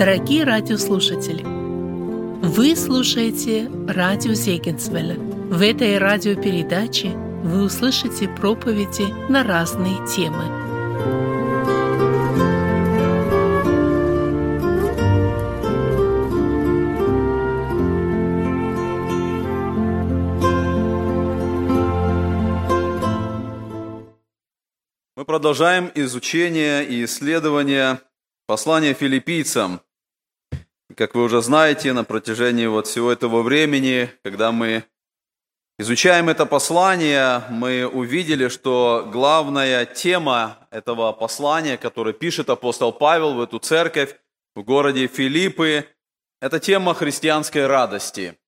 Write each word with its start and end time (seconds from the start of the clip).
Дорогие 0.00 0.44
радиослушатели, 0.44 1.42
вы 1.44 2.74
слушаете 2.74 3.70
радио 3.86 4.32
Зегенсвелля. 4.32 5.16
В 5.16 5.60
этой 5.60 5.98
радиопередаче 5.98 7.10
вы 7.10 7.64
услышите 7.64 8.26
проповеди 8.26 9.12
на 9.30 9.44
разные 9.44 9.96
темы. 10.06 10.46
Мы 25.14 25.26
продолжаем 25.26 25.92
изучение 25.94 26.86
и 26.86 27.04
исследование 27.04 28.00
послания 28.46 28.94
филиппийцам. 28.94 29.82
Как 31.00 31.14
вы 31.14 31.22
уже 31.22 31.40
знаете, 31.40 31.94
на 31.94 32.04
протяжении 32.04 32.66
вот 32.66 32.86
всего 32.86 33.10
этого 33.10 33.40
времени, 33.40 34.10
когда 34.22 34.52
мы 34.52 34.84
изучаем 35.78 36.28
это 36.28 36.44
послание, 36.44 37.42
мы 37.48 37.86
увидели, 37.86 38.48
что 38.48 39.08
главная 39.10 39.86
тема 39.86 40.58
этого 40.70 41.10
послания, 41.12 41.78
которое 41.78 42.12
пишет 42.12 42.50
апостол 42.50 42.92
Павел 42.92 43.32
в 43.32 43.40
эту 43.40 43.58
церковь 43.58 44.14
в 44.54 44.62
городе 44.62 45.06
Филиппы, 45.06 45.86
это 46.38 46.60
тема 46.60 46.92
христианской 46.92 47.66
радости. 47.66 48.38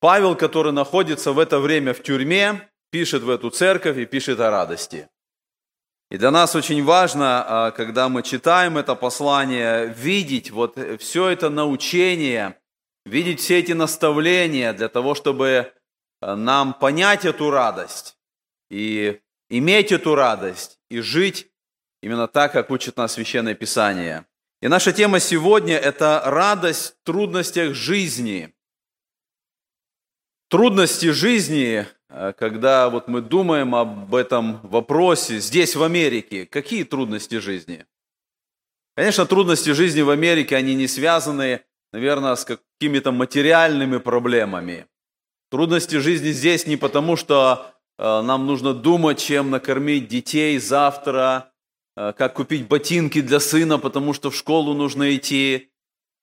Павел, 0.00 0.36
который 0.36 0.72
находится 0.72 1.32
в 1.32 1.38
это 1.38 1.60
время 1.60 1.94
в 1.94 2.02
тюрьме, 2.02 2.68
пишет 2.90 3.22
в 3.22 3.30
эту 3.30 3.48
церковь 3.48 3.96
и 3.96 4.04
пишет 4.04 4.38
о 4.38 4.50
радости– 4.50 5.08
и 6.14 6.16
для 6.16 6.30
нас 6.30 6.54
очень 6.54 6.84
важно, 6.84 7.44
а, 7.44 7.70
когда 7.72 8.08
мы 8.08 8.22
читаем 8.22 8.78
это 8.78 8.94
послание, 8.94 9.88
видеть 9.88 10.52
вот 10.52 10.78
все 11.00 11.28
это 11.28 11.50
научение, 11.50 12.56
видеть 13.04 13.40
все 13.40 13.58
эти 13.58 13.72
наставления 13.72 14.72
для 14.74 14.88
того, 14.88 15.16
чтобы 15.16 15.72
а, 16.20 16.36
нам 16.36 16.72
понять 16.72 17.24
эту 17.24 17.50
радость 17.50 18.16
и 18.70 19.22
иметь 19.50 19.90
эту 19.90 20.14
радость 20.14 20.78
и 20.88 21.00
жить 21.00 21.48
именно 22.00 22.28
так, 22.28 22.52
как 22.52 22.70
учит 22.70 22.96
нас 22.96 23.14
Священное 23.14 23.56
Писание. 23.56 24.24
И 24.62 24.68
наша 24.68 24.92
тема 24.92 25.18
сегодня– 25.18 25.76
это 25.78 26.22
радость 26.26 26.92
в 26.92 27.04
трудностях 27.06 27.74
жизни. 27.74 28.54
Трудности 30.48 31.10
жизни 31.10 31.88
Э, 32.03 32.03
когда 32.08 32.90
вот 32.90 33.08
мы 33.08 33.20
думаем 33.20 33.74
об 33.74 34.14
этом 34.14 34.60
вопросе 34.62 35.38
здесь, 35.40 35.74
в 35.74 35.82
Америке, 35.82 36.46
какие 36.46 36.84
трудности 36.84 37.38
жизни? 37.38 37.86
Конечно, 38.96 39.26
трудности 39.26 39.70
жизни 39.70 40.02
в 40.02 40.10
Америке, 40.10 40.54
они 40.54 40.74
не 40.74 40.86
связаны, 40.86 41.62
наверное, 41.92 42.36
с 42.36 42.44
какими-то 42.44 43.10
материальными 43.10 43.98
проблемами. 43.98 44.86
Трудности 45.50 45.96
жизни 45.96 46.30
здесь 46.30 46.66
не 46.66 46.76
потому, 46.76 47.16
что 47.16 47.74
э, 47.98 48.20
нам 48.22 48.46
нужно 48.46 48.72
думать, 48.72 49.18
чем 49.18 49.50
накормить 49.50 50.06
детей 50.06 50.58
завтра, 50.58 51.52
э, 51.96 52.12
как 52.16 52.34
купить 52.34 52.68
ботинки 52.68 53.20
для 53.20 53.40
сына, 53.40 53.78
потому 53.78 54.12
что 54.12 54.30
в 54.30 54.36
школу 54.36 54.74
нужно 54.74 55.16
идти, 55.16 55.72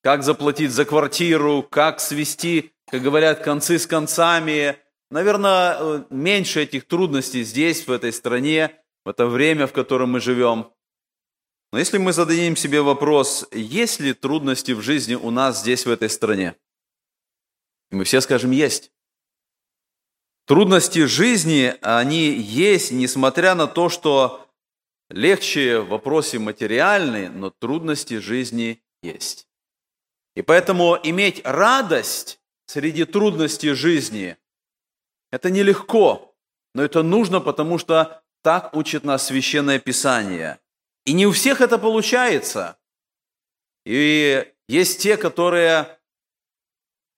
как 0.02 0.24
заплатить 0.24 0.72
за 0.72 0.86
квартиру, 0.86 1.64
как 1.64 2.00
свести, 2.00 2.72
как 2.90 3.02
говорят, 3.02 3.44
концы 3.44 3.80
с 3.80 3.88
концами– 3.88 4.78
Наверное, 5.12 5.76
э, 5.78 6.04
меньше 6.10 6.64
этих 6.64 6.88
трудностей 6.88 7.44
здесь, 7.44 7.86
в 7.86 7.92
этой 7.92 8.14
стране, 8.14 8.82
в 9.04 9.10
это 9.10 9.28
время, 9.28 9.68
в 9.68 9.74
котором 9.74 10.14
мы 10.14 10.22
живем. 10.22 10.72
Но 11.74 11.80
если 11.80 11.98
мы 11.98 12.14
зададим 12.14 12.56
себе 12.56 12.82
вопрос, 12.82 13.46
есть 13.52 14.00
ли 14.00 14.14
трудности 14.14 14.72
в 14.72 14.82
жизни 14.82 15.16
у 15.16 15.30
нас 15.30 15.60
здесь, 15.60 15.86
в 15.86 15.90
этой 15.90 16.10
стране? 16.10 16.56
Мы 17.92 18.06
все 18.06 18.22
скажем, 18.22 18.52
есть. 18.52 18.94
Трудности 20.46 21.06
жизни, 21.06 21.76
они 21.82 22.30
есть, 22.30 22.94
несмотря 22.94 23.54
на 23.54 23.68
то, 23.68 23.90
что 23.90 24.48
легче 25.10 25.80
в 25.80 25.90
вопросе 25.90 26.40
материальные, 26.40 27.30
но 27.30 27.50
трудности 27.50 28.20
жизни 28.20 28.82
есть. 29.04 29.50
И 30.38 30.42
поэтому 30.42 30.98
иметь 31.04 31.42
радость 31.44 32.40
среди 32.66 33.04
трудностей 33.04 33.74
жизни– 33.74 34.38
это 35.32 35.50
нелегко, 35.50 36.36
но 36.74 36.84
это 36.84 37.04
нужно, 37.04 37.40
потому 37.40 37.78
что 37.78 38.22
так 38.44 38.76
учит 38.76 39.04
нас 39.04 39.28
Священное 39.28 39.80
Писание. 39.80 40.60
И 41.06 41.14
не 41.14 41.26
у 41.26 41.32
всех 41.32 41.62
это 41.62 41.78
получается. 41.78 42.78
И 43.86 44.48
есть 44.68 45.02
те, 45.02 45.18
которые, 45.18 46.00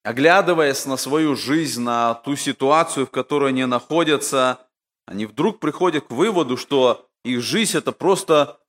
оглядываясь 0.03 0.85
на 0.85 0.97
свою 0.97 1.35
жизнь, 1.35 1.81
на 1.81 2.13
ту 2.13 2.35
ситуацию, 2.35 3.06
в 3.06 3.12
которой 3.12 3.50
они 3.50 3.66
находятся, 3.66 4.68
они 5.06 5.25
вдруг 5.25 5.59
приходят 5.59 6.07
к 6.07 6.12
выводу, 6.12 6.56
что 6.57 7.09
их 7.24 7.41
жизнь– 7.41 7.78
это 7.80 7.91
просто 7.91 8.59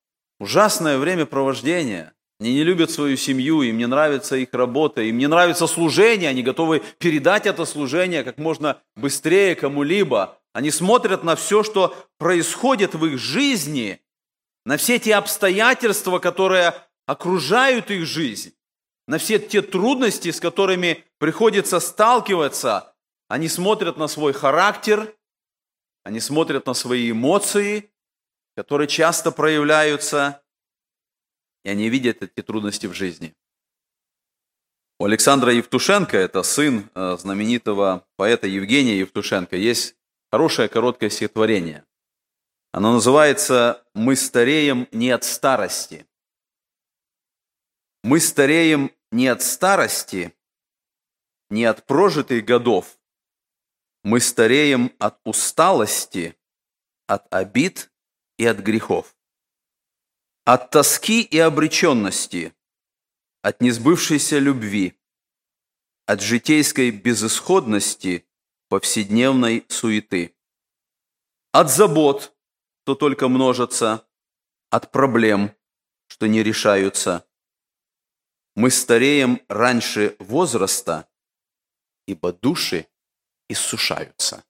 ужасное 0.41 0.99
времяпровождение. 0.99 2.13
Они 2.41 2.55
не 2.55 2.65
любят 2.65 2.91
свою 2.91 3.17
семью, 3.17 3.63
им 3.63 3.79
не 3.79 3.87
нравится 3.87 4.37
их 4.37 4.49
работа, 4.53 5.03
им 5.03 5.19
не 5.19 5.29
нравится 5.29 5.67
служение, 5.67 6.31
они 6.31 6.43
готовы 6.43 6.83
передать 6.99 7.47
это 7.47 7.65
служение 7.65 8.25
как 8.25 8.39
можно 8.39 8.81
быстрее 8.97 9.55
кому-либо. 9.55 10.41
Они 10.53 10.71
смотрят 10.71 11.23
на 11.23 11.37
все, 11.37 11.63
что 11.63 11.97
происходит 12.19 12.95
в 12.95 13.07
их 13.07 13.19
жизни, 13.19 14.01
на 14.65 14.77
все 14.77 14.99
те 14.99 15.15
обстоятельства, 15.15 16.19
которые 16.19 16.75
окружают 17.07 17.91
их 17.91 18.05
жизнь, 18.05 18.55
на 19.07 19.19
все 19.19 19.39
те 19.39 19.63
трудности, 19.63 20.31
с 20.31 20.41
которыми 20.41 21.05
приходится 21.19 21.79
сталкиваться. 21.79 22.95
Они 23.29 23.49
смотрят 23.49 23.97
на 23.97 24.09
свой 24.09 24.33
характер, 24.33 25.15
они 26.03 26.19
смотрят 26.19 26.67
на 26.67 26.75
свои 26.75 27.13
эмоции, 27.13 27.93
которые 28.57 28.89
часто 28.89 29.31
проявляются– 29.31 30.41
и 31.65 31.71
они 31.71 31.89
видят 31.89 32.23
эти 32.23 32.43
трудности 32.43 32.87
в 32.87 32.95
жизни. 32.95 33.35
У 34.99 35.07
Александра 35.07 35.53
Евтушенко, 35.53 36.17
это 36.17 36.43
сын 36.45 36.89
э, 36.95 37.17
знаменитого 37.19 38.07
поэта 38.17 38.47
Евгения 38.47 38.99
Евтушенко, 39.01 39.57
есть 39.57 39.97
хорошее 40.31 40.69
короткое 40.69 41.11
стихотворение. 41.11 41.85
Оно 42.73 42.93
называется 42.93 43.85
«Мы 43.95 44.15
стареем 44.15 44.89
не 44.93 45.11
от 45.11 45.25
старости». 45.25 46.07
Мы 48.05 48.21
стареем 48.21 48.93
не 49.11 49.29
от 49.29 49.43
старости, 49.43 50.35
не 51.49 51.65
от 51.65 51.87
прожитых 51.87 52.45
годов. 52.45 52.99
Мы 54.03 54.21
стареем 54.21 54.93
от 54.99 55.19
усталости, 55.25 56.37
от 57.07 57.33
обид 57.33 57.91
и 58.37 58.45
от 58.45 58.59
грехов. 58.59 59.14
От 60.47 60.71
тоски 60.71 61.23
и 61.23 61.39
обреченности, 61.39 62.55
от 63.41 63.63
несбывшейся 63.63 64.39
любви, 64.39 64.95
от 66.05 66.21
житейской 66.21 66.91
безысходности, 66.91 68.27
повседневной 68.69 69.65
суеты, 69.71 70.37
от 71.53 71.71
забот, 71.71 72.37
что 72.83 72.95
только 72.95 73.29
множатся, 73.29 74.07
от 74.69 74.93
проблем, 74.93 75.57
что 76.09 76.27
не 76.27 76.43
решаются. 76.43 77.27
Мы 78.55 78.71
стареем 78.71 79.41
раньше 79.49 80.15
возраста, 80.19 81.09
ибо 82.07 82.35
души 82.35 82.87
иссушаются. 83.49 84.45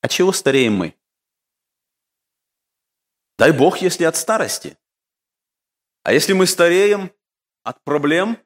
А 0.00 0.06
чего 0.06 0.32
стареем 0.32 0.74
мы? 0.74 0.99
Дай 3.40 3.52
Бог, 3.52 3.78
если 3.78 4.04
от 4.04 4.16
старости. 4.16 4.76
А 6.02 6.12
если 6.12 6.34
мы 6.34 6.46
стареем 6.46 7.10
от 7.62 7.82
проблем, 7.84 8.36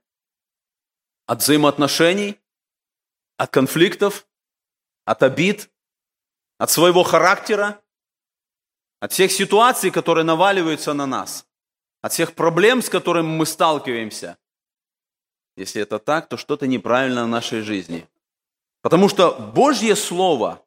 от 1.27 1.41
взаимоотношений, 1.41 2.39
от 3.37 3.51
конфликтов, 3.51 4.25
от 5.05 5.25
обид, 5.25 5.69
от 6.59 6.71
своего 6.71 7.03
характера, 7.03 7.83
от 9.01 9.11
всех 9.11 9.33
ситуаций, 9.33 9.91
которые 9.91 10.23
наваливаются 10.23 10.95
на 10.95 11.07
нас, 11.07 11.45
от 12.01 12.13
всех 12.13 12.37
проблем, 12.37 12.81
с 12.81 12.89
которыми 12.89 13.27
мы 13.27 13.47
сталкиваемся. 13.47 14.39
Если 15.57 15.83
это 15.83 15.99
так, 15.99 16.29
то 16.29 16.37
что-то 16.37 16.69
неправильно 16.69 17.25
в 17.25 17.29
нашей 17.29 17.63
жизни. 17.63 18.09
Потому 18.81 19.09
что 19.09 19.35
Божье 19.57 19.97
Слово 19.97 20.65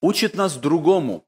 учит 0.00 0.34
нас 0.34 0.56
другому 0.56 1.26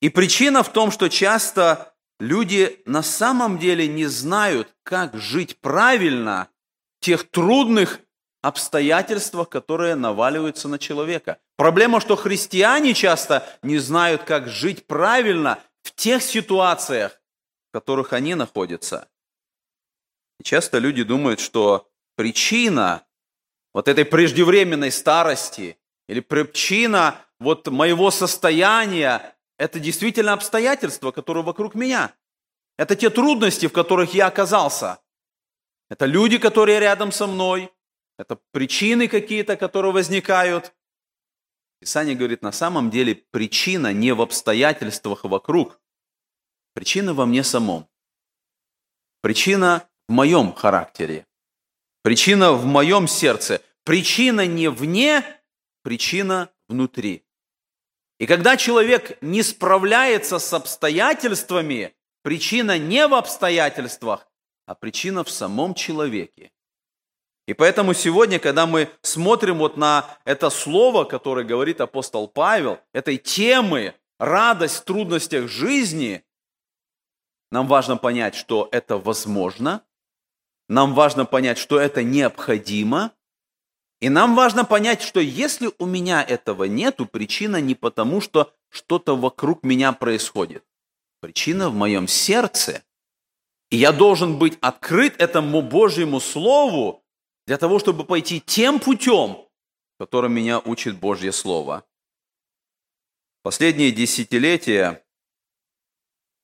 и 0.00 0.08
причина 0.08 0.62
в 0.62 0.72
том, 0.72 0.90
что 0.90 1.08
часто 1.08 1.94
люди 2.20 2.80
на 2.84 3.02
самом 3.02 3.58
деле 3.58 3.88
не 3.88 4.06
знают, 4.06 4.74
как 4.82 5.16
жить 5.16 5.58
правильно 5.60 6.48
в 6.98 7.04
тех 7.04 7.28
трудных 7.28 8.00
обстоятельствах, 8.42 9.48
которые 9.48 9.96
наваливаются 9.96 10.68
на 10.68 10.78
человека. 10.78 11.38
Проблема, 11.56 12.00
что 12.00 12.14
христиане 12.14 12.94
часто 12.94 13.44
не 13.62 13.78
знают, 13.78 14.22
как 14.22 14.48
жить 14.48 14.86
правильно 14.86 15.58
в 15.82 15.92
тех 15.92 16.22
ситуациях, 16.22 17.20
в 17.68 17.72
которых 17.72 18.12
они 18.12 18.36
находятся. 18.36 19.08
Часто 20.44 20.78
люди 20.78 21.02
думают, 21.02 21.40
что 21.40 21.90
причина 22.14 23.04
вот 23.74 23.88
этой 23.88 24.04
преждевременной 24.04 24.92
старости 24.92 25.76
или 26.08 26.20
причина 26.20 27.16
вот 27.40 27.66
моего 27.66 28.12
состояния– 28.12 29.34
это 29.58 29.80
действительно 29.80 30.32
обстоятельства, 30.32 31.10
которые 31.10 31.44
вокруг 31.44 31.74
меня. 31.74 32.14
Это 32.78 32.94
те 32.94 33.10
трудности, 33.10 33.66
в 33.66 33.72
которых 33.72 34.14
я 34.14 34.28
оказался. 34.28 35.00
Это 35.90 36.06
люди, 36.06 36.38
которые 36.38 36.78
рядом 36.78 37.12
со 37.12 37.26
мной. 37.26 37.72
Это 38.18 38.38
причины 38.52 39.08
какие-то, 39.08 39.56
которые 39.56 39.92
возникают. 39.92 40.72
Писание 41.80 42.14
говорит, 42.14 42.42
на 42.42 42.52
самом 42.52 42.90
деле 42.90 43.14
причина 43.14 43.92
не 43.92 44.12
в 44.12 44.22
обстоятельствах 44.22 45.24
вокруг. 45.24 45.80
Причина 46.74 47.14
во 47.14 47.26
мне 47.26 47.42
самом. 47.42 47.88
Причина 49.20 49.88
в 50.08 50.12
моем 50.12 50.52
характере. 50.52 51.26
Причина 52.02 52.52
в 52.52 52.64
моем 52.64 53.08
сердце. 53.08 53.60
Причина 53.84 54.46
не 54.46 54.68
вне, 54.70 55.24
причина 55.82 56.50
внутри. 56.68 57.24
И 58.18 58.26
когда 58.26 58.56
человек 58.56 59.16
не 59.22 59.42
справляется 59.42 60.38
с 60.38 60.52
обстоятельствами, 60.52 61.94
причина 62.22 62.78
не 62.78 63.06
в 63.06 63.14
обстоятельствах, 63.14 64.28
а 64.66 64.74
причина 64.74 65.24
в 65.24 65.30
самом 65.30 65.74
человеке. 65.74 66.50
И 67.46 67.54
поэтому 67.54 67.94
сегодня, 67.94 68.38
когда 68.38 68.66
мы 68.66 68.90
смотрим 69.00 69.58
вот 69.58 69.78
на 69.78 70.18
это 70.26 70.50
слово, 70.50 71.04
которое 71.04 71.46
говорит 71.46 71.80
апостол 71.80 72.28
Павел, 72.28 72.78
этой 72.92 73.16
темы 73.16 73.94
радость 74.18 74.78
в 74.78 74.84
трудностях 74.84 75.48
жизни, 75.48 76.22
нам 77.50 77.66
важно 77.66 77.96
понять, 77.96 78.34
что 78.34 78.68
это 78.72 78.98
возможно, 78.98 79.82
нам 80.68 80.92
важно 80.92 81.24
понять, 81.24 81.56
что 81.56 81.80
это 81.80 82.02
необходимо, 82.02 83.12
и 84.00 84.08
нам 84.08 84.36
важно 84.36 84.64
понять, 84.64 85.02
что 85.02 85.20
если 85.20 85.70
у 85.78 85.86
меня 85.86 86.22
этого 86.22 86.64
нету, 86.64 87.06
причина 87.06 87.60
не 87.60 87.74
потому, 87.74 88.20
что 88.20 88.54
что-то 88.68 89.16
вокруг 89.16 89.64
меня 89.64 89.92
происходит. 89.92 90.64
Причина 91.20 91.68
в 91.68 91.74
моем 91.74 92.06
сердце. 92.06 92.84
И 93.70 93.76
я 93.76 93.92
должен 93.92 94.38
быть 94.38 94.56
открыт 94.60 95.20
этому 95.20 95.62
Божьему 95.62 96.20
Слову, 96.20 97.04
для 97.46 97.58
того, 97.58 97.78
чтобы 97.78 98.04
пойти 98.04 98.40
тем 98.40 98.78
путем, 98.78 99.48
которым 99.98 100.32
меня 100.32 100.60
учит 100.60 100.98
Божье 100.98 101.32
Слово. 101.32 101.84
Последние 103.42 103.90
десятилетия 103.90 105.04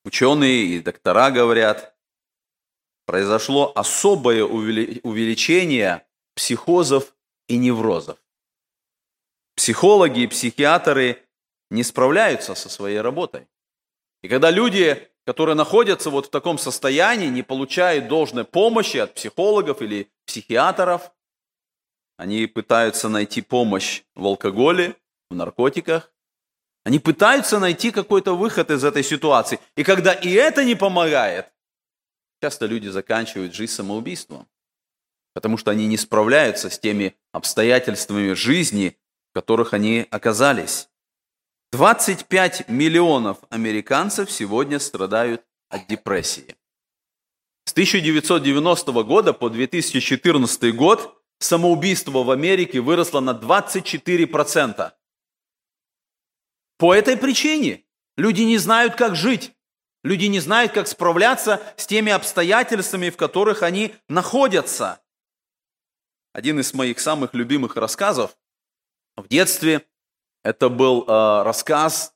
ученые 0.05 0.65
и 0.67 0.81
доктора 0.81 1.31
говорят, 1.31 1.95
произошло 3.07 3.73
особое 3.75 4.45
увеличение 4.45 6.07
психозов 6.35 7.14
и 7.49 7.57
неврозов. 7.57 8.19
Психологи 9.57 10.21
и 10.21 10.27
психиатры 10.27 11.23
не 11.71 11.83
справляются 11.83 12.55
со 12.55 12.69
своей 12.69 13.01
работой. 13.01 13.47
И 14.23 14.29
когда 14.29 14.51
люди 14.51 15.11
которые 15.25 15.57
находятся 15.57 16.11
вот 16.11 16.27
в 16.27 16.31
таком 16.31 16.59
состоянии, 16.59 17.29
не 17.29 17.43
получают 17.43 18.09
должной 18.09 18.45
помощи 18.45 18.99
от 18.99 19.15
психологов 19.15 19.81
или 19.83 20.11
психиатров. 20.27 21.13
Они 22.17 22.47
пытаются 22.47 23.09
найти 23.09 23.43
помощь 23.43 24.03
в 24.15 24.25
алкоголе, 24.27 24.97
в 25.31 25.35
наркотиках. 25.35 26.13
Они 26.85 26.99
пытаются 26.99 27.59
найти 27.59 27.91
какой-то 27.91 28.37
выход 28.37 28.71
из 28.71 28.85
этой 28.85 29.03
ситуации. 29.03 29.59
И 29.77 29.83
когда 29.83 30.13
и 30.13 30.31
это 30.31 30.65
не 30.65 30.75
помогает, 30.75 31.51
часто 32.43 32.67
люди 32.67 32.89
заканчивают 32.89 33.55
жизнь 33.55 33.73
самоубийством, 33.73 34.47
потому 35.35 35.59
что 35.59 35.71
они 35.71 35.87
не 35.87 35.99
справляются 35.99 36.71
с 36.71 36.79
теми 36.79 37.15
обстоятельствами 37.33 38.33
жизни, 38.33 38.97
в 39.31 39.35
которых 39.35 39.75
они 39.75 40.07
оказались. 40.11 40.89
25 41.73 42.69
миллионов 42.69 43.39
американцев 43.51 44.31
сегодня 44.31 44.79
страдают 44.79 45.45
от 45.69 45.89
депрессии. 45.89 46.57
С 47.67 47.73
1990 47.73 48.93
года 49.03 49.33
по 49.33 49.51
2014 49.51 50.75
год 50.75 51.21
самоубийство 51.41 52.23
в 52.23 52.31
Америке 52.31 52.81
выросло 52.81 53.21
на 53.21 53.31
24%. 53.31 54.93
По 56.79 56.95
этой 56.95 57.17
причине 57.17 57.85
люди 58.17 58.43
не 58.43 58.59
знают, 58.59 58.95
как 58.95 59.17
жить. 59.17 59.53
Люди 60.05 60.27
не 60.27 60.39
знают, 60.39 60.73
как 60.73 60.87
справляться 60.87 61.63
с 61.77 61.87
теми 61.87 62.13
обстоятельствами, 62.13 63.11
в 63.11 63.17
которых 63.17 63.63
они 63.63 63.95
находятся. 64.09 65.01
Один 66.35 66.59
из 66.59 66.75
моих 66.75 66.99
самых 66.99 67.33
любимых 67.33 67.77
рассказов. 67.77 68.37
В 69.17 69.29
детстве 69.29 69.87
это 70.43 70.69
был 70.69 71.05
э, 71.07 71.43
рассказ 71.45 72.13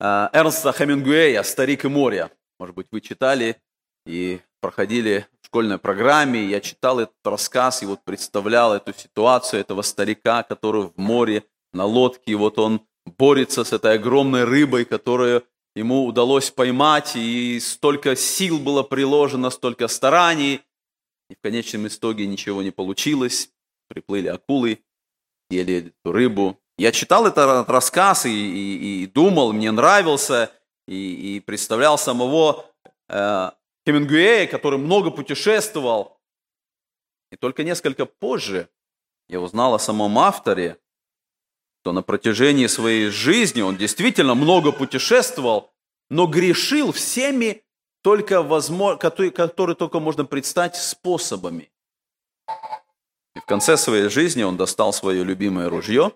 э, 0.00 0.28
Эрнста 0.32 0.72
Хемингуэя 0.72 1.42
«Старик 1.42 1.84
и 1.84 1.88
море». 1.88 2.30
Может 2.58 2.74
быть, 2.74 2.86
вы 2.90 3.02
читали 3.02 3.60
и 4.06 4.40
проходили 4.62 5.26
в 5.42 5.48
школьной 5.48 5.76
программе. 5.76 6.46
Я 6.46 6.62
читал 6.62 6.98
этот 6.98 7.14
рассказ 7.26 7.82
и 7.82 7.86
вот 7.86 8.02
представлял 8.04 8.72
эту 8.72 8.94
ситуацию 8.94 9.60
этого 9.60 9.82
старика, 9.82 10.42
который 10.44 10.84
в 10.84 10.96
море 10.96 11.44
на 11.74 11.84
лодке. 11.84 12.32
И 12.32 12.34
вот 12.34 12.58
он 12.58 12.80
борется 13.04 13.64
с 13.64 13.74
этой 13.74 13.96
огромной 13.96 14.44
рыбой, 14.44 14.86
которую 14.86 15.44
ему 15.76 16.06
удалось 16.06 16.50
поймать. 16.50 17.16
И 17.16 17.60
столько 17.60 18.16
сил 18.16 18.58
было 18.58 18.82
приложено, 18.82 19.50
столько 19.50 19.88
стараний. 19.88 20.62
И 21.32 21.34
в 21.34 21.40
конечном 21.40 21.88
итоге 21.88 22.26
ничего 22.26 22.62
не 22.62 22.72
получилось. 22.72 23.50
Приплыли 23.88 24.28
акулы, 24.28 24.84
ели 25.48 25.86
эту 25.86 26.12
рыбу. 26.12 26.60
Я 26.76 26.92
читал 26.92 27.26
этот 27.26 27.70
рассказ 27.70 28.26
и, 28.26 28.28
и, 28.28 29.04
и 29.04 29.06
думал, 29.06 29.54
мне 29.54 29.70
нравился, 29.70 30.52
и, 30.86 31.36
и 31.36 31.40
представлял 31.40 31.96
самого 31.96 32.66
э, 33.08 33.50
Хемингуэя, 33.86 34.46
который 34.46 34.78
много 34.78 35.10
путешествовал. 35.10 36.20
И 37.30 37.36
только 37.36 37.64
несколько 37.64 38.04
позже 38.04 38.68
я 39.30 39.40
узнал 39.40 39.72
о 39.72 39.78
самом 39.78 40.18
авторе, 40.18 40.76
что 41.80 41.92
на 41.92 42.02
протяжении 42.02 42.66
своей 42.66 43.08
жизни 43.08 43.62
он 43.62 43.78
действительно 43.78 44.34
много 44.34 44.70
путешествовал, 44.70 45.72
но 46.10 46.26
грешил 46.26 46.92
всеми 46.92 47.64
только 48.02 48.42
возможно, 48.42 48.98
которые, 48.98 49.30
которые 49.30 49.76
только 49.76 50.00
можно 50.00 50.24
представить 50.24 50.74
способами. 50.74 51.70
И 53.34 53.40
в 53.40 53.46
конце 53.46 53.76
своей 53.76 54.08
жизни 54.08 54.42
он 54.42 54.56
достал 54.56 54.92
свое 54.92 55.24
любимое 55.24 55.70
ружье 55.70 56.12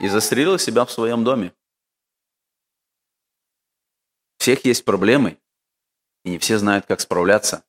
и 0.00 0.08
застрелил 0.08 0.58
себя 0.58 0.84
в 0.84 0.90
своем 0.90 1.24
доме. 1.24 1.52
У 4.38 4.42
всех 4.42 4.64
есть 4.64 4.84
проблемы, 4.84 5.38
и 6.24 6.30
не 6.30 6.38
все 6.38 6.58
знают, 6.58 6.86
как 6.86 7.00
справляться. 7.00 7.64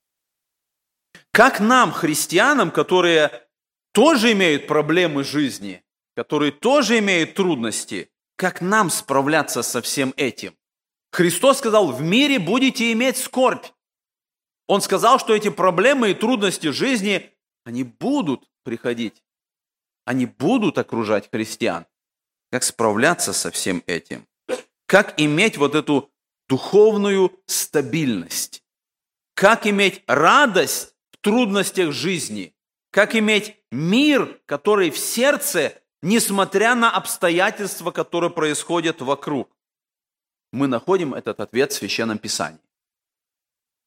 Как 1.31 1.59
нам, 1.59 1.91
христианам, 1.91 2.71
которые 2.71 3.47
тоже 3.91 4.31
имеют 4.31 4.65
проблемы 4.65 5.23
жизни, 5.23 5.83
которые 6.15 6.51
тоже 6.51 6.99
имеют 6.99 7.35
трудности, 7.35 8.11
как 8.35 8.61
нам 8.61 8.89
справляться 8.89 9.61
со 9.61 9.81
всем 9.81 10.13
этим? 10.17 10.57
Христос 11.13 11.59
сказал, 11.59 11.91
в 11.91 12.01
мире 12.01 12.39
будете 12.39 12.91
иметь 12.91 13.17
скорбь. 13.17 13.67
Он 14.67 14.81
сказал, 14.81 15.19
что 15.19 15.35
эти 15.35 15.49
проблемы 15.49 16.09
и 16.09 16.15
трудности 16.15 16.71
жизни, 16.71 17.31
они 17.63 17.83
будут 17.83 18.49
приходить. 18.63 19.23
Они 20.05 20.25
будут 20.25 20.77
окружать 20.79 21.29
христиан 21.29 21.85
как 22.51 22.63
справляться 22.63 23.33
со 23.33 23.49
всем 23.49 23.81
этим, 23.87 24.27
как 24.85 25.19
иметь 25.19 25.57
вот 25.57 25.73
эту 25.73 26.11
духовную 26.47 27.31
стабильность, 27.47 28.63
как 29.33 29.65
иметь 29.65 30.03
радость 30.05 30.95
в 31.11 31.17
трудностях 31.17 31.91
жизни, 31.91 32.55
как 32.91 33.15
иметь 33.15 33.55
мир, 33.71 34.39
который 34.45 34.91
в 34.91 34.99
сердце, 34.99 35.81
несмотря 36.03 36.75
на 36.75 36.91
обстоятельства, 36.91 37.89
которые 37.89 38.29
происходят 38.29 39.01
вокруг. 39.01 39.49
Мы 40.53 40.67
находим 40.67 41.15
этот 41.15 41.39
ответ 41.39 41.71
в 41.71 41.75
Священном 41.75 42.19
Писании. 42.19 42.61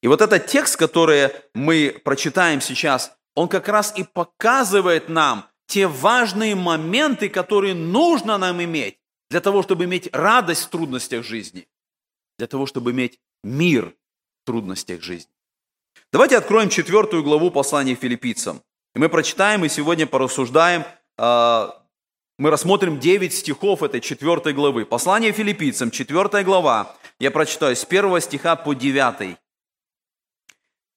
И 0.03 0.07
вот 0.07 0.21
этот 0.21 0.45
текст, 0.47 0.75
который 0.75 1.31
мы 1.55 1.99
прочитаем 2.03 2.61
сейчас, 2.61 3.17
он 3.35 3.47
как 3.47 3.67
раз 3.69 3.97
и 3.97 4.03
показывает 4.03 5.09
нам, 5.09 5.49
те 5.65 5.87
важные 5.87 6.55
моменты, 6.55 7.29
которые 7.29 7.73
нужно 7.73 8.37
нам 8.37 8.61
иметь 8.63 8.99
для 9.29 9.41
того, 9.41 9.63
чтобы 9.63 9.85
иметь 9.85 10.09
радость 10.13 10.65
в 10.65 10.69
трудностях 10.69 11.23
жизни, 11.23 11.67
для 12.37 12.47
того, 12.47 12.65
чтобы 12.65 12.91
иметь 12.91 13.19
мир 13.43 13.95
в 14.43 14.45
трудностях 14.45 15.01
жизни. 15.01 15.31
Давайте 16.11 16.37
откроем 16.37 16.69
четвертую 16.69 17.23
главу 17.23 17.49
послания 17.49 17.95
филиппийцам. 17.95 18.61
И 18.95 18.99
мы 18.99 19.09
прочитаем 19.09 19.65
и 19.65 19.69
сегодня 19.69 20.07
порассуждаем, 20.07 20.85
а, 21.17 21.76
мы 22.37 22.51
рассмотрим 22.51 22.99
9 22.99 23.33
стихов 23.33 23.81
этой 23.81 23.99
четвертой 23.99 24.53
главы. 24.53 24.85
Послание 24.85 25.31
филиппийцам, 25.31 25.89
четвертая 25.89 26.43
глава. 26.43 26.95
Я 27.19 27.31
прочитаю 27.31 27.75
с 27.75 27.83
первого 27.83 28.21
стиха 28.21 28.55
по 28.55 28.75
9. 28.75 29.37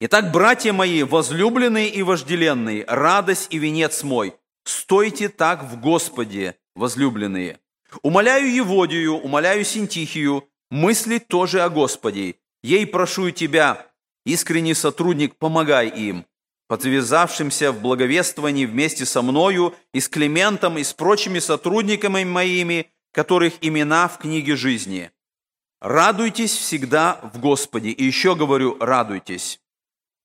Итак, 0.01 0.33
братья 0.33 0.73
мои, 0.73 1.03
возлюбленные 1.03 1.89
и 1.89 2.03
вожделенные, 2.03 2.85
радость 2.87 3.49
и 3.51 3.59
венец 3.59 4.03
мой, 4.03 4.35
стойте 4.65 5.29
так 5.31 5.65
в 5.65 5.81
Господе, 5.81 6.57
возлюбленные. 6.75 7.59
Умоляю 8.03 8.55
Еводию, 8.55 9.15
умоляю 9.15 9.65
Синтихию, 9.65 10.47
мыслить 10.71 11.27
тоже 11.27 11.63
о 11.63 11.71
Господе. 11.71 12.37
Ей 12.63 12.87
прошу 12.87 13.31
тебя, 13.31 13.87
искренний 14.27 14.75
сотрудник, 14.75 15.37
помогай 15.37 15.89
им, 15.89 16.27
подвязавшимся 16.71 17.73
в 17.73 17.81
благовествовании 17.81 18.65
вместе 18.65 19.05
со 19.05 19.23
мною 19.23 19.75
и 19.93 19.99
с 19.99 20.09
Климентом 20.09 20.79
и 20.79 20.85
с 20.85 20.93
прочими 20.93 21.41
сотрудниками 21.41 22.23
моими, 22.23 22.89
которых 23.13 23.55
имена 23.61 24.07
в 24.07 24.19
книге 24.19 24.55
жизни. 24.55 25.11
Радуйтесь 25.81 26.57
всегда 26.57 27.19
в 27.35 27.41
Господе. 27.41 27.91
И 27.91 28.05
еще 28.05 28.37
говорю, 28.37 28.77
радуйтесь. 28.79 29.59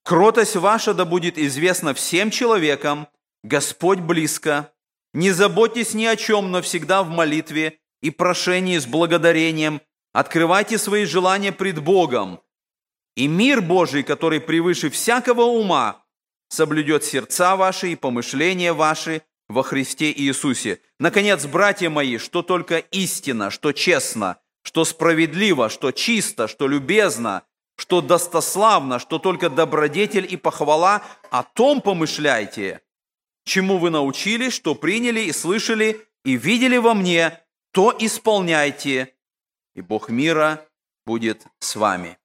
Кротость 0.04 0.56
ваша 0.56 0.94
да 0.94 1.04
будет 1.04 1.40
известна 1.40 1.96
всем 1.96 2.30
человекам, 2.30 3.08
Господь 3.42 3.98
близко. 3.98 4.72
Не 5.16 5.32
заботьтесь 5.32 5.96
ни 5.96 6.06
о 6.06 6.16
чем, 6.16 6.52
но 6.52 6.62
всегда 6.62 7.02
в 7.02 7.10
молитве 7.10 7.80
и 8.04 8.12
прошении 8.12 8.78
с 8.78 8.86
благодарением. 8.86 9.82
Открывайте 10.14 10.78
свои 10.78 11.06
желания 11.06 11.52
пред 11.52 11.82
Богом. 11.82 12.40
И 13.16 13.26
мир 13.26 13.64
Божий, 13.64 14.04
который 14.04 14.40
превыше 14.40 14.92
всякого 14.92 15.42
ума, 15.42 16.05
соблюдет 16.56 17.04
сердца 17.04 17.56
ваши 17.56 17.92
и 17.92 17.96
помышления 17.96 18.74
ваши 18.74 19.22
во 19.48 19.62
Христе 19.62 20.12
Иисусе. 20.12 20.80
Наконец, 21.00 21.46
братья 21.46 21.90
мои, 21.90 22.18
что 22.18 22.42
только 22.42 22.78
истина, 22.78 23.52
что 23.52 23.74
честно, 23.74 24.38
что 24.64 24.86
справедливо, 24.86 25.70
что 25.70 25.92
чисто, 25.92 26.48
что 26.48 26.68
любезно, 26.68 27.44
что 27.78 28.02
достославно, 28.02 29.00
что 29.00 29.20
только 29.20 29.50
добродетель 29.50 30.26
и 30.32 30.38
похвала, 30.38 31.04
о 31.30 31.44
том 31.44 31.82
помышляйте, 31.82 32.82
чему 33.44 33.78
вы 33.78 33.90
научились, 33.90 34.54
что 34.54 34.74
приняли 34.74 35.20
и 35.20 35.34
слышали, 35.34 36.08
и 36.24 36.38
видели 36.38 36.78
во 36.78 36.94
мне, 36.94 37.40
то 37.72 37.96
исполняйте, 38.00 39.14
и 39.76 39.82
Бог 39.82 40.10
мира 40.10 40.66
будет 41.06 41.46
с 41.60 41.76
вами. 41.76 42.18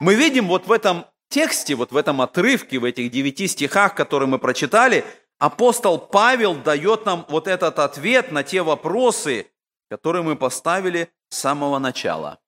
Мы 0.00 0.14
видим 0.14 0.48
вот 0.48 0.66
в 0.66 0.72
этом 0.72 1.04
тексте, 1.30 1.74
вот 1.74 1.92
в 1.92 1.96
этом 1.96 2.20
отрывке, 2.20 2.78
в 2.78 2.84
этих 2.84 3.10
девяти 3.10 3.46
стихах, 3.46 3.94
которые 3.94 4.28
мы 4.28 4.38
прочитали, 4.38 5.04
апостол 5.38 5.98
Павел 5.98 6.54
дает 6.54 7.06
нам 7.06 7.24
вот 7.28 7.46
этот 7.46 7.78
ответ 7.78 8.30
на 8.30 8.42
те 8.42 8.62
вопросы, 8.62 9.46
которые 9.88 10.22
мы 10.22 10.36
поставили 10.36 11.10
с 11.30 11.38
самого 11.38 11.78
начала. 11.78 12.38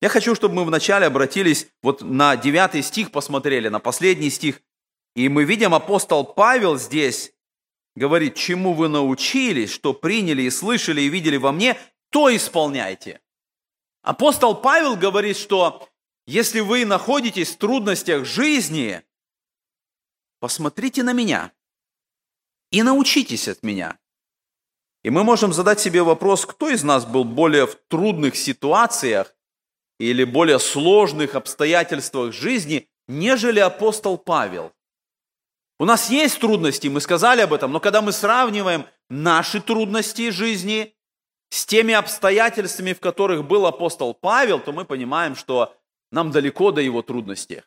Я 0.00 0.08
хочу, 0.08 0.34
чтобы 0.34 0.54
мы 0.54 0.64
вначале 0.64 1.06
обратились 1.06 1.66
вот 1.82 2.02
на 2.02 2.36
девятый 2.36 2.82
стих, 2.82 3.10
посмотрели, 3.10 3.68
на 3.68 3.80
последний 3.80 4.30
стих. 4.30 4.62
И 5.14 5.28
мы 5.28 5.44
видим, 5.44 5.74
апостол 5.74 6.24
Павел 6.24 6.78
здесь 6.78 7.32
говорит, 7.96 8.36
чему 8.36 8.72
вы 8.72 8.88
научились, 8.88 9.70
что 9.70 9.92
приняли 9.92 10.42
и 10.42 10.50
слышали 10.50 11.02
и 11.02 11.08
видели 11.08 11.36
во 11.36 11.52
мне, 11.52 11.76
то 12.10 12.34
исполняйте. 12.34 13.20
Апостол 14.02 14.54
Павел 14.54 14.96
говорит, 14.96 15.36
что 15.36 15.86
если 16.26 16.60
вы 16.60 16.84
находитесь 16.84 17.50
в 17.50 17.58
трудностях 17.58 18.24
жизни, 18.24 19.02
посмотрите 20.40 21.02
на 21.02 21.12
меня 21.12 21.52
и 22.70 22.82
научитесь 22.82 23.48
от 23.48 23.62
меня. 23.62 23.98
И 25.02 25.10
мы 25.10 25.24
можем 25.24 25.52
задать 25.52 25.80
себе 25.80 26.02
вопрос, 26.02 26.44
кто 26.44 26.68
из 26.68 26.84
нас 26.84 27.06
был 27.06 27.24
более 27.24 27.66
в 27.66 27.74
трудных 27.88 28.36
ситуациях 28.36 29.34
или 29.98 30.24
более 30.24 30.58
сложных 30.58 31.34
обстоятельствах 31.34 32.32
жизни, 32.32 32.88
нежели 33.08 33.60
апостол 33.60 34.18
Павел. 34.18 34.72
У 35.78 35.86
нас 35.86 36.10
есть 36.10 36.38
трудности, 36.38 36.88
мы 36.88 37.00
сказали 37.00 37.40
об 37.40 37.54
этом, 37.54 37.72
но 37.72 37.80
когда 37.80 38.02
мы 38.02 38.12
сравниваем 38.12 38.86
наши 39.08 39.62
трудности 39.62 40.30
жизни 40.30 40.94
с 41.48 41.64
теми 41.64 41.94
обстоятельствами, 41.94 42.92
в 42.92 43.00
которых 43.00 43.46
был 43.46 43.66
апостол 43.66 44.12
Павел, 44.12 44.60
то 44.60 44.72
мы 44.72 44.84
понимаем, 44.84 45.34
что 45.34 45.74
нам 46.10 46.30
далеко 46.30 46.72
до 46.72 46.80
его 46.80 47.02
трудностей. 47.02 47.62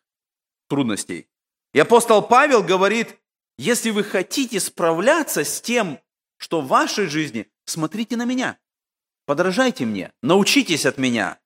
трудностей. 0.67 1.29
И 1.73 1.79
апостол 1.79 2.21
Павел 2.21 2.63
говорит, 2.63 3.19
если 3.57 3.89
вы 3.89 4.03
хотите 4.03 4.59
справляться 4.59 5.43
с 5.43 5.61
тем, 5.61 5.99
что 6.37 6.61
в 6.61 6.67
вашей 6.67 7.07
жизни, 7.07 7.51
смотрите 7.65 8.15
на 8.17 8.25
меня, 8.25 8.59
подражайте 9.25 9.85
мне, 9.85 10.13
научитесь 10.21 10.85
от 10.85 10.97
меня. 10.97 11.39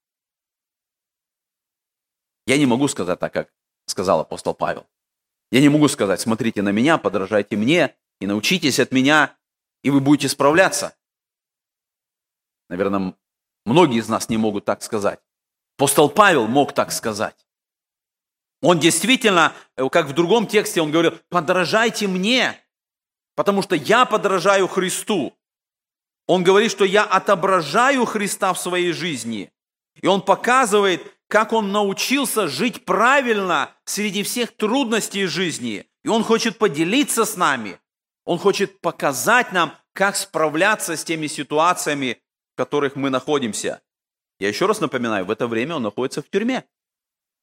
Я 2.45 2.57
не 2.57 2.65
могу 2.65 2.87
сказать 2.87 3.19
так, 3.19 3.33
как 3.33 3.53
сказал 3.85 4.21
апостол 4.21 4.53
Павел. 4.53 4.87
Я 5.51 5.61
не 5.61 5.69
могу 5.69 5.87
сказать, 5.87 6.19
смотрите 6.19 6.61
на 6.61 6.69
меня, 6.69 6.97
подражайте 6.97 7.55
мне 7.55 7.95
и 8.19 8.27
научитесь 8.27 8.79
от 8.79 8.91
меня, 8.91 9.37
и 9.83 9.89
вы 9.89 9.99
будете 9.99 10.29
справляться. 10.29 10.97
Наверное, 12.69 13.15
многие 13.65 13.99
из 13.99 14.09
нас 14.09 14.29
не 14.29 14.37
могут 14.37 14.65
так 14.65 14.81
сказать. 14.81 15.21
Апостол 15.77 16.09
Павел 16.09 16.47
мог 16.47 16.73
так 16.73 16.91
сказать. 16.91 17.35
Он 18.63 18.79
действительно, 18.79 19.53
э, 19.75 19.87
как 19.89 20.07
в 20.07 20.13
другом 20.13 20.47
тексте, 20.47 20.81
он 20.81 20.89
говорил, 20.89 21.13
подражайте 21.29 22.07
мне, 22.07 22.59
потому 23.35 23.61
что 23.61 23.75
я 23.75 24.05
подражаю 24.05 24.67
Христу. 24.67 25.37
Он 26.25 26.43
говорит, 26.43 26.71
что 26.71 26.83
я 26.83 27.03
отображаю 27.03 28.05
Христа 28.05 28.53
в 28.53 28.59
своей 28.59 28.91
жизни. 28.91 29.51
И 30.01 30.07
он 30.07 30.23
показывает, 30.23 31.13
как 31.27 31.53
он 31.53 31.71
научился 31.71 32.47
жить 32.47 32.83
правильно 32.83 33.69
среди 33.85 34.23
всех 34.23 34.57
трудностей 34.57 35.27
жизни. 35.27 35.85
И 36.03 36.07
он 36.07 36.23
хочет 36.23 36.57
поделиться 36.57 37.23
с 37.23 37.37
нами. 37.37 37.79
Он 38.25 38.39
хочет 38.39 38.81
показать 38.81 39.51
нам, 39.51 39.77
как 39.93 40.15
справляться 40.15 40.97
с 40.97 41.03
теми 41.03 41.27
ситуациями, 41.27 42.17
в 42.53 42.57
которых 42.57 42.95
мы 42.95 43.11
находимся. 43.11 43.79
Я 44.39 44.49
еще 44.49 44.65
раз 44.65 44.79
напоминаю, 44.79 45.25
в 45.25 45.31
это 45.31 45.47
время 45.47 45.75
он 45.75 45.83
находится 45.83 46.21
в 46.21 46.29
тюрьме. 46.29 46.65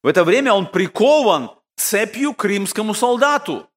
В 0.01 0.07
это 0.07 0.23
время 0.23 0.53
он 0.53 0.67
прикован 0.71 1.51
цепью 1.75 2.33
к 2.33 2.45
римскому 2.45 2.93
солдату. 2.93 3.69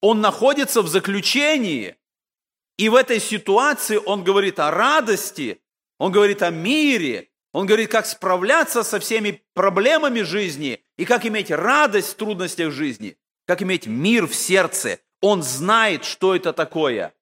Он 0.00 0.20
находится 0.20 0.82
в 0.82 0.88
заключении. 0.88 1.96
И 2.78 2.88
в 2.88 2.94
этой 2.94 3.20
ситуации 3.20 3.96
он 3.96 4.24
говорит 4.24 4.58
о 4.58 4.70
радости, 4.70 5.60
он 5.98 6.12
говорит 6.12 6.42
о 6.42 6.50
мире, 6.50 7.30
он 7.52 7.66
говорит, 7.66 7.90
как 7.90 8.06
справляться 8.06 8.82
со 8.82 8.98
всеми 8.98 9.42
проблемами 9.54 10.22
жизни 10.22 10.82
и 10.96 11.04
как 11.04 11.26
иметь 11.26 11.50
радость 11.50 12.12
в 12.12 12.16
трудностях 12.16 12.72
жизни, 12.72 13.18
как 13.46 13.62
иметь 13.62 13.86
мир 13.86 14.26
в 14.26 14.34
сердце. 14.34 15.00
Он 15.20 15.42
знает, 15.42 16.04
что 16.04 16.34
это 16.34 16.52
такое. 16.52 17.14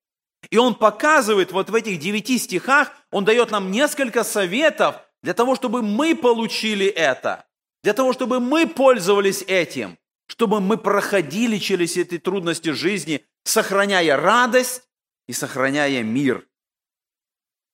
И 0.48 0.56
он 0.56 0.74
показывает 0.74 1.52
вот 1.52 1.68
в 1.68 1.74
этих 1.74 1.98
девяти 1.98 2.38
стихах, 2.38 2.92
он 3.10 3.24
дает 3.24 3.50
нам 3.50 3.70
несколько 3.70 4.24
советов 4.24 4.96
для 5.22 5.34
того, 5.34 5.54
чтобы 5.54 5.82
мы 5.82 6.16
получили 6.16 6.86
это, 6.86 7.46
для 7.82 7.92
того, 7.92 8.12
чтобы 8.12 8.40
мы 8.40 8.66
пользовались 8.66 9.42
этим, 9.42 9.98
чтобы 10.26 10.60
мы 10.60 10.78
проходили 10.78 11.58
через 11.58 11.96
эти 11.96 12.18
трудности 12.18 12.70
жизни, 12.70 13.24
сохраняя 13.44 14.16
радость 14.16 14.88
и 15.28 15.32
сохраняя 15.32 16.02
мир. 16.02 16.48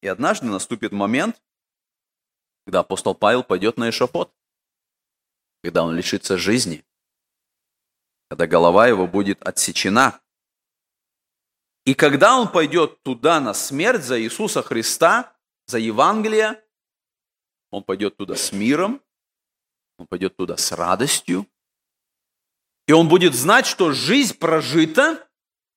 И 0.03 0.09
однажды 0.09 0.47
наступит 0.47 0.93
момент, 0.93 1.41
когда 2.67 2.81
апостол 2.81 3.15
Павел 3.15 3.45
пойдет 3.45 3.77
на 3.77 3.91
эшафот, 3.91 4.35
когда 5.63 5.85
он 5.85 5.95
лишится 5.95 6.37
жизни, 6.37 6.85
когда 8.29 8.49
голова 8.49 8.89
его 8.89 9.07
будет 9.07 9.41
отсечена– 9.47 10.21
и 11.87 11.95
когда 11.95 12.37
он 12.37 12.51
пойдет 12.51 13.03
туда 13.05 13.41
на 13.41 13.55
смерть 13.55 14.03
за 14.03 14.21
Иисуса 14.21 14.61
Христа, 14.61 15.33
за 15.67 15.79
Евангелие, 15.79 16.61
он 17.71 17.85
пойдет 17.85 18.17
туда 18.17 18.35
с 18.35 18.53
миром, 18.53 19.01
он 19.97 20.09
пойдет 20.09 20.37
туда 20.37 20.57
с 20.57 20.73
радостью, 20.73 21.47
и 22.89 22.93
он 22.93 23.09
будет 23.09 23.35
знать, 23.35 23.67
что 23.67 23.93
жизнь 23.93 24.37
прожита, 24.37 25.29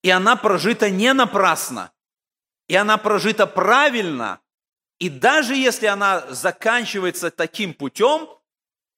и 0.02 0.10
она 0.10 0.36
прожита 0.36 0.90
не 0.90 1.14
напрасно, 1.14 1.92
и 2.68 2.76
она 2.76 2.98
прожита 2.98 3.46
правильно, 3.46 4.42
и 4.98 5.10
даже 5.10 5.56
если 5.56 5.86
она 5.86 6.26
заканчивается 6.34 7.30
таким 7.30 7.74
путем, 7.76 8.28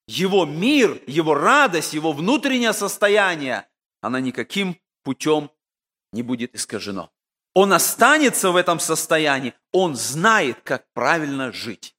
его 0.07 0.45
мир, 0.45 1.01
его 1.07 1.35
радость, 1.35 1.93
его 1.93 2.13
внутреннее 2.13 2.71
состояние, 2.71 3.67
она 3.99 4.21
никаким 4.21 4.79
путем 5.03 5.51
не 6.11 6.23
будет 6.23 6.55
искажено. 6.55 7.11
Он 7.53 7.73
останется 7.73 8.51
в 8.51 8.55
этом 8.55 8.79
состоянии, 8.79 9.53
он 9.71 9.95
знает, 9.95 10.61
как 10.63 10.85
правильно 10.93 11.51
жить. 11.51 11.95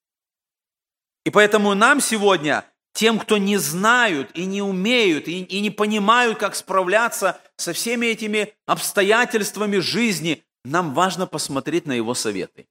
И 1.24 1.30
поэтому 1.30 1.74
нам 1.74 2.00
сегодня, 2.00 2.64
тем, 2.94 3.18
кто 3.18 3.38
не 3.38 3.58
знают 3.58 4.30
и 4.34 4.44
не 4.44 4.62
умеют, 4.62 5.28
и, 5.28 5.42
и 5.42 5.60
не 5.60 5.70
понимают, 5.70 6.38
как 6.38 6.54
справляться 6.54 7.40
со 7.56 7.72
всеми 7.72 8.06
этими 8.06 8.54
обстоятельствами 8.66 9.78
жизни, 9.78 10.42
нам 10.64 10.94
важно 10.94 11.26
посмотреть 11.26 11.86
на 11.86 11.92
его 11.92 12.14
советы. 12.14 12.66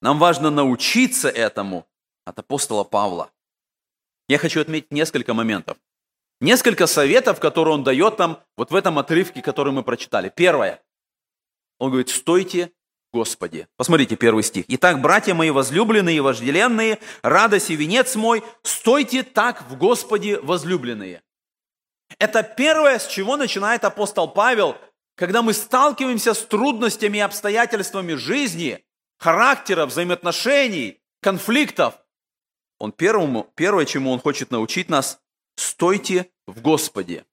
Нам 0.00 0.18
важно 0.18 0.50
научиться 0.50 1.28
этому 1.28 1.86
от 2.24 2.38
апостола 2.38 2.84
Павла. 2.84 3.30
Я 4.28 4.38
хочу 4.38 4.60
отметить 4.60 4.90
несколько 4.90 5.34
моментов. 5.34 5.76
Несколько 6.44 6.86
советов, 6.86 7.40
которые 7.40 7.72
он 7.72 7.84
дает 7.84 8.18
нам 8.18 8.38
вот 8.58 8.70
в 8.70 8.74
этом 8.74 8.98
отрывке, 8.98 9.40
который 9.40 9.72
мы 9.72 9.82
прочитали. 9.82 10.28
Первое. 10.28 10.82
Он 11.78 11.88
говорит, 11.88 12.10
стойте 12.10 12.70
Господи. 13.14 13.66
Посмотрите 13.78 14.16
первый 14.16 14.42
стих. 14.42 14.66
«Итак, 14.68 15.00
братья 15.00 15.32
мои 15.32 15.48
возлюбленные 15.48 16.18
и 16.18 16.20
вожделенные, 16.20 16.98
радость 17.22 17.70
и 17.70 17.76
венец 17.76 18.14
мой, 18.14 18.42
стойте 18.62 19.22
так 19.22 19.62
в 19.70 19.78
Господе 19.78 20.38
возлюбленные». 20.40 21.22
Это 22.18 22.42
первое, 22.42 22.98
с 22.98 23.06
чего 23.06 23.38
начинает 23.38 23.84
апостол 23.84 24.28
Павел, 24.28 24.76
когда 25.16 25.40
мы 25.40 25.54
сталкиваемся 25.54 26.34
с 26.34 26.42
трудностями 26.44 27.16
и 27.16 27.22
обстоятельствами 27.22 28.12
жизни, 28.12 28.84
характера, 29.18 29.86
взаимоотношений, 29.86 31.00
конфликтов. 31.22 31.94
Он 32.78 32.92
первому, 32.92 33.50
первое, 33.54 33.86
чему 33.86 34.10
он 34.10 34.20
хочет 34.20 34.50
научить 34.50 34.90
нас, 34.90 35.23
стойте 35.56 36.30
в 36.46 36.60
Господе. 36.60 37.24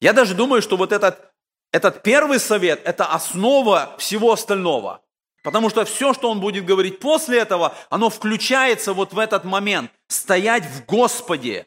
Я 0.00 0.12
даже 0.12 0.34
думаю, 0.34 0.62
что 0.62 0.76
вот 0.76 0.92
этот 0.92 1.32
этот 1.72 2.02
первый 2.02 2.40
совет– 2.40 2.80
это 2.84 3.06
основа 3.06 3.96
всего 3.98 4.32
остального. 4.32 5.02
Потому 5.42 5.68
что 5.68 5.84
все, 5.84 6.14
что 6.14 6.30
он 6.30 6.40
будет 6.40 6.64
говорить 6.64 7.00
после 7.00 7.38
этого, 7.38 7.74
оно 7.90 8.08
включается 8.08 8.92
вот 8.92 9.12
в 9.12 9.18
этот 9.18 9.44
момент. 9.44 9.90
Стоять 10.08 10.64
в 10.64 10.86
Господе. 10.86 11.66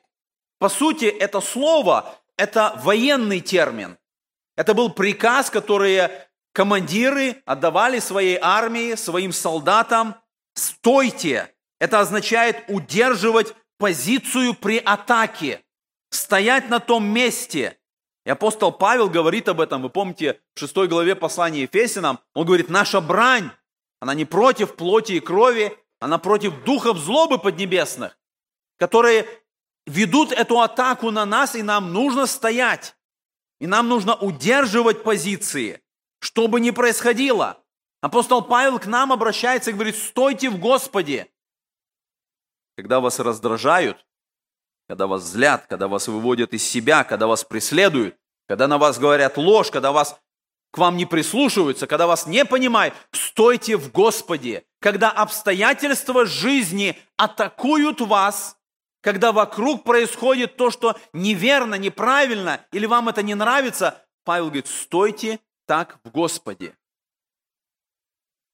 По 0.58 0.68
сути, 0.68 1.06
это 1.06 1.42
слово– 1.42 2.16
это 2.38 2.74
военный 2.84 3.40
термин. 3.40 3.98
Это 4.58 4.74
был 4.74 4.90
приказ, 4.90 5.50
который 5.50 6.10
командиры 6.54 7.42
отдавали 7.46 8.00
своей 8.00 8.38
армии, 8.42 8.96
своим 8.96 9.32
солдатам. 9.32 10.16
Стойте. 10.56 11.54
Это 11.80 12.00
означает 12.00 12.64
удерживать 12.68 13.54
позицию 13.80 14.54
при 14.54 14.78
атаке. 14.78 15.64
Стоять 16.12 16.70
на 16.70 16.80
том 16.80 17.04
месте– 17.06 17.76
и 18.26 18.30
апостол 18.32 18.72
Павел 18.72 19.10
говорит 19.10 19.48
об 19.48 19.60
этом, 19.60 19.82
вы 19.82 19.90
помните, 19.90 20.40
в 20.54 20.60
6 20.60 20.76
главе 20.88 21.16
послания 21.16 21.62
Ефесинам, 21.62 22.20
он 22.36 22.46
говорит, 22.46 22.70
наша 22.70 23.02
брань, 23.02 23.50
она 24.00 24.14
не 24.14 24.26
против 24.26 24.76
плоти 24.76 25.14
и 25.14 25.20
крови, 25.20 25.76
она 26.00 26.18
против 26.18 26.64
духов 26.64 26.98
злобы 26.98 27.40
поднебесных, 27.40 28.20
которые 28.78 29.26
ведут 29.88 30.32
эту 30.32 30.62
атаку 30.62 31.12
на 31.12 31.26
нас, 31.26 31.56
и 31.56 31.64
нам 31.64 31.92
нужно 31.92 32.28
стоять. 32.28 32.96
И 33.60 33.68
нам 33.68 33.90
нужно 33.90 34.16
удерживать 34.16 35.02
позиции, 35.02 35.82
что 36.20 36.48
бы 36.48 36.60
ни 36.60 36.70
происходило. 36.70 37.62
Апостол 38.00 38.42
Павел 38.42 38.80
к 38.80 38.86
нам 38.86 39.12
обращается 39.12 39.72
и 39.72 39.74
говорит, 39.74 39.98
стойте 39.98 40.50
в 40.50 40.60
Господе. 40.60 41.30
Когда 42.80 43.02
вас 43.02 43.20
раздражают, 43.20 44.06
когда 44.88 45.06
вас 45.06 45.24
злят, 45.24 45.66
когда 45.68 45.90
вас 45.90 46.08
выводят 46.08 46.54
из 46.54 46.64
себя, 46.64 47.04
когда 47.04 47.28
вас 47.28 47.44
преследуют, 47.44 48.16
когда 48.48 48.70
на 48.70 48.78
вас 48.78 48.98
говорят 48.98 49.36
ложь, 49.36 49.70
когда 49.70 49.92
вас 49.92 50.18
к 50.72 50.78
вам 50.78 50.96
не 50.96 51.06
прислушиваются, 51.06 51.88
когда 51.88 52.08
вас 52.08 52.26
не 52.26 52.46
понимают, 52.46 52.94
стойте 53.12 53.76
в 53.76 53.92
Господе. 53.92 54.64
Когда 54.80 55.12
обстоятельства 55.12 56.26
жизни 56.26 56.98
атакуют 57.18 58.00
вас, 58.00 58.58
когда 59.02 59.34
вокруг 59.34 59.84
происходит 59.84 60.56
то, 60.56 60.72
что 60.72 60.96
неверно, 61.12 61.76
неправильно, 61.76 62.66
или 62.72 62.86
вам 62.86 63.10
это 63.10 63.22
не 63.24 63.36
нравится, 63.36 64.02
Павел 64.24 64.46
говорит, 64.46 64.68
стойте 64.68 65.42
так 65.66 66.00
в 66.06 66.12
Господе. 66.12 66.78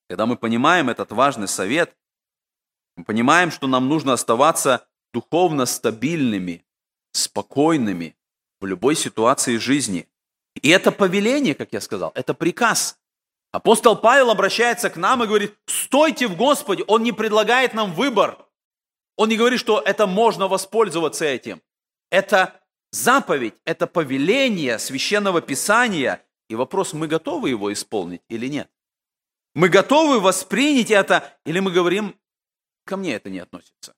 Когда 0.10 0.26
мы 0.26 0.36
понимаем 0.36 0.90
этот 0.90 1.12
важный 1.12 1.48
совет, 1.48 1.96
мы 2.96 3.04
понимаем, 3.04 3.52
что 3.52 3.68
нам 3.68 3.88
нужно 3.88 4.14
оставаться 4.14 4.88
духовно 5.14 5.66
стабильными, 5.66 6.66
спокойными 7.12 8.16
в 8.60 8.66
любой 8.66 8.96
ситуации 8.96 9.58
жизни. 9.58 10.08
И 10.62 10.70
это 10.70 10.92
повеление, 10.92 11.56
как 11.56 11.74
я 11.74 11.82
сказал, 11.82 12.12
это 12.16 12.34
приказ. 12.34 12.98
Апостол 13.52 13.96
Павел 13.96 14.32
обращается 14.32 14.90
к 14.90 14.98
нам 14.98 15.24
и 15.24 15.28
говорит, 15.28 15.58
стойте 15.66 16.28
в 16.28 16.36
Господе. 16.36 16.84
Он 16.88 17.04
не 17.04 17.12
предлагает 17.12 17.74
нам 17.74 17.94
выбор. 17.94 18.46
Он 19.18 19.30
не 19.30 19.38
говорит, 19.38 19.60
что 19.60 19.80
это 19.80 20.08
можно 20.08 20.48
воспользоваться 20.48 21.26
этим. 21.26 21.62
Это 22.12 22.62
заповедь, 22.92 23.56
это 23.66 23.88
повеление 23.88 24.80
священного 24.80 25.42
писания. 25.42 26.22
И 26.50 26.56
вопрос, 26.56 26.94
мы 26.94 27.08
готовы 27.08 27.50
его 27.50 27.72
исполнить 27.72 28.22
или 28.30 28.48
нет? 28.48 28.70
Мы 29.54 29.70
готовы 29.70 30.20
воспринять 30.20 30.92
это, 30.92 31.38
или 31.46 31.60
мы 31.60 31.72
говорим, 31.72 32.16
ко 32.86 32.98
мне 32.98 33.16
это 33.16 33.30
не 33.30 33.40
относится. 33.40 33.96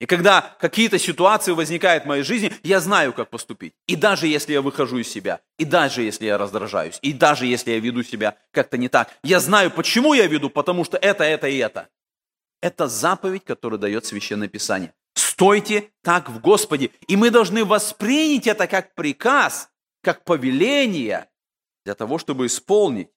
И 0.00 0.06
когда 0.06 0.56
какие-то 0.58 0.98
ситуации 0.98 1.52
возникают 1.52 2.04
в 2.04 2.06
моей 2.06 2.22
жизни, 2.22 2.50
я 2.62 2.80
знаю, 2.80 3.12
как 3.12 3.28
поступить. 3.28 3.74
И 3.86 3.96
даже 3.96 4.26
если 4.26 4.54
я 4.54 4.62
выхожу 4.62 4.98
из 4.98 5.08
себя, 5.08 5.40
и 5.58 5.66
даже 5.66 6.02
если 6.02 6.24
я 6.24 6.38
раздражаюсь, 6.38 6.98
и 7.02 7.12
даже 7.12 7.44
если 7.44 7.72
я 7.72 7.78
веду 7.78 8.02
себя 8.02 8.38
как-то 8.50 8.78
не 8.78 8.88
так, 8.88 9.10
я 9.22 9.40
знаю, 9.40 9.70
почему 9.70 10.14
я 10.14 10.26
веду, 10.26 10.48
потому 10.48 10.84
что 10.84 10.96
это, 10.96 11.24
это 11.24 11.48
и 11.48 11.58
это. 11.58 11.88
Это 12.62 12.88
заповедь, 12.88 13.44
которую 13.44 13.78
дает 13.78 14.06
Священное 14.06 14.48
Писание. 14.48 14.94
Стойте 15.14 15.90
так 16.02 16.30
в 16.30 16.40
Господе. 16.40 16.90
И 17.06 17.16
мы 17.16 17.30
должны 17.30 17.64
воспринять 17.64 18.46
это 18.46 18.66
как 18.66 18.94
приказ, 18.94 19.68
как 20.02 20.24
повеление 20.24 21.28
для 21.84 21.94
того, 21.94 22.18
чтобы 22.18 22.46
исполнить. 22.46 23.08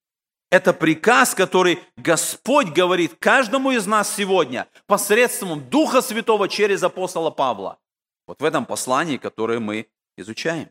Это 0.50 0.74
приказ, 0.74 1.34
который 1.34 1.80
Господь 1.98 2.68
говорит 2.68 3.16
каждому 3.20 3.72
из 3.72 3.88
нас 3.88 4.14
сегодня 4.16 4.68
посредством 4.86 5.68
Духа 5.70 6.02
Святого 6.02 6.48
через 6.48 6.84
апостола 6.84 7.32
Павла. 7.32 7.80
Вот 8.28 8.40
в 8.40 8.46
этом 8.46 8.66
послании, 8.66 9.18
которое 9.18 9.60
мы 9.60 9.88
изучаем. 10.18 10.70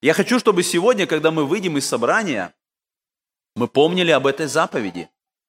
Я 0.00 0.14
хочу, 0.14 0.38
чтобы 0.40 0.62
сегодня, 0.64 1.06
когда 1.06 1.30
мы 1.30 1.46
выйдем 1.46 1.78
из 1.78 1.88
собрания, 1.88 2.54
мы 3.54 3.68
помнили 3.68 4.10
об 4.10 4.26
этой 4.26 4.46
заповеди. 4.46 5.08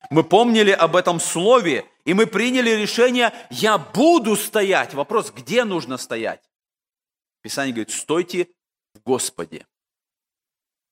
Мы 0.10 0.24
помнили 0.24 0.72
об 0.72 0.96
этом 0.96 1.20
слове, 1.20 1.86
и 2.06 2.14
мы 2.14 2.28
приняли 2.28 2.70
решение, 2.72 3.34
я 3.50 3.78
буду 3.78 4.36
стоять. 4.36 4.94
Вопрос, 4.94 5.32
где 5.32 5.64
нужно 5.64 5.98
стоять? 5.98 6.42
Писание 7.42 7.74
говорит, 7.74 7.92
стойте 7.92 8.50
в 8.94 9.02
Господе. 9.02 9.66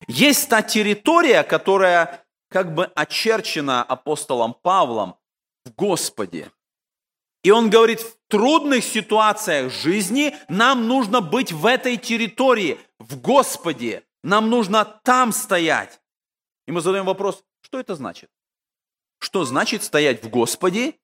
Есть 0.08 0.48
та 0.48 0.62
территория, 0.62 1.42
которая 1.44 2.21
как 2.52 2.74
бы 2.74 2.84
очерчена 2.94 3.82
апостолом 3.82 4.54
Павлом 4.54 5.16
в 5.64 5.74
Господе. 5.74 6.52
И 7.42 7.50
он 7.50 7.70
говорит, 7.70 8.00
в 8.00 8.16
трудных 8.28 8.84
ситуациях 8.84 9.72
жизни 9.72 10.34
нам 10.48 10.86
нужно 10.86 11.20
быть 11.20 11.50
в 11.50 11.66
этой 11.66 11.96
территории, 11.96 12.78
в 12.98 13.20
Господе. 13.20 14.04
Нам 14.22 14.48
нужно 14.48 14.84
там 14.84 15.32
стоять. 15.32 16.00
И 16.68 16.72
мы 16.72 16.80
задаем 16.80 17.06
вопрос, 17.06 17.44
что 17.62 17.80
это 17.80 17.96
значит? 17.96 18.30
Что 19.18 19.44
значит 19.44 19.82
стоять 19.82 20.22
в 20.22 20.30
Господе, 20.30 20.94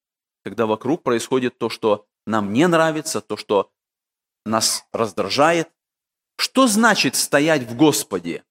когда 0.44 0.66
вокруг 0.66 1.02
происходит 1.02 1.58
то, 1.58 1.68
что 1.68 2.06
нам 2.26 2.52
не 2.52 2.68
нравится, 2.68 3.20
то, 3.20 3.36
что 3.36 3.72
нас 4.44 4.86
раздражает? 4.92 5.70
Что 6.36 6.68
значит 6.68 7.16
стоять 7.16 7.62
в 7.62 7.76
Господе? 7.76 8.44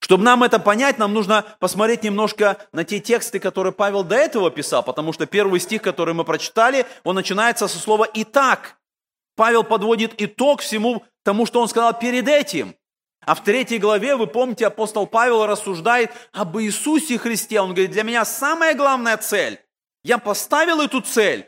Чтобы 0.00 0.22
нам 0.24 0.44
это 0.44 0.58
понять, 0.58 0.98
нам 0.98 1.12
нужно 1.12 1.44
посмотреть 1.58 2.04
немножко 2.04 2.58
на 2.72 2.84
те 2.84 3.00
тексты, 3.00 3.40
которые 3.40 3.72
Павел 3.72 4.04
до 4.04 4.16
этого 4.16 4.50
писал, 4.50 4.82
потому 4.82 5.12
что 5.12 5.26
первый 5.26 5.60
стих, 5.60 5.82
который 5.82 6.14
мы 6.14 6.24
прочитали, 6.24 6.86
он 7.04 7.16
начинается 7.16 7.68
со 7.68 7.78
слова 7.78 8.06
«итак». 8.14 8.76
Павел 9.34 9.64
подводит 9.64 10.20
итог 10.20 10.62
всему 10.62 11.04
тому, 11.22 11.46
что 11.46 11.60
он 11.60 11.68
сказал 11.68 11.96
перед 11.98 12.26
этим. 12.26 12.74
А 13.24 13.34
в 13.34 13.44
третьей 13.44 13.78
главе, 13.78 14.16
вы 14.16 14.26
помните, 14.26 14.66
апостол 14.66 15.06
Павел 15.06 15.46
рассуждает 15.46 16.10
об 16.32 16.58
Иисусе 16.58 17.18
Христе. 17.18 17.60
Он 17.60 17.70
говорит, 17.70 17.90
для 17.90 18.02
меня 18.02 18.24
самая 18.24 18.74
главная 18.74 19.16
цель, 19.16 19.60
я 20.02 20.18
поставил 20.18 20.80
эту 20.80 21.02
цель, 21.02 21.46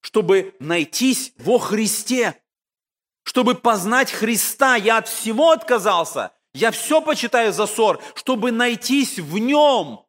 чтобы 0.00 0.54
найтись 0.60 1.32
во 1.38 1.58
Христе, 1.58 2.40
чтобы 3.24 3.54
познать 3.54 4.10
Христа. 4.10 4.76
Я 4.76 4.98
от 4.98 5.08
всего 5.08 5.50
отказался, 5.50 6.32
я 6.54 6.70
все 6.70 7.02
почитаю 7.02 7.52
за 7.52 7.66
ссор, 7.66 8.00
чтобы 8.14 8.52
найтись 8.52 9.18
в 9.18 9.38
нем. 9.38 10.06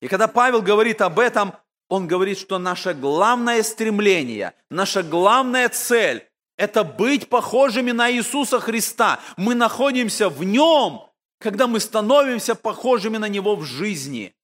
И 0.00 0.08
когда 0.08 0.28
Павел 0.28 0.60
говорит 0.60 1.00
об 1.00 1.18
этом, 1.18 1.54
он 1.88 2.06
говорит, 2.06 2.38
что 2.38 2.58
наше 2.58 2.92
главное 2.92 3.62
стремление, 3.62 4.52
наша 4.70 5.02
главная 5.02 5.68
цель– 5.70 6.28
это 6.56 6.84
быть 6.84 7.28
похожими 7.28 7.90
на 7.90 8.12
Иисуса 8.12 8.60
Христа. 8.60 9.18
Мы 9.36 9.54
находимся 9.54 10.28
в 10.28 10.44
Нем, 10.44 11.02
когда 11.38 11.66
мы 11.66 11.80
становимся 11.80 12.54
похожими 12.54 13.16
на 13.16 13.28
Него 13.28 13.56
в 13.56 13.64
жизни. 13.64 14.34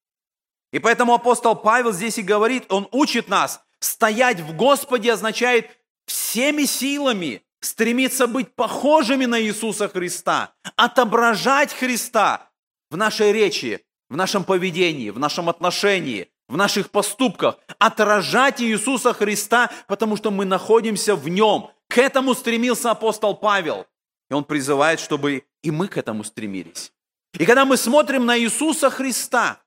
И 0.73 0.79
поэтому 0.79 1.15
апостол 1.15 1.55
Павел 1.57 1.93
здесь 1.93 2.19
и 2.19 2.23
говорит, 2.23 2.73
он 2.73 2.89
учит 2.91 3.29
нас, 3.29 3.63
стоять 3.81 4.41
в 4.41 4.57
Господе 4.57 5.13
означает 5.13 5.71
всеми 6.07 6.65
силами, 6.65 7.43
стремиться 7.61 8.27
быть 8.27 8.55
похожими 8.55 9.27
на 9.27 9.41
Иисуса 9.41 9.89
Христа, 9.89 10.55
отображать 10.77 11.73
Христа 11.73 12.51
в 12.91 12.97
нашей 12.97 13.33
речи, 13.33 13.85
в 14.09 14.17
нашем 14.17 14.45
поведении, 14.45 15.11
в 15.11 15.19
нашем 15.19 15.49
отношении, 15.49 16.29
в 16.49 16.57
наших 16.57 16.91
поступках, 16.91 17.59
отражать 17.79 18.61
Иисуса 18.61 19.13
Христа, 19.13 19.71
потому 19.87 20.17
что 20.17 20.31
мы 20.31 20.45
находимся 20.45 21.15
в 21.15 21.29
Нем. 21.29 21.71
К 21.89 21.99
этому 21.99 22.35
стремился 22.35 22.91
апостол 22.91 23.37
Павел. 23.37 23.87
И 24.31 24.35
он 24.35 24.45
призывает, 24.45 25.01
чтобы 25.01 25.45
и 25.63 25.71
мы 25.71 25.89
к 25.89 25.97
этому 25.97 26.25
стремились. 26.25 26.93
И 27.35 27.45
когда 27.45 27.65
мы 27.65 27.77
смотрим 27.77 28.27
на 28.27 28.39
Иисуса 28.39 28.91
Христа, 28.91 29.61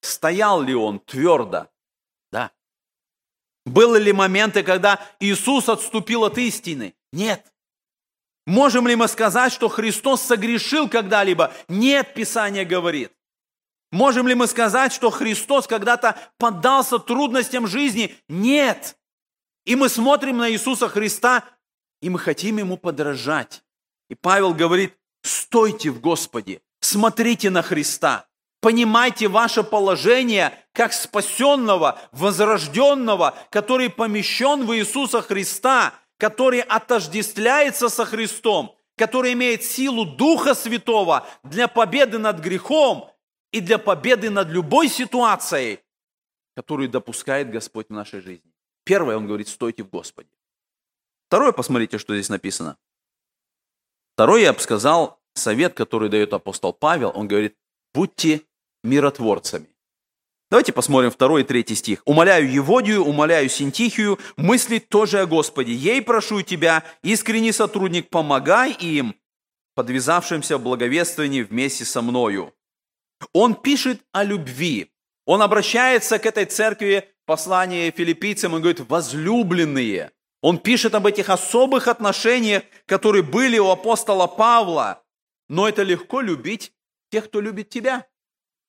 стоял 0.00 0.62
ли 0.62 0.74
он 0.74 1.00
твердо? 1.00 1.68
Были 3.66 4.02
ли 4.02 4.12
моменты, 4.12 4.62
когда 4.62 5.00
Иисус 5.20 5.68
отступил 5.68 6.24
от 6.24 6.38
истины? 6.38 6.94
Нет. 7.12 7.52
Можем 8.46 8.86
ли 8.86 8.94
мы 8.94 9.08
сказать, 9.08 9.52
что 9.52 9.68
Христос 9.68 10.20
согрешил 10.20 10.88
когда-либо? 10.88 11.52
Нет, 11.68 12.12
Писание 12.14 12.64
говорит. 12.64 13.12
Можем 13.90 14.28
ли 14.28 14.34
мы 14.34 14.48
сказать, 14.48 14.92
что 14.92 15.10
Христос 15.10 15.66
когда-то 15.66 16.18
поддался 16.36 16.98
трудностям 16.98 17.66
жизни? 17.66 18.14
Нет. 18.28 18.98
И 19.64 19.76
мы 19.76 19.88
смотрим 19.88 20.38
на 20.38 20.50
Иисуса 20.50 20.88
Христа, 20.88 21.44
и 22.02 22.10
мы 22.10 22.18
хотим 22.18 22.58
Ему 22.58 22.76
подражать. 22.76 23.62
И 24.10 24.14
Павел 24.14 24.52
говорит, 24.52 24.94
стойте 25.22 25.90
в 25.90 26.00
Господе, 26.00 26.60
смотрите 26.80 27.48
на 27.48 27.62
Христа, 27.62 28.26
понимайте 28.60 29.28
ваше 29.28 29.62
положение 29.62 30.58
как 30.72 30.92
спасенного, 30.92 31.98
возрожденного, 32.12 33.34
который 33.50 33.90
помещен 33.90 34.66
в 34.66 34.74
Иисуса 34.76 35.22
Христа, 35.22 35.94
который 36.18 36.60
отождествляется 36.60 37.88
со 37.88 38.04
Христом, 38.04 38.76
который 38.96 39.32
имеет 39.32 39.62
силу 39.64 40.04
Духа 40.04 40.54
Святого 40.54 41.26
для 41.42 41.68
победы 41.68 42.18
над 42.18 42.40
грехом 42.40 43.10
и 43.52 43.60
для 43.60 43.78
победы 43.78 44.30
над 44.30 44.48
любой 44.48 44.88
ситуацией, 44.88 45.80
которую 46.56 46.88
допускает 46.88 47.50
Господь 47.50 47.86
в 47.88 47.92
нашей 47.92 48.20
жизни. 48.20 48.52
Первое, 48.84 49.16
он 49.16 49.26
говорит, 49.26 49.48
стойте 49.48 49.82
в 49.82 49.90
Господе. 49.90 50.28
Второе, 51.28 51.52
посмотрите, 51.52 51.98
что 51.98 52.14
здесь 52.14 52.28
написано. 52.28 52.76
Второе, 54.14 54.42
я 54.42 54.52
бы 54.52 54.60
сказал, 54.60 55.20
совет, 55.34 55.74
который 55.74 56.08
дает 56.08 56.32
апостол 56.32 56.72
Павел, 56.72 57.10
он 57.14 57.26
говорит, 57.26 57.56
будьте 57.94 58.42
миротворцами. 58.82 59.66
Давайте 60.50 60.72
посмотрим 60.72 61.10
второй 61.10 61.42
и 61.42 61.44
третий 61.44 61.74
стих. 61.74 62.02
«Умоляю 62.04 62.50
Еводию, 62.50 63.02
умоляю 63.02 63.48
Синтихию, 63.48 64.18
мыслить 64.36 64.88
тоже 64.88 65.20
о 65.20 65.26
Господе. 65.26 65.72
Ей 65.72 66.02
прошу 66.02 66.42
тебя, 66.42 66.84
искренний 67.02 67.52
сотрудник, 67.52 68.10
помогай 68.10 68.72
им, 68.72 69.14
подвязавшимся 69.74 70.58
в 70.58 70.62
благовествовании 70.62 71.42
вместе 71.42 71.84
со 71.84 72.02
мною». 72.02 72.52
Он 73.32 73.54
пишет 73.54 74.02
о 74.12 74.22
любви. 74.22 74.92
Он 75.24 75.40
обращается 75.40 76.18
к 76.18 76.26
этой 76.26 76.44
церкви, 76.44 77.08
послание 77.24 77.90
филиппийцам, 77.90 78.52
он 78.52 78.60
говорит, 78.60 78.80
возлюбленные. 78.88 80.10
Он 80.42 80.58
пишет 80.58 80.94
об 80.94 81.06
этих 81.06 81.30
особых 81.30 81.88
отношениях, 81.88 82.64
которые 82.84 83.22
были 83.22 83.58
у 83.58 83.70
апостола 83.70 84.26
Павла. 84.26 85.02
Но 85.48 85.66
это 85.66 85.82
легко 85.82 86.20
любить 86.20 86.72
тех, 87.14 87.26
кто 87.26 87.40
любит 87.40 87.68
тебя. 87.68 88.08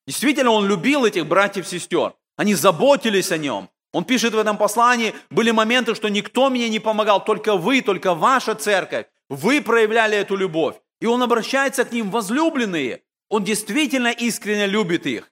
Действительно, 0.06 0.52
он 0.52 0.68
любил 0.68 1.04
этих 1.04 1.26
братьев 1.26 1.66
и 1.66 1.70
сестер. 1.70 2.14
Они 2.36 2.54
заботились 2.54 3.32
о 3.32 3.38
нем. 3.38 3.72
Он 3.92 4.06
пишет 4.06 4.36
в 4.36 4.38
этом 4.38 4.56
послании, 4.58 5.16
были 5.32 5.50
моменты, 5.50 5.96
что 5.96 6.10
никто 6.10 6.52
мне 6.52 6.70
не 6.70 6.80
помогал, 6.80 7.24
только 7.24 7.56
вы, 7.56 7.82
только 7.82 8.14
ваша 8.14 8.54
церковь. 8.54 9.08
Вы 9.30 9.62
проявляли 9.62 10.16
эту 10.16 10.36
любовь. 10.36 10.76
И 11.02 11.08
он 11.08 11.24
обращается 11.24 11.86
к 11.86 11.92
ним, 11.92 12.12
возлюбленные. 12.12 13.02
Он 13.30 13.44
действительно 13.44 14.12
искренне 14.12 14.68
любит 14.68 15.08
их. 15.08 15.32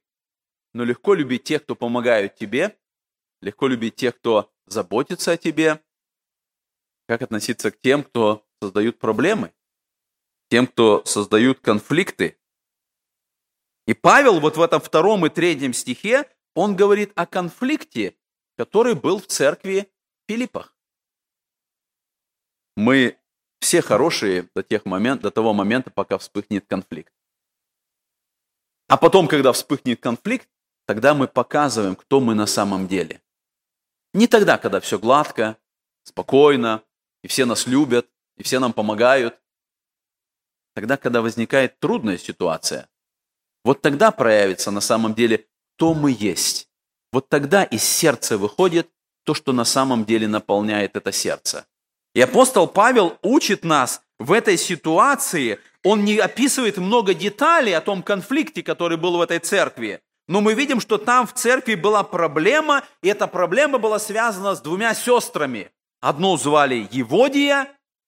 Но 0.73 0.83
легко 0.83 1.13
любить 1.13 1.43
тех, 1.43 1.61
кто 1.61 1.75
помогают 1.75 2.35
тебе, 2.35 2.75
легко 3.41 3.67
любить 3.67 3.95
тех, 3.95 4.15
кто 4.15 4.51
заботится 4.65 5.33
о 5.33 5.37
тебе. 5.37 5.79
Как 7.07 7.21
относиться 7.21 7.69
к 7.69 7.79
тем, 7.79 8.01
кто 8.01 8.43
создают 8.59 8.97
проблемы, 8.97 9.53
тем, 10.49 10.65
кто 10.65 11.05
создают 11.05 11.59
конфликты, 11.59 12.39
и 13.85 13.93
Павел 13.93 14.39
вот 14.39 14.57
в 14.57 14.61
этом 14.61 14.79
втором 14.79 15.25
и 15.25 15.29
третьем 15.29 15.73
стихе, 15.73 16.29
он 16.55 16.75
говорит 16.75 17.11
о 17.15 17.25
конфликте, 17.25 18.15
который 18.57 18.95
был 18.95 19.19
в 19.19 19.27
церкви 19.27 19.91
Филиппах. 20.27 20.75
Мы 22.75 23.17
все 23.59 23.81
хорошие 23.81 24.49
до, 24.55 24.63
тех 24.63 24.85
момент, 24.85 25.21
до 25.21 25.31
того 25.31 25.53
момента, 25.53 25.89
пока 25.89 26.17
вспыхнет 26.17 26.65
конфликт. 26.67 27.13
А 28.87 28.97
потом, 28.97 29.27
когда 29.27 29.51
вспыхнет 29.51 29.99
конфликт, 29.99 30.49
тогда 30.85 31.13
мы 31.13 31.27
показываем, 31.27 31.95
кто 31.95 32.19
мы 32.19 32.35
на 32.35 32.45
самом 32.45 32.87
деле. 32.87 33.21
Не 34.13 34.27
тогда, 34.27 34.57
когда 34.57 34.79
все 34.79 34.99
гладко, 34.99 35.57
спокойно, 36.03 36.83
и 37.23 37.27
все 37.27 37.45
нас 37.45 37.67
любят, 37.67 38.07
и 38.37 38.43
все 38.43 38.59
нам 38.59 38.73
помогают. 38.73 39.39
Тогда, 40.75 40.97
когда 40.97 41.21
возникает 41.21 41.79
трудная 41.79 42.17
ситуация, 42.17 42.89
вот 43.63 43.81
тогда 43.81 44.11
проявится 44.11 44.71
на 44.71 44.81
самом 44.81 45.13
деле, 45.13 45.45
кто 45.75 45.93
мы 45.93 46.15
есть. 46.17 46.69
Вот 47.11 47.29
тогда 47.29 47.63
из 47.63 47.83
сердца 47.83 48.37
выходит 48.37 48.89
то, 49.23 49.33
что 49.33 49.53
на 49.53 49.65
самом 49.65 50.05
деле 50.05 50.27
наполняет 50.27 50.95
это 50.95 51.11
сердце. 51.11 51.65
И 52.13 52.21
апостол 52.21 52.67
Павел 52.67 53.17
учит 53.21 53.63
нас 53.63 54.01
в 54.19 54.31
этой 54.31 54.57
ситуации, 54.57 55.59
он 55.83 56.05
не 56.05 56.17
описывает 56.17 56.77
много 56.77 57.13
деталей 57.13 57.73
о 57.73 57.81
том 57.81 58.03
конфликте, 58.03 58.63
который 58.63 58.97
был 58.97 59.17
в 59.17 59.21
этой 59.21 59.39
церкви, 59.39 60.01
но 60.27 60.41
мы 60.41 60.53
видим, 60.53 60.79
что 60.79 60.97
там 60.97 61.27
в 61.27 61.33
церкви 61.33 61.75
была 61.75 62.03
проблема, 62.03 62.83
и 63.01 63.09
эта 63.09 63.27
проблема 63.27 63.77
была 63.77 63.99
связана 63.99 64.55
с 64.55 64.61
двумя 64.61 64.93
сестрами. 64.93 65.71
Одну 65.99 66.37
звали 66.37 66.87
Еводия, 66.91 67.67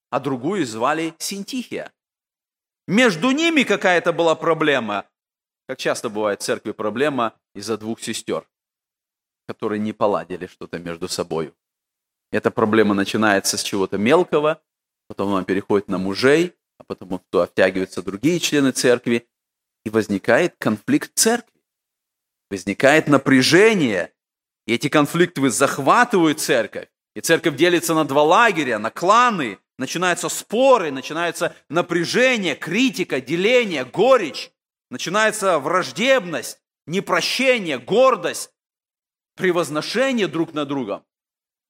а 0.10 0.20
другую 0.20 0.66
звали 0.66 1.14
Синтихия. 1.18 1.92
Между 2.88 3.32
ними 3.32 3.64
какая-то 3.64 4.14
была 4.14 4.36
проблема, 4.36 5.06
как 5.68 5.78
часто 5.78 6.10
бывает 6.10 6.42
в 6.42 6.46
церкви 6.46 6.72
проблема 6.72 7.34
из-за 7.54 7.78
двух 7.78 8.02
сестер, 8.02 8.48
которые 9.48 9.80
не 9.80 9.94
поладили 9.94 10.48
что-то 10.48 10.80
между 10.80 11.08
собой. 11.08 11.54
Эта 12.32 12.52
проблема 12.52 12.94
начинается 12.94 13.58
с 13.58 13.64
чего-то 13.64 13.98
мелкого, 13.98 14.62
потом 15.08 15.34
она 15.34 15.44
переходит 15.44 15.88
на 15.88 15.98
мужей, 15.98 16.56
а 16.78 16.84
потом 16.84 17.22
туда 17.30 17.48
втягиваются 17.48 18.04
другие 18.04 18.40
члены 18.40 18.72
церкви, 18.72 19.28
и 19.86 19.90
возникает 19.90 20.56
конфликт 20.58 21.12
церкви. 21.16 21.62
Возникает 22.50 23.08
напряжение, 23.08 24.12
и 24.66 24.74
эти 24.74 24.90
конфликты 24.90 25.50
захватывают 25.50 26.40
церковь. 26.40 26.90
И 27.16 27.22
церковь 27.22 27.56
делится 27.56 27.94
на 27.94 28.04
два 28.04 28.24
лагеря, 28.24 28.80
на 28.80 28.90
кланы, 28.90 29.60
начинаются 29.78 30.28
споры, 30.28 30.92
начинается 30.92 31.56
напряжение, 31.70 32.56
критика, 32.56 33.22
деление, 33.22 33.86
горечь. 33.86 34.52
Начинается 34.90 35.60
враждебность, 35.60 36.60
непрощение, 36.86 37.80
гордость, 37.80 38.52
превозношение 39.36 40.28
друг 40.28 40.54
на 40.54 40.66
друга. 40.66 41.04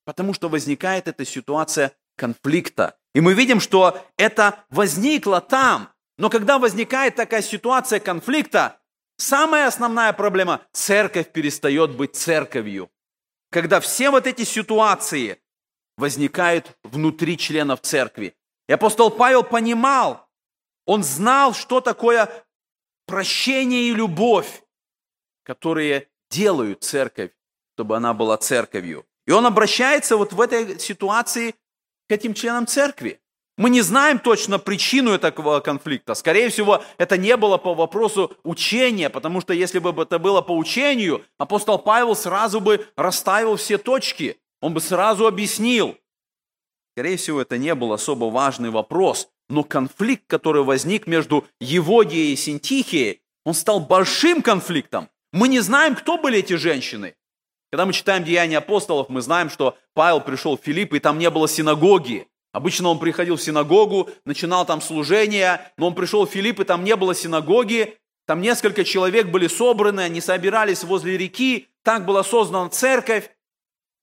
Потому 0.06 0.34
что 0.34 0.50
возникает 0.50 1.08
эта 1.08 1.26
ситуация 1.26 1.94
конфликта. 2.16 2.98
И 3.14 3.22
мы 3.22 3.34
видим, 3.34 3.60
что 3.60 4.06
это 4.18 4.64
возникло 4.70 5.42
там. 5.42 5.90
Но 6.18 6.30
когда 6.30 6.60
возникает 6.60 7.16
такая 7.16 7.42
ситуация 7.42 8.00
конфликта, 8.00 8.80
самая 9.18 9.68
основная 9.68 10.14
проблема– 10.14 10.62
церковь 10.72 11.32
перестает 11.32 11.96
быть 11.96 12.16
церковью. 12.16 12.92
Когда 13.52 13.80
все 13.80 14.10
вот 14.12 14.28
эти 14.28 14.44
ситуации 14.44 15.42
возникают 15.98 16.78
внутри 16.84 17.38
членов 17.38 17.82
церкви. 17.82 18.36
И 18.68 18.74
апостол 18.74 19.10
Павел 19.10 19.44
понимал, 19.44 20.28
он 20.86 21.04
знал, 21.04 21.54
что 21.54 21.82
такое 21.82 22.30
прощение 23.06 23.90
и 23.90 23.94
любовь, 23.94 24.64
которые 25.44 26.08
делают 26.30 26.84
церковь, 26.84 27.32
чтобы 27.76 27.96
она 27.98 28.14
была 28.14 28.38
церковью. 28.38 29.06
И 29.26 29.32
он 29.32 29.46
обращается 29.46 30.18
вот 30.18 30.34
в 30.34 30.42
этой 30.42 30.80
ситуации 30.80 31.56
к 32.08 32.12
этим 32.12 32.34
членам 32.34 32.68
церкви. 32.68 33.20
Мы 33.58 33.70
не 33.70 33.82
знаем 33.82 34.20
точно 34.20 34.60
причину 34.60 35.12
этого 35.12 35.62
конфликта. 35.62 36.14
Скорее 36.14 36.50
всего, 36.50 36.84
это 36.98 37.18
не 37.18 37.38
было 37.38 37.58
по 37.58 37.74
вопросу 37.74 38.36
учения, 38.44 39.10
потому 39.10 39.40
что 39.40 39.54
если 39.54 39.80
бы 39.80 40.02
это 40.02 40.20
было 40.20 40.42
по 40.42 40.52
учению, 40.52 41.24
апостол 41.38 41.80
Павел 41.80 42.16
сразу 42.16 42.60
бы 42.60 42.86
расставил 42.98 43.56
все 43.56 43.78
точки, 43.78 44.38
он 44.60 44.74
бы 44.74 44.82
сразу 44.82 45.26
объяснил. 45.26 45.98
Скорее 46.94 47.16
всего, 47.16 47.42
это 47.42 47.58
не 47.58 47.74
был 47.76 47.94
особо 47.94 48.26
важный 48.26 48.72
вопрос, 48.72 49.30
но 49.50 49.64
конфликт, 49.64 50.24
который 50.28 50.64
возник 50.64 51.08
между 51.08 51.46
Еводией 51.60 52.34
и 52.34 52.36
Синтихией, 52.36 53.22
он 53.44 53.54
стал 53.54 53.80
большим 53.80 54.42
конфликтом. 54.42 55.10
Мы 55.32 55.48
не 55.48 55.60
знаем, 55.60 55.96
кто 55.96 56.18
были 56.18 56.40
эти 56.40 56.54
женщины. 56.54 57.16
Когда 57.72 57.86
мы 57.86 57.94
читаем 57.94 58.24
Деяния 58.24 58.60
апостолов, 58.60 59.10
мы 59.10 59.22
знаем, 59.22 59.50
что 59.50 59.78
Павел 59.94 60.22
пришел 60.22 60.58
в 60.58 60.62
Филипп, 60.62 60.94
и 60.94 61.00
там 61.00 61.20
не 61.20 61.30
было 61.30 61.48
синагоги. 61.48 62.28
Обычно 62.54 62.88
он 62.88 63.00
приходил 63.00 63.36
в 63.36 63.42
синагогу, 63.42 64.10
начинал 64.24 64.66
там 64.66 64.82
служение, 64.82 65.74
но 65.78 65.88
он 65.88 65.94
пришел 65.94 66.26
в 66.26 66.32
Филипп, 66.32 66.62
и 66.62 66.64
там 66.64 66.86
не 66.86 66.96
было 66.96 67.14
синагоги. 67.14 67.98
Там 68.26 68.42
несколько 68.42 68.86
человек 68.86 69.28
были 69.28 69.48
собраны, 69.48 70.02
они 70.02 70.22
собирались 70.22 70.84
возле 70.84 71.18
реки, 71.18 71.68
так 71.84 72.06
была 72.06 72.24
создана 72.24 72.70
церковь. 72.70 73.30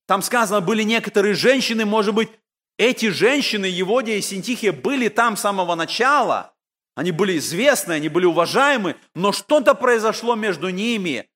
Там 0.07 0.21
сказано, 0.21 0.61
были 0.61 0.83
некоторые 0.83 1.33
женщины, 1.33 1.83
может 1.83 2.13
быть, 2.13 2.29
эти 2.77 3.09
женщины, 3.09 3.65
Еводия 3.65 4.17
и 4.17 4.21
Синтихия, 4.21 4.71
были 4.71 5.09
там 5.09 5.37
с 5.37 5.41
самого 5.41 5.75
начала. 5.75 6.53
Они 6.95 7.11
были 7.11 7.37
известны, 7.37 7.93
они 7.93 8.09
были 8.09 8.25
уважаемы, 8.25 8.95
но 9.15 9.31
что-то 9.31 9.73
произошло 9.73 10.35
между 10.35 10.69
ними. 10.69 11.29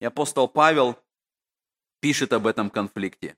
И 0.00 0.04
апостол 0.04 0.48
Павел 0.48 0.98
пишет 2.00 2.32
об 2.32 2.46
этом 2.46 2.70
конфликте. 2.70 3.36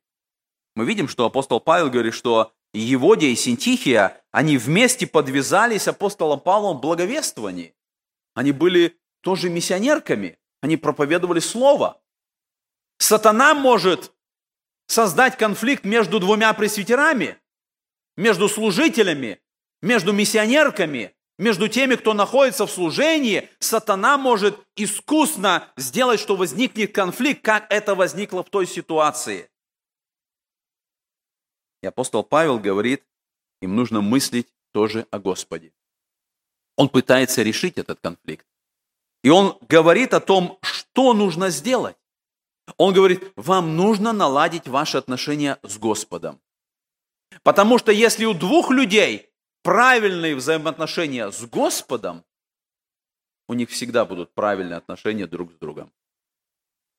Мы 0.74 0.84
видим, 0.84 1.08
что 1.08 1.26
апостол 1.26 1.60
Павел 1.60 1.90
говорит, 1.90 2.14
что 2.14 2.52
Еводия 2.72 3.30
и 3.30 3.34
Синтихия, 3.34 4.22
они 4.30 4.56
вместе 4.56 5.06
подвязались 5.06 5.88
апостолом 5.88 6.40
Павлом 6.40 6.78
в 6.78 6.80
благовествовании. 6.80 7.74
Они 8.34 8.52
были 8.52 8.98
тоже 9.20 9.50
миссионерками, 9.50 10.38
они 10.62 10.76
проповедовали 10.76 11.40
Слово. 11.40 12.00
Сатана 12.98 13.54
может 13.54 14.12
создать 14.86 15.36
конфликт 15.36 15.84
между 15.84 16.18
двумя 16.20 16.52
пресвитерами, 16.54 17.38
между 18.16 18.48
служителями, 18.48 19.40
между 19.80 20.12
миссионерками, 20.12 21.14
между 21.38 21.68
теми, 21.68 21.96
кто 21.96 22.14
находится 22.14 22.66
в 22.66 22.70
служении, 22.70 23.48
сатана 23.58 24.18
может 24.18 24.58
искусно 24.76 25.72
сделать, 25.76 26.20
что 26.20 26.36
возникнет 26.36 26.94
конфликт, 26.94 27.42
как 27.42 27.66
это 27.70 27.94
возникло 27.94 28.44
в 28.44 28.50
той 28.50 28.66
ситуации. 28.66 29.50
И 31.82 31.86
апостол 31.86 32.22
Павел 32.22 32.58
говорит, 32.58 33.02
им 33.60 33.74
нужно 33.74 34.00
мыслить 34.00 34.48
тоже 34.72 35.06
о 35.10 35.18
Господе. 35.18 35.72
Он 36.76 36.88
пытается 36.88 37.42
решить 37.42 37.76
этот 37.76 38.00
конфликт. 38.00 38.46
И 39.24 39.30
он 39.30 39.58
говорит 39.68 40.14
о 40.14 40.20
том, 40.20 40.58
что 40.62 41.12
нужно 41.14 41.50
сделать. 41.50 41.96
Он 42.76 42.94
говорит, 42.94 43.32
вам 43.36 43.76
нужно 43.76 44.12
наладить 44.12 44.68
ваши 44.68 44.96
отношения 44.96 45.58
с 45.62 45.78
Господом. 45.78 46.40
Потому 47.42 47.78
что 47.78 47.92
если 47.92 48.24
у 48.24 48.34
двух 48.34 48.70
людей 48.70 49.30
правильные 49.62 50.34
взаимоотношения 50.34 51.30
с 51.30 51.42
Господом, 51.46 52.24
у 53.48 53.54
них 53.54 53.70
всегда 53.70 54.04
будут 54.04 54.34
правильные 54.34 54.76
отношения 54.76 55.26
друг 55.26 55.52
с 55.52 55.56
другом. 55.56 55.92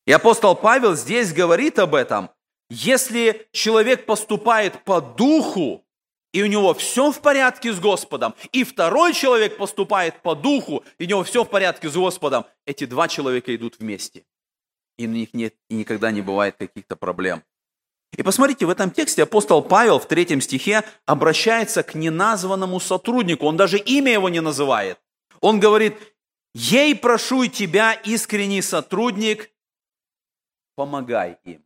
И 0.06 0.12
апостол 0.12 0.56
Павел 0.56 0.96
здесь 0.96 1.34
говорит 1.34 1.80
об 1.80 1.96
этом. 1.96 2.30
Если 2.70 3.48
человек 3.52 4.06
поступает 4.06 4.84
по 4.84 5.00
духу, 5.00 5.86
и 6.34 6.42
у 6.42 6.48
него 6.48 6.74
все 6.74 7.12
в 7.12 7.22
порядке 7.22 7.72
с 7.72 7.80
Господом, 7.80 8.34
и 8.52 8.64
второй 8.64 9.14
человек 9.14 9.58
поступает 9.58 10.22
по 10.22 10.36
духу, 10.36 10.84
и 10.98 11.06
у 11.06 11.08
него 11.08 11.24
все 11.24 11.44
в 11.44 11.50
порядке 11.50 11.90
с 11.90 11.96
Господом, 11.96 12.46
эти 12.66 12.86
два 12.86 13.08
человека 13.08 13.56
идут 13.56 13.80
вместе. 13.80 14.26
И 14.98 15.08
у 15.08 15.10
них 15.10 15.34
нет, 15.34 15.56
и 15.70 15.76
никогда 15.76 16.12
не 16.12 16.22
бывает 16.22 16.56
каких-то 16.58 16.96
проблем. 16.96 17.44
И 18.16 18.22
посмотрите, 18.22 18.66
в 18.66 18.70
этом 18.70 18.92
тексте 18.92 19.24
апостол 19.24 19.64
Павел 19.64 20.00
в 20.00 20.08
третьем 20.08 20.40
стихе 20.40 20.84
обращается 21.06 21.82
к 21.82 21.96
неназванному 21.96 22.80
сотруднику. 22.80 23.48
Он 23.48 23.58
даже 23.58 23.78
имя 23.80 24.12
его 24.12 24.30
не 24.30 24.40
называет. 24.40 25.00
Он 25.42 25.60
говорит, 25.60 25.98
«Ей 26.54 26.96
прошу 26.96 27.48
тебя, 27.48 27.94
искренний 27.94 28.62
сотрудник, 28.62 29.50
помогай 30.76 31.38
им». 31.44 31.64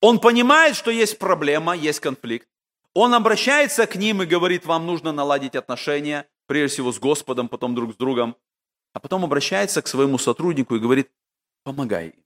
Он 0.00 0.20
понимает, 0.20 0.76
что 0.76 0.90
есть 0.90 1.18
проблема, 1.18 1.74
есть 1.74 2.00
конфликт. 2.00 2.48
Он 2.94 3.12
обращается 3.14 3.86
к 3.86 3.96
ним 3.96 4.22
и 4.22 4.26
говорит, 4.26 4.64
вам 4.64 4.86
нужно 4.86 5.12
наладить 5.12 5.54
отношения, 5.54 6.26
прежде 6.46 6.74
всего 6.74 6.92
с 6.92 6.98
Господом, 6.98 7.48
потом 7.48 7.74
друг 7.74 7.92
с 7.92 7.96
другом. 7.96 8.36
А 8.92 9.00
потом 9.00 9.24
обращается 9.24 9.82
к 9.82 9.88
своему 9.88 10.18
сотруднику 10.18 10.74
и 10.74 10.80
говорит, 10.80 11.10
помогай 11.62 12.08
им. 12.08 12.19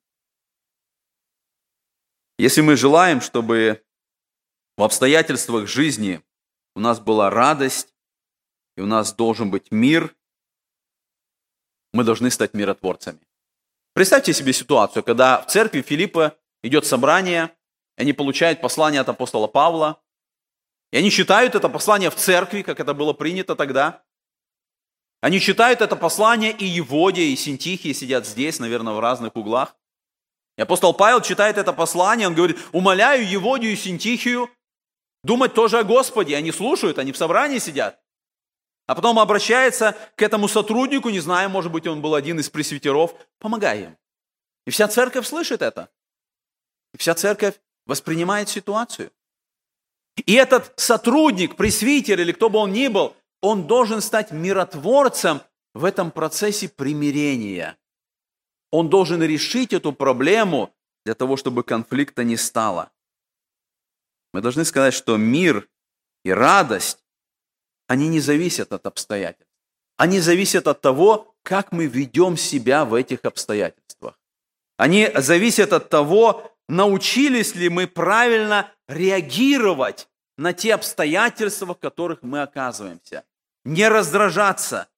Если 2.39 2.63
мы 2.63 2.77
желаем, 2.77 3.21
чтобы 3.21 3.85
в 4.77 4.83
обстоятельствах 4.83 5.69
жизни 5.69 6.21
у 6.75 6.81
нас 6.81 6.99
была 6.99 7.31
радость, 7.31 7.95
и 8.77 8.81
у 8.81 8.87
нас 8.87 9.15
должен 9.15 9.51
быть 9.51 9.71
мир, 9.71 10.17
мы 11.93 12.03
должны 12.03 12.31
стать 12.31 12.55
миротворцами. 12.55 13.21
Представьте 13.93 14.33
себе 14.33 14.53
ситуацию, 14.53 15.05
когда 15.05 15.41
в 15.43 15.47
церкви 15.47 15.81
Филиппа 15.81 16.37
идет 16.65 16.85
собрание, 16.85 17.57
и 17.97 18.03
они 18.03 18.13
получают 18.13 18.61
послание 18.61 19.01
от 19.01 19.09
апостола 19.09 19.47
Павла, 19.47 20.03
и 20.91 20.97
они 20.97 21.13
читают 21.13 21.55
это 21.55 21.69
послание 21.69 22.11
в 22.11 22.17
церкви, 22.17 22.63
как 22.63 22.81
это 22.81 22.95
было 22.95 23.13
принято 23.13 23.55
тогда. 23.55 24.05
Они 25.21 25.39
читают 25.39 25.81
это 25.81 25.95
послание, 25.95 26.51
и 26.51 26.65
Еводия, 26.65 27.27
и 27.27 27.37
Синтихия 27.37 27.95
сидят 27.95 28.27
здесь, 28.27 28.59
наверное, 28.59 28.95
в 28.95 29.01
разных 29.01 29.37
углах. 29.37 29.77
И 30.57 30.63
апостол 30.63 30.95
Павел 30.95 31.21
читает 31.21 31.59
это 31.59 31.73
послание, 31.73 32.29
он 32.29 32.35
говорит, 32.35 32.59
умоляю 32.73 33.29
Еводию 33.29 33.73
и 33.73 33.77
Синтихию 33.77 34.49
думать 35.25 35.55
тоже 35.55 35.79
о 35.79 35.85
Господе. 35.85 36.37
Они 36.37 36.53
слушают, 36.53 36.99
они 36.99 37.13
в 37.13 37.17
собрании 37.17 37.59
сидят. 37.59 38.01
А 38.87 38.95
потом 38.95 39.19
обращается 39.19 39.97
к 40.15 40.23
этому 40.23 40.47
сотруднику, 40.47 41.09
не 41.09 41.21
знаю, 41.21 41.49
может 41.51 41.73
быть, 41.73 41.87
он 41.87 42.03
был 42.03 42.15
один 42.15 42.39
из 42.39 42.51
пресвитеров, 42.51 43.15
помогай 43.39 43.85
им. 43.85 43.97
И 44.67 44.71
вся 44.71 44.89
церковь 44.89 45.27
слышит 45.27 45.63
это. 45.63 45.89
И 46.93 46.99
вся 46.99 47.15
церковь 47.15 47.55
воспринимает 47.87 48.49
ситуацию. 48.49 49.11
И 50.27 50.35
этот 50.35 50.73
сотрудник, 50.77 51.57
пресвитер 51.57 52.21
или 52.21 52.33
кто 52.33 52.49
бы 52.49 52.59
он 52.59 52.73
ни 52.73 52.89
был, 52.89 53.17
он 53.41 53.67
должен 53.67 54.01
стать 54.01 54.31
миротворцем 54.31 55.43
в 55.75 55.85
этом 55.85 56.11
процессе 56.11 56.69
примирения. 56.69 57.77
Он 58.77 58.89
должен 58.89 59.23
решить 59.23 59.73
эту 59.73 59.93
проблему 59.93 60.75
для 61.05 61.15
того, 61.15 61.37
чтобы 61.37 61.63
конфликта 61.63 62.25
не 62.25 62.37
стало. 62.37 62.91
Мы 64.33 64.41
должны 64.41 64.65
сказать, 64.65 64.95
что 64.95 65.17
мир 65.17 65.69
и 66.25 66.33
радость, 66.33 66.99
они 67.87 68.09
не 68.09 68.19
зависят 68.19 68.73
от 68.73 68.87
обстоятельств. 68.87 69.55
Они 69.97 70.19
зависят 70.19 70.67
от 70.67 70.81
того, 70.81 71.37
как 71.45 71.71
мы 71.71 71.87
ведем 71.87 72.37
себя 72.37 72.85
в 72.85 72.95
этих 72.95 73.25
обстоятельствах. 73.25 74.19
Они 74.77 75.09
зависят 75.15 75.73
от 75.73 75.89
того, 75.89 76.51
научились 76.69 77.55
ли 77.55 77.69
мы 77.69 77.87
правильно 77.87 78.73
реагировать 78.89 80.09
на 80.37 80.53
те 80.53 80.75
обстоятельства, 80.75 81.75
в 81.75 81.79
которых 81.79 82.23
мы 82.23 82.43
оказываемся. 82.43 83.23
Не 83.65 83.87
раздражаться, 83.87 84.89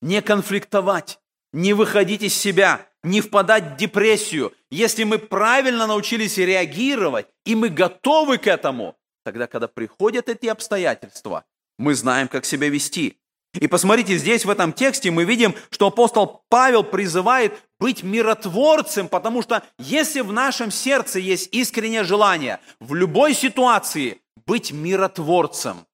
не 0.00 0.22
конфликтовать, 0.22 1.20
не 1.52 1.72
выходить 1.72 2.22
из 2.22 2.34
себя, 2.34 2.88
не 3.02 3.20
впадать 3.20 3.64
в 3.64 3.76
депрессию. 3.76 4.52
Если 4.70 5.04
мы 5.04 5.18
правильно 5.18 5.86
научились 5.86 6.38
реагировать, 6.38 7.26
и 7.44 7.54
мы 7.54 7.68
готовы 7.68 8.38
к 8.38 8.46
этому, 8.46 8.96
тогда, 9.24 9.46
когда 9.46 9.68
приходят 9.68 10.28
эти 10.28 10.46
обстоятельства, 10.46 11.44
мы 11.78 11.94
знаем, 11.94 12.28
как 12.28 12.44
себя 12.44 12.68
вести. 12.68 13.18
И 13.54 13.68
посмотрите, 13.68 14.16
здесь 14.16 14.44
в 14.44 14.50
этом 14.50 14.72
тексте 14.72 15.10
мы 15.10 15.24
видим, 15.24 15.54
что 15.70 15.88
апостол 15.88 16.42
Павел 16.48 16.84
призывает 16.84 17.52
быть 17.78 18.02
миротворцем, 18.02 19.08
потому 19.08 19.42
что 19.42 19.62
если 19.78 20.20
в 20.22 20.32
нашем 20.32 20.70
сердце 20.70 21.18
есть 21.18 21.48
искреннее 21.52 22.04
желание 22.04 22.60
в 22.80 22.94
любой 22.94 23.34
ситуации 23.34 24.22
быть 24.46 24.72
миротворцем, 24.72 25.86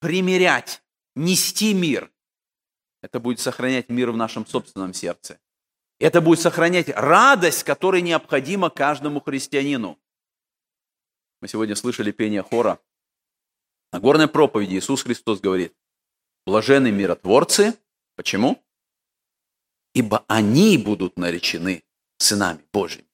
примирять, 0.00 0.82
нести 1.14 1.72
мир, 1.72 2.10
это 3.02 3.18
будет 3.18 3.40
сохранять 3.40 3.88
мир 3.88 4.10
в 4.10 4.16
нашем 4.16 4.46
собственном 4.46 4.92
сердце. 4.92 5.38
Это 6.04 6.20
будет 6.20 6.38
сохранять 6.38 6.90
радость, 6.90 7.64
которая 7.64 8.02
необходима 8.02 8.68
каждому 8.68 9.22
христианину. 9.22 9.98
Мы 11.40 11.48
сегодня 11.48 11.74
слышали 11.74 12.10
пение 12.12 12.42
хора. 12.42 12.78
На 13.90 14.00
горной 14.00 14.28
проповеди 14.28 14.74
Иисус 14.74 15.02
Христос 15.02 15.40
говорит, 15.40 15.74
блажены 16.44 16.92
миротворцы. 16.92 17.78
Почему? 18.16 18.62
Ибо 19.94 20.26
они 20.28 20.76
будут 20.76 21.16
наречены 21.16 21.82
сынами 22.18 22.62
Божьими. 22.70 23.08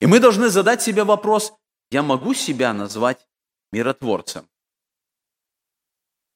И 0.00 0.06
мы 0.06 0.18
должны 0.18 0.48
задать 0.48 0.82
себе 0.82 1.04
вопрос, 1.04 1.52
я 1.92 2.02
могу 2.02 2.34
себя 2.34 2.72
назвать 2.72 3.28
миротворцем? 3.70 4.48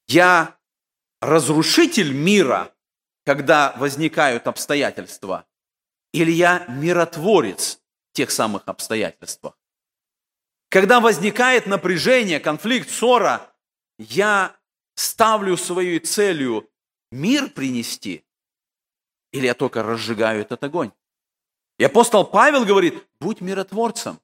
Я 0.06 0.60
разрушитель 1.20 2.12
мира, 2.12 2.72
когда 3.24 3.74
возникают 3.76 4.46
обстоятельства, 4.46 5.46
или 6.12 6.30
я 6.30 6.66
миротворец 6.68 7.80
в 8.11 8.16
тех 8.16 8.30
самых 8.30 8.62
обстоятельствах. 8.66 9.59
Когда 10.68 11.00
возникает 11.00 11.66
напряжение, 11.66 12.40
конфликт, 12.40 12.90
ссора, 12.90 13.52
я 13.98 14.56
ставлю 14.94 15.56
своей 15.56 15.98
целью 15.98 16.68
мир 17.11 17.50
принести, 17.50 18.24
или 19.33 19.46
я 19.46 19.54
только 19.54 19.83
разжигаю 19.83 20.42
этот 20.42 20.62
огонь. 20.64 20.92
И 21.78 21.85
апостол 21.85 22.24
Павел 22.24 22.64
говорит, 22.64 23.06
будь 23.20 23.40
миротворцем, 23.40 24.20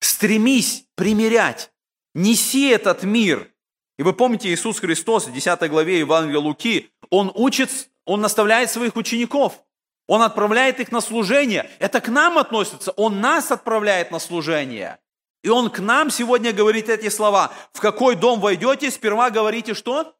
стремись 0.00 0.86
примирять, 0.94 1.72
неси 2.14 2.68
этот 2.68 3.02
мир. 3.02 3.52
И 3.98 4.02
вы 4.02 4.12
помните, 4.12 4.52
Иисус 4.52 4.80
Христос 4.80 5.26
в 5.26 5.32
10 5.32 5.70
главе 5.70 6.00
Евангелия 6.00 6.40
Луки, 6.40 6.90
Он 7.10 7.30
учит 7.34 7.90
он 8.06 8.20
наставляет 8.20 8.70
своих 8.70 8.96
учеников. 8.96 9.62
Он 10.06 10.22
отправляет 10.22 10.80
их 10.80 10.92
на 10.92 11.00
служение. 11.00 11.68
Это 11.80 12.00
к 12.00 12.08
нам 12.08 12.38
относится. 12.38 12.92
Он 12.92 13.20
нас 13.20 13.50
отправляет 13.50 14.12
на 14.12 14.20
служение. 14.20 14.98
И 15.42 15.48
он 15.48 15.68
к 15.70 15.80
нам 15.80 16.10
сегодня 16.10 16.52
говорит 16.52 16.88
эти 16.88 17.08
слова. 17.08 17.52
В 17.72 17.80
какой 17.80 18.16
дом 18.16 18.40
войдете, 18.40 18.90
сперва 18.90 19.30
говорите 19.30 19.74
что? 19.74 20.16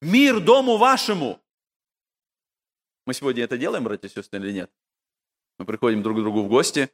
Мир 0.00 0.40
дому 0.40 0.78
вашему. 0.78 1.40
Мы 3.06 3.14
сегодня 3.14 3.44
это 3.44 3.58
делаем, 3.58 3.84
братья 3.84 4.08
и 4.08 4.10
сестры, 4.10 4.40
или 4.40 4.52
нет? 4.52 4.70
Мы 5.58 5.66
приходим 5.66 6.02
друг 6.02 6.18
к 6.18 6.20
другу 6.20 6.42
в 6.42 6.48
гости, 6.48 6.90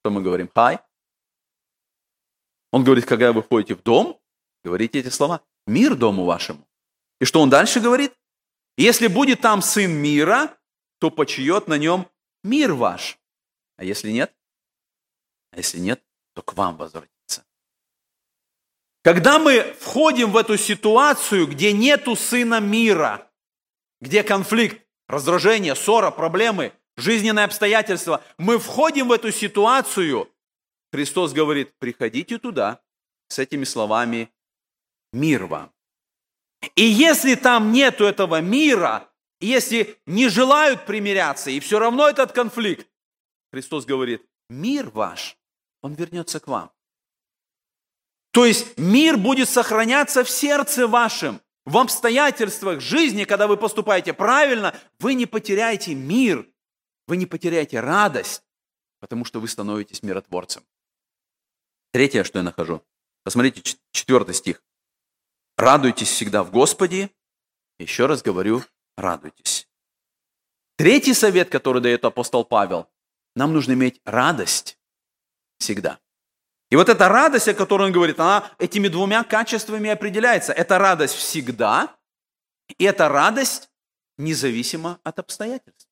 что 0.00 0.10
мы 0.10 0.22
говорим? 0.22 0.50
Хай. 0.54 0.80
Он 2.72 2.82
говорит, 2.82 3.04
когда 3.04 3.32
вы 3.32 3.42
входите 3.42 3.74
в 3.74 3.82
дом, 3.82 4.20
говорите 4.64 4.98
эти 4.98 5.08
слова. 5.08 5.42
Мир 5.66 5.94
дому 5.94 6.24
вашему. 6.24 6.66
И 7.20 7.24
что 7.24 7.40
он 7.40 7.50
дальше 7.50 7.80
говорит? 7.80 8.12
Если 8.76 9.06
будет 9.06 9.40
там 9.40 9.62
сын 9.62 9.90
мира, 9.90 10.56
то 10.98 11.10
почиет 11.10 11.68
на 11.68 11.78
нем 11.78 12.08
мир 12.42 12.72
ваш. 12.72 13.18
А 13.76 13.84
если 13.84 14.10
нет? 14.10 14.34
А 15.50 15.58
если 15.58 15.78
нет, 15.78 16.02
то 16.32 16.42
к 16.42 16.54
вам 16.54 16.76
возвратится. 16.76 17.44
Когда 19.02 19.38
мы 19.38 19.74
входим 19.80 20.32
в 20.32 20.36
эту 20.36 20.56
ситуацию, 20.56 21.46
где 21.46 21.72
нету 21.72 22.16
сына 22.16 22.60
мира, 22.60 23.30
где 24.00 24.22
конфликт, 24.22 24.84
раздражение, 25.08 25.74
ссора, 25.74 26.10
проблемы, 26.10 26.72
жизненные 26.96 27.44
обстоятельства, 27.44 28.24
мы 28.38 28.58
входим 28.58 29.08
в 29.08 29.12
эту 29.12 29.30
ситуацию, 29.30 30.30
Христос 30.92 31.32
говорит, 31.32 31.76
приходите 31.78 32.38
туда 32.38 32.80
с 33.28 33.38
этими 33.38 33.64
словами 33.64 34.32
«Мир 35.12 35.46
вам». 35.46 35.73
И 36.74 36.84
если 36.84 37.34
там 37.34 37.72
нету 37.72 38.04
этого 38.04 38.40
мира, 38.40 39.08
если 39.40 39.98
не 40.06 40.28
желают 40.28 40.86
примиряться, 40.86 41.50
и 41.50 41.60
все 41.60 41.78
равно 41.78 42.08
этот 42.08 42.32
конфликт, 42.32 42.86
Христос 43.52 43.84
говорит, 43.84 44.26
мир 44.48 44.90
ваш 44.90 45.36
он 45.82 45.94
вернется 45.94 46.40
к 46.40 46.48
вам. 46.48 46.72
То 48.32 48.46
есть 48.46 48.78
мир 48.78 49.16
будет 49.16 49.48
сохраняться 49.48 50.24
в 50.24 50.30
сердце 50.30 50.88
вашем, 50.88 51.40
в 51.66 51.78
обстоятельствах 51.78 52.80
жизни, 52.80 53.24
когда 53.24 53.46
вы 53.46 53.56
поступаете 53.56 54.12
правильно, 54.12 54.74
вы 54.98 55.14
не 55.14 55.26
потеряете 55.26 55.94
мир, 55.94 56.48
вы 57.06 57.16
не 57.16 57.26
потеряете 57.26 57.80
радость, 57.80 58.42
потому 58.98 59.24
что 59.24 59.40
вы 59.40 59.48
становитесь 59.48 60.02
миротворцем. 60.02 60.64
Третье, 61.92 62.24
что 62.24 62.38
я 62.38 62.42
нахожу. 62.42 62.82
Посмотрите, 63.22 63.76
четвертый 63.92 64.34
стих. 64.34 64.62
Радуйтесь 65.56 66.08
всегда 66.08 66.42
в 66.42 66.50
Господе. 66.50 67.10
Еще 67.78 68.06
раз 68.06 68.22
говорю, 68.22 68.62
радуйтесь. 68.96 69.68
Третий 70.76 71.14
совет, 71.14 71.50
который 71.50 71.80
дает 71.80 72.04
апостол 72.04 72.44
Павел. 72.44 72.88
Нам 73.36 73.52
нужно 73.52 73.72
иметь 73.72 74.00
радость 74.04 74.78
всегда. 75.58 76.00
И 76.70 76.76
вот 76.76 76.88
эта 76.88 77.08
радость, 77.08 77.48
о 77.48 77.54
которой 77.54 77.86
он 77.86 77.92
говорит, 77.92 78.18
она 78.18 78.50
этими 78.58 78.88
двумя 78.88 79.22
качествами 79.22 79.90
определяется. 79.90 80.52
Это 80.52 80.78
радость 80.78 81.14
всегда, 81.14 81.96
и 82.78 82.84
эта 82.84 83.08
радость 83.08 83.70
независимо 84.18 84.98
от 85.04 85.18
обстоятельств. 85.18 85.88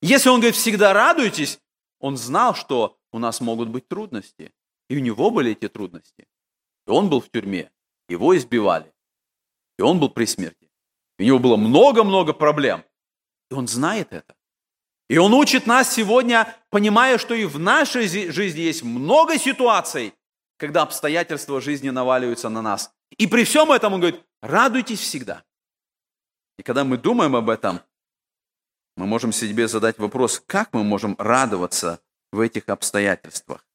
Если 0.00 0.28
он 0.28 0.40
говорит 0.40 0.56
«всегда 0.56 0.92
радуйтесь», 0.92 1.60
он 1.98 2.16
знал, 2.16 2.54
что 2.54 2.98
у 3.12 3.18
нас 3.18 3.40
могут 3.40 3.68
быть 3.68 3.88
трудности. 3.88 4.52
И 4.88 4.96
у 4.96 5.00
него 5.00 5.30
были 5.30 5.52
эти 5.52 5.68
трудности. 5.68 6.28
И 6.86 6.90
он 6.90 7.08
был 7.08 7.20
в 7.20 7.30
тюрьме, 7.30 7.70
его 8.08 8.36
избивали. 8.36 8.92
И 9.78 9.82
он 9.82 9.98
был 10.00 10.10
при 10.10 10.26
смерти. 10.26 10.70
У 11.18 11.22
него 11.22 11.38
было 11.38 11.56
много-много 11.56 12.32
проблем. 12.32 12.84
И 13.50 13.54
он 13.54 13.68
знает 13.68 14.12
это. 14.12 14.34
И 15.08 15.18
Он 15.18 15.34
учит 15.34 15.66
нас 15.66 15.92
сегодня, 15.92 16.56
понимая, 16.70 17.18
что 17.18 17.34
и 17.34 17.44
в 17.44 17.58
нашей 17.58 18.08
жизни 18.08 18.60
есть 18.60 18.82
много 18.82 19.38
ситуаций, 19.38 20.14
когда 20.56 20.82
обстоятельства 20.82 21.60
жизни 21.60 21.90
наваливаются 21.90 22.48
на 22.48 22.62
нас. 22.62 22.92
И 23.18 23.26
при 23.26 23.44
всем 23.44 23.70
этом 23.70 23.92
Он 23.94 24.00
говорит, 24.00 24.24
радуйтесь 24.40 25.00
всегда. 25.00 25.44
И 26.58 26.62
когда 26.62 26.84
мы 26.84 26.96
думаем 26.96 27.36
об 27.36 27.50
этом, 27.50 27.80
мы 28.96 29.06
можем 29.06 29.32
себе 29.32 29.68
задать 29.68 29.98
вопрос, 29.98 30.42
как 30.46 30.72
мы 30.72 30.84
можем 30.84 31.16
радоваться 31.18 32.00
в 32.32 32.40
этих 32.40 32.68
обстоятельствах. 32.68 33.66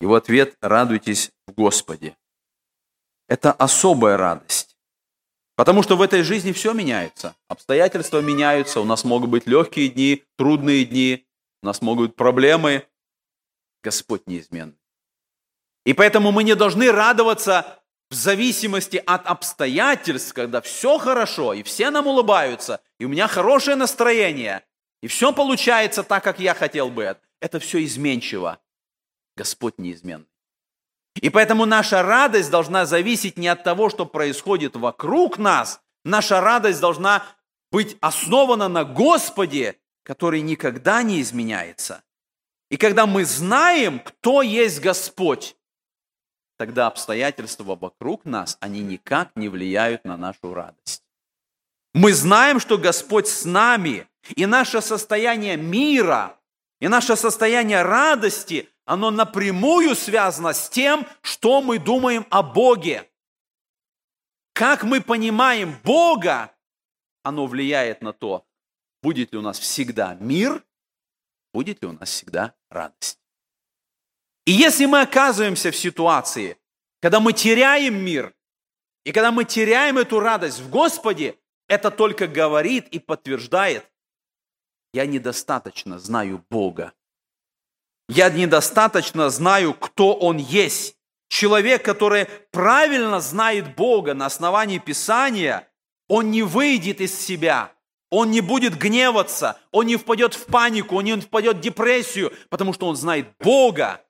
Его 0.00 0.14
ответ– 0.16 0.56
радуйтесь 0.60 1.32
в 1.46 1.52
Господе. 1.52 2.16
Это 3.28 3.52
особая 3.52 4.16
радость. 4.16 4.76
Потому 5.54 5.82
что 5.82 5.96
в 5.96 6.02
этой 6.02 6.22
жизни 6.22 6.52
все 6.52 6.72
меняется. 6.72 7.36
Обстоятельства 7.48 8.20
меняются, 8.20 8.80
у 8.80 8.84
нас 8.84 9.04
могут 9.04 9.30
быть 9.30 9.46
легкие 9.46 9.88
дни, 9.88 10.24
трудные 10.36 10.84
дни, 10.84 11.26
у 11.62 11.66
нас 11.66 11.82
могут 11.82 12.10
быть 12.10 12.16
проблемы. 12.16 12.86
Господь 13.82 14.26
неизменный. 14.26 14.78
И 15.84 15.94
поэтому 15.94 16.32
мы 16.32 16.44
не 16.44 16.54
должны 16.54 16.90
радоваться 16.90 17.80
в 18.10 18.14
зависимости 18.14 19.02
от 19.04 19.26
обстоятельств, 19.26 20.32
когда 20.32 20.60
все 20.60 20.98
хорошо, 20.98 21.52
и 21.52 21.62
все 21.62 21.90
нам 21.90 22.06
улыбаются, 22.06 22.80
и 22.98 23.04
у 23.04 23.08
меня 23.08 23.26
хорошее 23.26 23.76
настроение, 23.76 24.64
и 25.02 25.08
все 25.08 25.32
получается 25.32 26.02
так, 26.02 26.24
как 26.24 26.40
я 26.40 26.54
хотел 26.54 26.90
бы. 26.90 27.16
Это 27.40 27.60
все 27.60 27.84
изменчиво. 27.84 28.58
Господь 29.36 29.78
неизменный. 29.78 30.26
И 31.20 31.30
поэтому 31.30 31.66
наша 31.66 32.02
радость 32.02 32.50
должна 32.50 32.86
зависеть 32.86 33.36
не 33.36 33.48
от 33.48 33.64
того, 33.64 33.90
что 33.90 34.06
происходит 34.06 34.76
вокруг 34.76 35.38
нас. 35.38 35.80
Наша 36.04 36.40
радость 36.40 36.80
должна 36.80 37.24
быть 37.70 37.96
основана 38.00 38.68
на 38.68 38.84
Господе, 38.84 39.76
который 40.04 40.40
никогда 40.40 41.02
не 41.02 41.20
изменяется. 41.20 42.02
И 42.70 42.76
когда 42.76 43.06
мы 43.06 43.24
знаем, 43.24 43.98
кто 43.98 44.42
есть 44.42 44.80
Господь, 44.80 45.56
тогда 46.56 46.86
обстоятельства 46.86 47.76
вокруг 47.76 48.24
нас, 48.24 48.56
они 48.60 48.80
никак 48.80 49.30
не 49.36 49.48
влияют 49.48 50.04
на 50.04 50.16
нашу 50.16 50.54
радость. 50.54 51.02
Мы 51.94 52.12
знаем, 52.12 52.60
что 52.60 52.78
Господь 52.78 53.26
с 53.28 53.44
нами, 53.44 54.06
и 54.36 54.46
наше 54.46 54.82
состояние 54.82 55.56
мира, 55.56 56.36
и 56.80 56.88
наше 56.88 57.16
состояние 57.16 57.82
радости, 57.82 58.68
оно 58.88 59.10
напрямую 59.10 59.94
связано 59.94 60.54
с 60.54 60.70
тем, 60.70 61.06
что 61.20 61.60
мы 61.60 61.78
думаем 61.78 62.26
о 62.30 62.42
Боге. 62.42 63.06
Как 64.54 64.82
мы 64.82 65.02
понимаем 65.02 65.78
Бога, 65.84 66.56
оно 67.22 67.46
влияет 67.46 68.00
на 68.00 68.14
то, 68.14 68.46
будет 69.02 69.32
ли 69.32 69.38
у 69.38 69.42
нас 69.42 69.58
всегда 69.58 70.14
мир, 70.14 70.64
будет 71.52 71.82
ли 71.82 71.88
у 71.88 71.92
нас 71.92 72.08
всегда 72.08 72.54
радость. 72.70 73.20
И 74.46 74.52
если 74.52 74.86
мы 74.86 75.02
оказываемся 75.02 75.70
в 75.70 75.76
ситуации, 75.76 76.56
когда 77.02 77.20
мы 77.20 77.34
теряем 77.34 77.94
мир, 77.94 78.34
и 79.04 79.12
когда 79.12 79.32
мы 79.32 79.44
теряем 79.44 79.98
эту 79.98 80.18
радость 80.18 80.60
в 80.60 80.70
Господе, 80.70 81.38
это 81.68 81.90
только 81.90 82.26
говорит 82.26 82.88
и 82.88 82.98
подтверждает, 82.98 83.86
я 84.94 85.04
недостаточно 85.04 85.98
знаю 85.98 86.42
Бога. 86.48 86.94
Я 88.08 88.30
недостаточно 88.30 89.28
знаю, 89.30 89.74
кто 89.74 90.14
Он 90.14 90.38
есть. 90.38 90.96
Человек, 91.28 91.84
который 91.84 92.26
правильно 92.50 93.20
знает 93.20 93.76
Бога 93.76 94.14
на 94.14 94.26
основании 94.26 94.78
Писания, 94.78 95.68
он 96.08 96.30
не 96.30 96.42
выйдет 96.42 97.02
из 97.02 97.14
себя, 97.18 97.72
он 98.10 98.30
не 98.30 98.40
будет 98.40 98.78
гневаться, 98.78 99.58
он 99.70 99.86
не 99.86 99.96
впадет 99.96 100.32
в 100.32 100.46
панику, 100.46 100.96
он 100.96 101.04
не 101.04 101.20
впадет 101.20 101.58
в 101.58 101.60
депрессию, 101.60 102.32
потому 102.48 102.72
что 102.72 102.86
он 102.86 102.96
знает 102.96 103.26
Бога, 103.38 104.02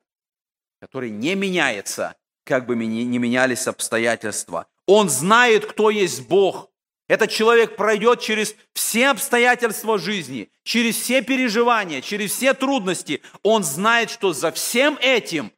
который 0.81 1.11
не 1.11 1.35
меняется, 1.35 2.15
как 2.45 2.67
бы 2.67 2.77
ни 2.77 3.19
менялись 3.19 3.67
обстоятельства. 3.67 4.67
Он 4.87 5.09
знает, 5.09 5.67
кто 5.67 5.91
есть 5.91 6.29
Бог. 6.29 6.68
Этот 7.09 7.31
человек 7.31 7.75
пройдет 7.75 8.21
через 8.21 8.55
все 8.75 9.09
обстоятельства 9.09 9.99
жизни, 9.99 10.53
через 10.63 10.97
все 10.97 11.23
переживания, 11.23 12.03
через 12.03 12.33
все 12.33 12.53
трудности. 12.53 13.23
Он 13.43 13.65
знает, 13.65 14.11
что 14.11 14.35
за 14.35 14.53
всем 14.53 14.99
этим 15.01 15.51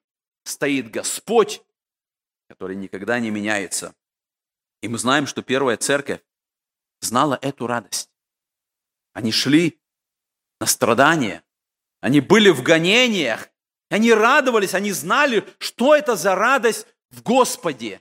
стоит 0.45 0.91
Господь, 0.91 1.63
который 2.49 2.77
никогда 2.77 3.19
не 3.19 3.31
меняется. 3.31 3.95
И 4.81 4.89
мы 4.89 4.97
знаем, 4.97 5.27
что 5.27 5.43
первая 5.43 5.77
церковь 5.77 6.21
знала 7.01 7.37
эту 7.43 7.67
радость. 7.67 8.11
Они 9.13 9.33
шли 9.33 9.81
на 10.61 10.67
страдания, 10.67 11.43
они 12.01 12.21
были 12.21 12.51
в 12.51 12.63
гонениях, 12.63 13.51
они 13.89 14.13
радовались, 14.13 14.75
они 14.75 14.93
знали, 14.93 15.45
что 15.59 15.97
это 15.97 16.15
за 16.15 16.37
радость 16.37 16.87
в 17.11 17.23
Господе. 17.23 18.01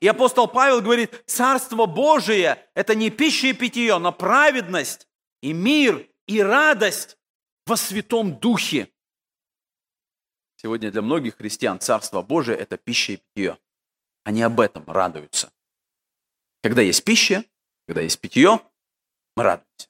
И 0.00 0.08
апостол 0.08 0.48
Павел 0.48 0.82
говорит, 0.82 1.22
Царство 1.26 1.86
Божие– 1.86 2.68
это 2.74 2.94
не 2.94 3.10
пища 3.10 3.48
и 3.48 3.52
питье, 3.52 3.98
но 3.98 4.12
праведность 4.12 5.08
и 5.40 5.52
мир 5.52 6.08
и 6.26 6.42
радость 6.42 7.16
во 7.66 7.76
Святом 7.76 8.38
Духе. 8.38 8.90
Сегодня 10.56 10.90
для 10.90 11.02
многих 11.02 11.36
христиан 11.36 11.78
Царство 11.78 12.22
Божие– 12.22 12.56
это 12.58 12.76
пища 12.76 13.12
и 13.12 13.16
питье. 13.16 13.58
Они 14.24 14.42
об 14.42 14.58
этом 14.60 14.84
радуются. 14.86 15.52
Когда 16.62 16.82
есть 16.82 17.04
пища, 17.04 17.44
когда 17.86 18.00
есть 18.00 18.20
питье, 18.20 18.60
мы 19.36 19.42
радуемся. 19.42 19.88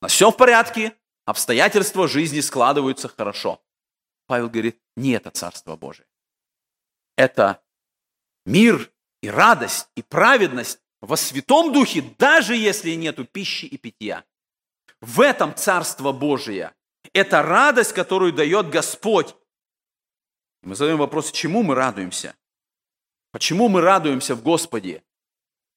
У 0.00 0.04
нас 0.04 0.12
все 0.12 0.30
в 0.30 0.36
порядке, 0.36 0.96
обстоятельства 1.24 2.08
жизни 2.08 2.40
складываются 2.40 3.08
хорошо. 3.08 3.62
Павел 4.26 4.50
говорит, 4.50 4.80
не 4.96 5.12
это 5.12 5.30
Царство 5.30 5.76
Божие. 5.76 6.06
Это 7.16 7.62
мир 8.44 8.92
и 9.22 9.28
радость 9.30 9.88
и 9.96 10.02
праведность 10.02 10.80
во 11.00 11.16
Святом 11.16 11.72
Духе, 11.72 12.02
даже 12.18 12.54
если 12.54 12.90
нету 12.92 13.24
пищи 13.24 13.66
и 13.66 13.78
питья. 13.78 14.24
В 15.00 15.20
этом 15.20 15.54
Царство 15.54 16.12
Божие. 16.12 16.74
Это 17.12 17.42
радость, 17.42 17.92
которую 17.92 18.32
дает 18.32 18.68
Господь. 18.68 19.34
Мы 20.62 20.76
задаем 20.76 20.98
вопрос, 20.98 21.32
чему 21.32 21.62
мы 21.62 21.74
радуемся? 21.74 22.36
Почему 23.32 23.68
мы 23.68 23.80
радуемся 23.80 24.34
в 24.34 24.42
Господе? 24.42 25.02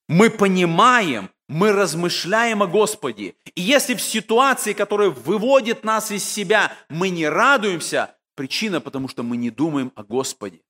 Мы 0.07 0.29
понимаем, 0.29 1.31
мы 1.47 1.71
размышляем 1.71 2.61
о 2.61 2.67
Господе. 2.67 3.35
И 3.55 3.61
если 3.61 3.95
в 3.95 4.01
ситуации, 4.01 4.73
которая 4.73 5.09
выводит 5.09 5.83
нас 5.83 6.11
из 6.11 6.23
себя, 6.23 6.71
мы 6.89 7.09
не 7.09 7.27
радуемся, 7.27 8.15
причина, 8.35 8.81
потому 8.81 9.07
что 9.07 9.23
мы 9.23 9.37
не 9.37 9.49
думаем 9.49 9.91
о 9.95 10.03
Господе. 10.03 10.61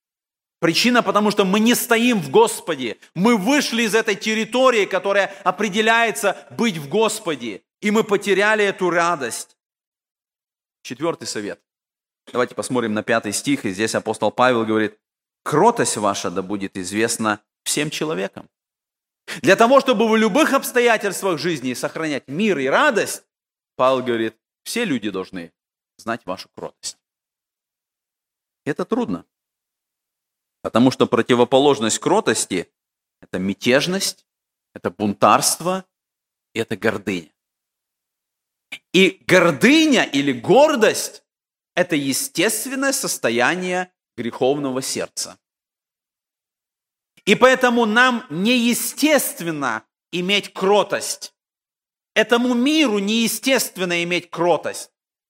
Причина, 0.66 1.04
потому 1.04 1.30
что 1.30 1.46
мы 1.46 1.60
не 1.60 1.76
стоим 1.76 2.20
в 2.20 2.32
Господе. 2.32 2.98
Мы 3.14 3.38
вышли 3.38 3.84
из 3.84 3.94
этой 3.94 4.16
территории, 4.16 4.86
которая 4.86 5.28
определяется 5.44 6.48
быть 6.50 6.78
в 6.78 6.90
Господе. 6.90 7.62
И 7.82 7.92
мы 7.92 8.04
потеряли 8.04 8.66
эту 8.66 8.90
радость. 8.90 9.58
Четвертый 10.82 11.28
совет. 11.28 11.62
Давайте 12.34 12.56
посмотрим 12.56 12.96
на 12.96 13.04
пятый 13.04 13.32
стих. 13.32 13.64
И 13.66 13.70
здесь 13.70 13.94
апостол 13.94 14.32
Павел 14.32 14.66
говорит, 14.66 14.98
кротость 15.44 15.98
ваша 15.98 16.32
да 16.32 16.42
будет 16.42 16.78
известна 16.78 17.42
всем 17.64 17.92
человекам. 17.92 18.50
Для 19.44 19.56
того, 19.56 19.80
чтобы 19.82 20.10
в 20.10 20.16
любых 20.16 20.52
обстоятельствах 20.52 21.38
жизни 21.38 21.76
сохранять 21.76 22.28
мир 22.28 22.58
и 22.58 22.66
радость, 22.66 23.24
Павел 23.76 24.02
говорит, 24.02 24.36
все 24.64 24.84
люди 24.84 25.12
должны 25.12 25.54
знать 25.98 26.26
вашу 26.26 26.50
кротость. 26.56 26.98
Это 28.66 28.84
трудно. 28.84 29.26
Потому 30.66 30.90
что 30.90 31.06
противоположность 31.06 32.00
кротости– 32.00 32.72
это 33.22 33.38
мятежность, 33.38 34.26
это 34.74 34.90
бунтарство, 34.90 35.86
это 36.56 36.76
гордыня. 36.76 37.32
И 38.92 39.24
гордыня 39.28 40.06
или 40.06 40.34
гордость– 40.34 41.24
это 41.76 41.96
естественное 41.96 42.94
состояние 42.94 43.94
греховного 44.18 44.82
сердца. 44.82 45.38
И 47.26 47.36
поэтому 47.36 47.86
нам 47.86 48.26
неестественно 48.32 49.86
иметь 50.12 50.52
кротость. 50.52 51.36
Этому 52.16 52.56
миру 52.56 52.98
неестественно 52.98 54.04
иметь 54.04 54.32
кротость. 54.32 54.90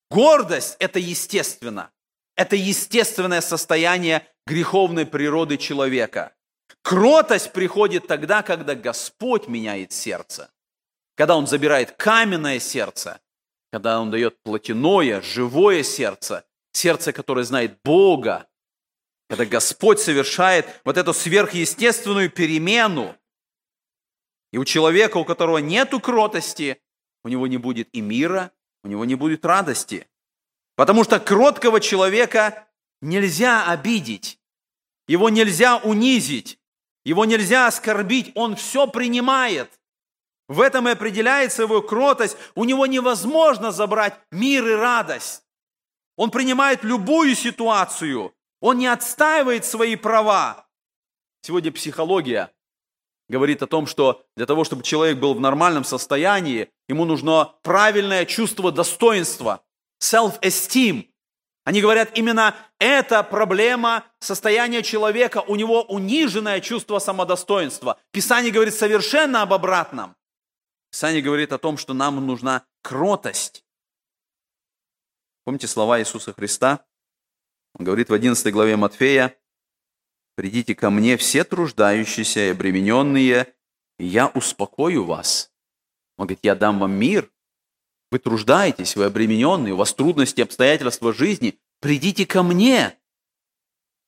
Гордость– 0.10 0.78
это 0.80 1.00
естественно. 1.00 1.92
Это 2.38 2.56
естественное 2.56 3.42
состояние 3.42 4.26
греховной 4.46 5.06
природы 5.06 5.58
человека. 5.58 6.34
Кротость 6.82 7.52
приходит 7.52 8.08
тогда, 8.08 8.43
когда 8.43 8.76
Господь 8.76 9.48
меняет 9.48 9.91
сердце. 9.91 10.52
Когда 11.16 11.36
Он 11.36 11.48
забирает 11.48 11.91
каменное 11.91 12.60
сердце, 12.60 13.22
когда 13.72 14.00
Он 14.00 14.12
дает 14.12 14.41
плотяное, 14.43 15.22
живое 15.22 15.84
сердце, 15.84 16.46
сердце, 16.74 17.14
которое 17.14 17.43
знает 17.43 17.80
Бога, 17.84 18.48
когда 19.30 19.46
Господь 19.46 20.00
совершает 20.00 20.68
вот 20.84 20.98
эту 20.98 21.14
сверхъестественную 21.14 22.30
перемену. 22.30 23.16
И 24.52 24.58
у 24.58 24.66
человека, 24.66 25.18
у 25.18 25.26
которого 25.26 25.58
нет 25.58 25.91
кротости, 26.02 26.82
у 27.24 27.30
него 27.30 27.48
не 27.48 27.58
будет 27.58 27.89
и 27.93 28.02
мира, 28.02 28.52
у 28.84 28.88
него 28.88 29.06
не 29.06 29.16
будет 29.16 29.43
радости. 29.43 30.08
Потому 30.76 31.04
что 31.04 31.20
кроткого 31.20 31.80
человека 31.80 32.68
нельзя 33.02 33.66
обидеть, 33.66 34.39
его 35.08 35.30
нельзя 35.30 35.78
унизить, 35.78 36.60
его 37.04 37.26
нельзя 37.26 37.68
оскорбить, 37.68 38.32
он 38.36 38.56
все 38.56 38.88
принимает. 38.88 39.80
В 40.48 40.62
этом 40.62 40.88
и 40.88 40.91
определяется 40.91 41.64
его 41.64 41.82
кротость. 41.82 42.38
У 42.54 42.66
него 42.66 42.86
невозможно 42.86 43.72
забрать 43.72 44.20
мир 44.32 44.68
и 44.68 44.74
радость. 44.74 45.43
Он 46.18 46.32
принимает 46.32 46.84
любую 46.84 47.36
ситуацию. 47.36 48.34
Он 48.62 48.78
не 48.78 48.88
отстаивает 48.88 49.66
свои 49.66 49.96
права. 49.96 50.68
Сегодня 51.41 51.72
психология 51.72 52.52
говорит 53.28 53.62
о 53.64 53.68
том, 53.68 53.88
что 53.88 54.24
для 54.36 54.46
того, 54.46 54.64
чтобы 54.64 54.84
человек 54.84 55.18
был 55.18 55.34
в 55.34 55.39
нормальном 55.39 55.84
состоянии, 55.84 56.70
ему 56.88 57.06
нужно 57.06 57.54
правильное 57.64 58.26
чувство 58.26 58.72
достоинства, 58.72 59.64
self-esteem, 60.02 61.08
они 61.66 61.82
говорят, 61.82 62.16
именно 62.16 62.55
эта 62.78 63.24
проблема 63.24 64.05
состояния 64.20 64.84
человека, 64.84 65.41
у 65.41 65.55
него 65.55 65.82
униженное 65.84 66.61
чувство 66.61 66.99
самодостоинства. 66.99 67.99
Писание 68.11 68.51
говорит 68.51 68.76
совершенно 68.76 69.41
об 69.41 69.51
обратном. 69.51 70.16
Писание 70.91 71.24
говорит 71.24 71.51
о 71.51 71.57
том, 71.57 71.78
что 71.78 71.95
нам 71.95 72.26
нужна 72.26 72.63
кротость. 72.84 73.66
Помните 75.43 75.68
слова 75.68 75.99
Иисуса 75.99 76.34
Христа? 76.34 76.86
Он 77.74 77.84
говорит 77.84 78.09
в 78.09 78.13
11 78.13 78.53
главе 78.53 78.78
Матфея, 78.78 79.36
«Придите 80.36 80.76
ко 80.76 80.91
мне 80.91 81.18
все 81.18 81.43
труждающиеся 81.43 82.41
и 82.41 82.49
обремененные, 82.51 83.55
и 83.97 84.05
я 84.05 84.28
успокою 84.28 85.03
вас». 85.03 85.51
Он 86.18 86.28
говорит, 86.28 86.41
я 86.43 86.55
дам 86.55 86.80
вам 86.80 86.91
мир, 86.91 87.32
вы 88.12 88.20
труждаетесь, 88.20 88.95
вы 88.95 89.06
обремененные, 89.06 89.74
у 89.74 89.78
вас 89.78 89.93
трудности, 89.93 90.41
обстоятельства 90.41 91.14
жизни, 91.14 91.60
придите 91.80 92.26
ко 92.26 92.43
мне. 92.43 92.97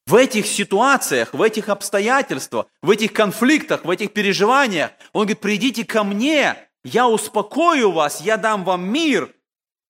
В 0.05 0.15
этих 0.15 0.45
ситуациях, 0.47 1.33
в 1.33 1.41
этих 1.41 1.67
обстоятельствах, 1.67 2.67
в 2.81 2.89
этих 2.89 3.11
конфликтах, 3.11 3.83
в 3.83 3.89
этих 3.89 4.13
переживаниях, 4.13 4.91
он 5.11 5.23
говорит, 5.23 5.41
придите 5.41 5.83
ко 5.83 6.03
мне, 6.03 6.69
я 6.83 7.09
успокою 7.09 7.91
вас, 7.91 8.21
я 8.21 8.37
дам 8.37 8.63
вам 8.63 8.89
мир. 8.89 9.35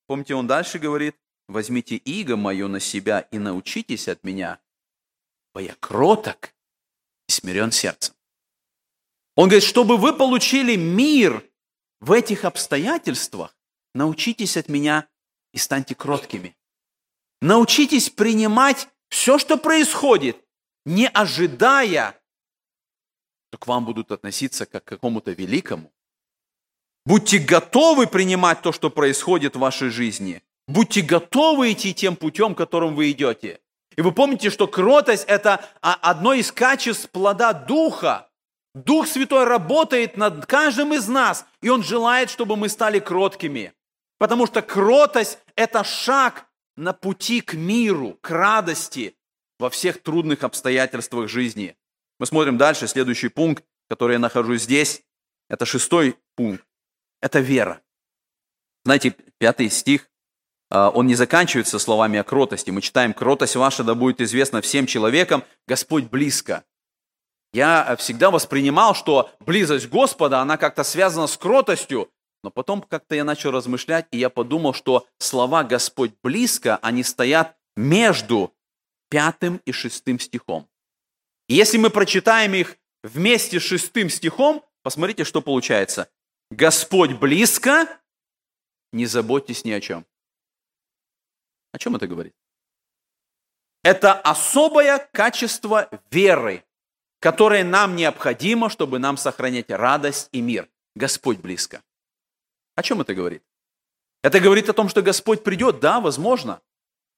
Помните, 0.08 0.34
он 0.34 0.48
дальше 0.48 0.80
говорит, 0.80 1.16
возьмите 1.48 1.96
иго 1.98 2.36
мое 2.36 2.68
на 2.68 2.80
себя 2.80 3.22
и 3.32 3.38
научитесь 3.38 4.08
от 4.08 4.24
меня, 4.24 4.60
бо 5.54 5.60
я 5.60 5.76
кроток 5.80 6.54
и 7.28 7.32
смирен 7.32 7.72
сердцем. 7.72 8.16
Он 9.36 9.50
говорит, 9.50 9.68
чтобы 9.68 9.98
вы 9.98 10.14
получили 10.14 10.76
мир 10.76 11.44
в 12.00 12.12
этих 12.12 12.46
обстоятельствах, 12.46 13.57
научитесь 13.98 14.56
от 14.58 14.70
меня 14.70 15.08
и 15.54 15.58
станьте 15.58 15.96
кроткими. 15.96 16.56
Научитесь 17.42 18.10
принимать 18.10 18.88
все, 19.10 19.38
что 19.38 19.58
происходит, 19.58 20.38
не 20.86 21.08
ожидая, 21.08 22.20
что 23.50 23.58
к 23.58 23.68
вам 23.68 23.86
будут 23.86 24.12
относиться 24.12 24.66
как 24.66 24.84
к 24.86 24.88
какому-то 24.88 25.32
великому. 25.32 25.92
Будьте 27.06 27.40
готовы 27.40 28.08
принимать 28.08 28.62
то, 28.62 28.72
что 28.72 28.90
происходит 28.90 29.56
в 29.56 29.60
вашей 29.60 29.90
жизни. 29.90 30.44
Будьте 30.68 31.02
готовы 31.02 31.72
идти 31.72 31.94
тем 31.94 32.16
путем, 32.16 32.54
которым 32.54 32.96
вы 32.96 33.12
идете. 33.12 33.62
И 33.96 34.02
вы 34.02 34.12
помните, 34.12 34.50
что 34.50 34.68
кротость– 34.68 35.24
это 35.28 35.66
одно 35.82 36.34
из 36.34 36.52
качеств 36.52 37.10
плода 37.10 37.54
Духа. 37.54 38.30
Дух 38.76 39.08
Святой 39.08 39.46
работает 39.46 40.18
над 40.18 40.46
каждым 40.46 40.94
из 40.94 41.08
нас, 41.08 41.46
и 41.62 41.70
Он 41.70 41.82
желает, 41.82 42.30
чтобы 42.30 42.58
мы 42.58 42.70
стали 42.70 43.00
кроткими. 43.00 43.74
Потому 44.18 44.48
что 44.48 44.62
кротость– 44.62 45.40
это 45.56 45.84
шаг 45.84 46.48
на 46.76 46.94
пути 46.94 47.42
к 47.42 47.54
миру, 47.54 48.18
к 48.22 48.30
радости 48.30 49.16
во 49.60 49.70
всех 49.70 50.02
трудных 50.02 50.44
обстоятельствах 50.44 51.30
жизни. 51.30 51.76
Мы 52.20 52.26
смотрим 52.26 52.58
дальше, 52.58 52.88
следующий 52.88 53.30
пункт, 53.30 53.64
который 53.90 54.14
я 54.14 54.20
нахожу 54.20 54.56
здесь. 54.56 55.04
Это 55.50 55.66
шестой 55.66 56.18
пункт. 56.36 56.66
Это 57.22 57.40
вера. 57.40 57.82
Знаете, 58.86 59.16
пятый 59.38 59.70
стих, 59.70 60.10
а, 60.70 60.90
он 60.90 61.08
не 61.08 61.16
заканчивается 61.16 61.80
словами 61.80 62.20
о 62.20 62.24
кротости. 62.24 62.72
Мы 62.72 62.82
читаем, 62.82 63.14
кротость 63.14 63.56
ваша 63.56 63.84
да 63.84 63.96
будет 63.96 64.22
известна 64.22 64.62
всем 64.62 64.86
человекам, 64.86 65.44
Господь 65.68 66.06
близко. 66.06 66.64
Я 67.54 67.96
всегда 67.98 68.30
воспринимал, 68.30 68.94
что 68.94 69.32
близость 69.40 69.88
Господа, 69.88 70.42
она 70.42 70.58
как-то 70.58 70.84
связана 70.84 71.28
с 71.28 71.38
кротостью, 71.38 72.12
но 72.44 72.52
потом 72.52 72.82
как-то 72.82 73.16
я 73.16 73.24
начал 73.24 73.52
размышлять, 73.52 74.08
и 74.12 74.18
я 74.18 74.30
подумал, 74.30 74.74
что 74.74 75.08
слова 75.18 75.64
«Господь 75.64 76.14
близко», 76.22 76.78
они 76.78 77.04
стоят 77.04 77.58
между 77.76 78.54
пятым 79.10 79.62
и 79.66 79.72
шестым 79.72 80.20
стихом. 80.20 80.68
И 81.48 81.56
если 81.56 81.78
мы 81.78 81.90
прочитаем 81.90 82.54
их 82.54 82.78
вместе 83.04 83.60
с 83.60 83.64
шестым 83.64 84.10
стихом, 84.10 84.64
посмотрите, 84.84 85.24
что 85.24 85.42
получается. 85.42 86.10
Господь 86.52 87.14
близко, 87.14 87.88
не 88.92 89.06
заботьтесь 89.06 89.66
ни 89.66 89.72
о 89.72 89.82
чем. 89.82 90.06
О 91.72 91.78
чем 91.78 91.96
это 91.96 92.08
говорит? 92.08 92.34
Это 93.84 94.14
особое 94.14 95.08
качество 95.14 95.90
веры, 96.12 96.64
которое 97.20 97.64
нам 97.64 97.96
необходимо, 97.96 98.70
чтобы 98.70 99.00
нам 99.00 99.18
сохранять 99.18 99.70
радость 99.70 100.30
и 100.32 100.42
мир. 100.42 100.70
Господь 100.96 101.38
близко. 101.38 101.84
О 102.78 102.84
чем 102.84 103.02
это 103.02 103.16
говорит? 103.16 103.44
Это 104.22 104.40
говорит 104.40 104.70
о 104.70 104.74
том, 104.74 104.88
что 104.88 105.02
Господь 105.02 105.44
придет, 105.44 105.80
да, 105.80 106.00
возможно. 106.00 106.62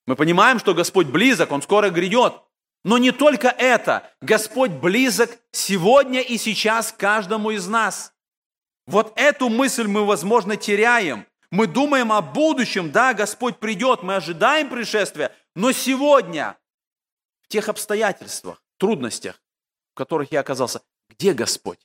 Мы 0.08 0.16
понимаем, 0.16 0.58
что 0.58 0.74
Господь 0.74 1.08
близок, 1.08 1.52
Он 1.52 1.62
скоро 1.62 1.90
грядет. 1.90 2.34
Но 2.86 2.98
не 2.98 3.12
только 3.12 3.50
это. 3.50 4.10
Господь 4.22 4.72
близок 4.72 5.38
сегодня 5.52 6.22
и 6.22 6.38
сейчас 6.38 6.94
каждому 6.94 7.52
из 7.52 7.68
нас. 7.68 8.14
Вот 8.88 9.12
эту 9.18 9.50
мысль 9.50 9.86
мы, 9.86 10.06
возможно, 10.06 10.56
теряем. 10.56 11.28
Мы 11.52 11.68
думаем 11.68 12.14
о 12.14 12.22
будущем, 12.22 12.90
да, 12.92 13.14
Господь 13.14 13.60
придет, 13.60 14.02
мы 14.02 14.16
ожидаем 14.16 14.70
пришествия, 14.70 15.36
но 15.56 15.74
сегодня, 15.74 16.58
в 17.42 17.50
тех 17.50 17.68
обстоятельствах, 17.68 18.64
трудностях, 18.78 19.42
в 19.92 19.96
которых 19.96 20.32
я 20.32 20.40
оказался, 20.40 20.82
где 21.10 21.34
Господь? 21.34 21.80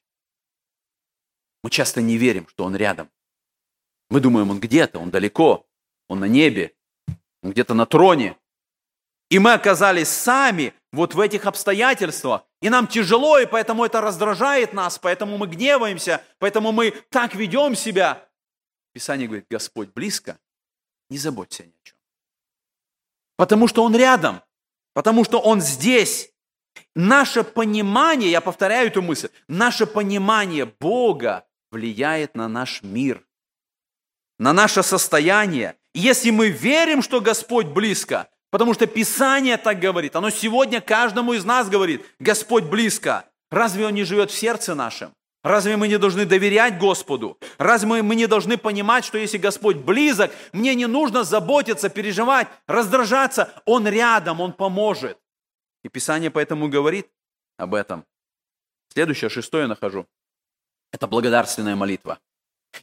Мы 1.64 1.70
часто 1.70 2.02
не 2.02 2.18
верим, 2.18 2.46
что 2.46 2.64
Он 2.64 2.76
рядом. 2.76 3.10
Мы 4.10 4.20
думаем, 4.20 4.50
Он 4.50 4.60
где-то, 4.60 4.98
Он 4.98 5.10
далеко, 5.10 5.66
Он 6.08 6.20
на 6.20 6.26
небе, 6.26 6.74
Он 7.42 7.52
где-то 7.52 7.74
на 7.74 7.86
троне. 7.86 8.36
И 9.30 9.38
мы 9.38 9.52
оказались 9.52 10.08
сами 10.08 10.74
вот 10.92 11.14
в 11.14 11.20
этих 11.20 11.46
обстоятельствах. 11.46 12.44
И 12.60 12.70
нам 12.70 12.86
тяжело, 12.86 13.38
и 13.38 13.46
поэтому 13.46 13.84
это 13.84 14.00
раздражает 14.00 14.72
нас, 14.72 14.98
поэтому 14.98 15.36
мы 15.38 15.46
гневаемся, 15.46 16.22
поэтому 16.38 16.72
мы 16.72 16.92
так 17.10 17.34
ведем 17.34 17.74
себя. 17.74 18.28
Писание 18.92 19.26
говорит, 19.26 19.46
Господь 19.50 19.92
близко, 19.92 20.38
не 21.10 21.18
заботься 21.18 21.64
ни 21.64 21.70
о 21.70 21.82
чем. 21.82 21.96
Потому 23.36 23.66
что 23.66 23.82
Он 23.82 23.96
рядом, 23.96 24.42
потому 24.92 25.24
что 25.24 25.40
Он 25.40 25.60
здесь. 25.60 26.30
Наше 26.94 27.44
понимание, 27.44 28.30
я 28.30 28.40
повторяю 28.40 28.88
эту 28.88 29.02
мысль, 29.02 29.28
наше 29.48 29.86
понимание 29.86 30.66
Бога 30.66 31.46
влияет 31.70 32.34
на 32.36 32.48
наш 32.48 32.82
мир, 32.82 33.23
на 34.38 34.52
наше 34.52 34.82
состояние. 34.82 35.76
если 35.92 36.30
мы 36.30 36.48
верим, 36.48 37.02
что 37.02 37.20
Господь 37.20 37.66
близко, 37.66 38.28
потому 38.50 38.74
что 38.74 38.86
Писание 38.86 39.56
так 39.56 39.78
говорит, 39.78 40.16
оно 40.16 40.30
сегодня 40.30 40.80
каждому 40.80 41.34
из 41.34 41.44
нас 41.44 41.68
говорит, 41.68 42.04
Господь 42.18 42.64
близко, 42.64 43.26
разве 43.50 43.86
Он 43.86 43.94
не 43.94 44.04
живет 44.04 44.30
в 44.30 44.34
сердце 44.34 44.74
нашем? 44.74 45.14
Разве 45.44 45.76
мы 45.76 45.88
не 45.88 45.98
должны 45.98 46.24
доверять 46.24 46.78
Господу? 46.78 47.38
Разве 47.58 48.02
мы 48.02 48.16
не 48.16 48.26
должны 48.26 48.56
понимать, 48.56 49.04
что 49.04 49.18
если 49.18 49.36
Господь 49.36 49.76
близок, 49.76 50.32
мне 50.52 50.74
не 50.74 50.86
нужно 50.86 51.22
заботиться, 51.22 51.90
переживать, 51.90 52.48
раздражаться, 52.66 53.52
Он 53.66 53.86
рядом, 53.86 54.40
Он 54.40 54.54
поможет. 54.54 55.18
И 55.84 55.88
Писание 55.90 56.30
поэтому 56.30 56.68
говорит 56.68 57.10
об 57.58 57.74
этом. 57.74 58.06
Следующее, 58.88 59.28
шестое 59.28 59.66
нахожу. 59.66 60.06
Это 60.92 61.06
благодарственная 61.06 61.76
молитва. 61.76 62.18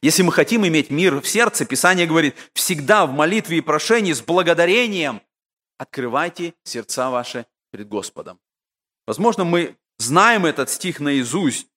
Если 0.02 0.24
мы 0.24 0.32
хотим 0.32 0.66
иметь 0.66 0.90
мир 0.90 1.20
в 1.20 1.28
сердце, 1.28 1.66
Писание 1.66 2.08
говорит, 2.08 2.36
всегда 2.54 3.06
в 3.06 3.12
молитве 3.12 3.58
и 3.58 3.62
прошении 3.62 4.14
с 4.14 4.22
благодарением 4.22 5.22
открывайте 5.78 6.54
сердца 6.64 7.10
ваши 7.10 7.46
перед 7.72 7.90
Господом. 7.90 8.40
Возможно, 9.08 9.44
мы 9.44 9.76
знаем 9.98 10.46
этот 10.46 10.70
стих 10.70 11.00
наизусть, 11.00 11.68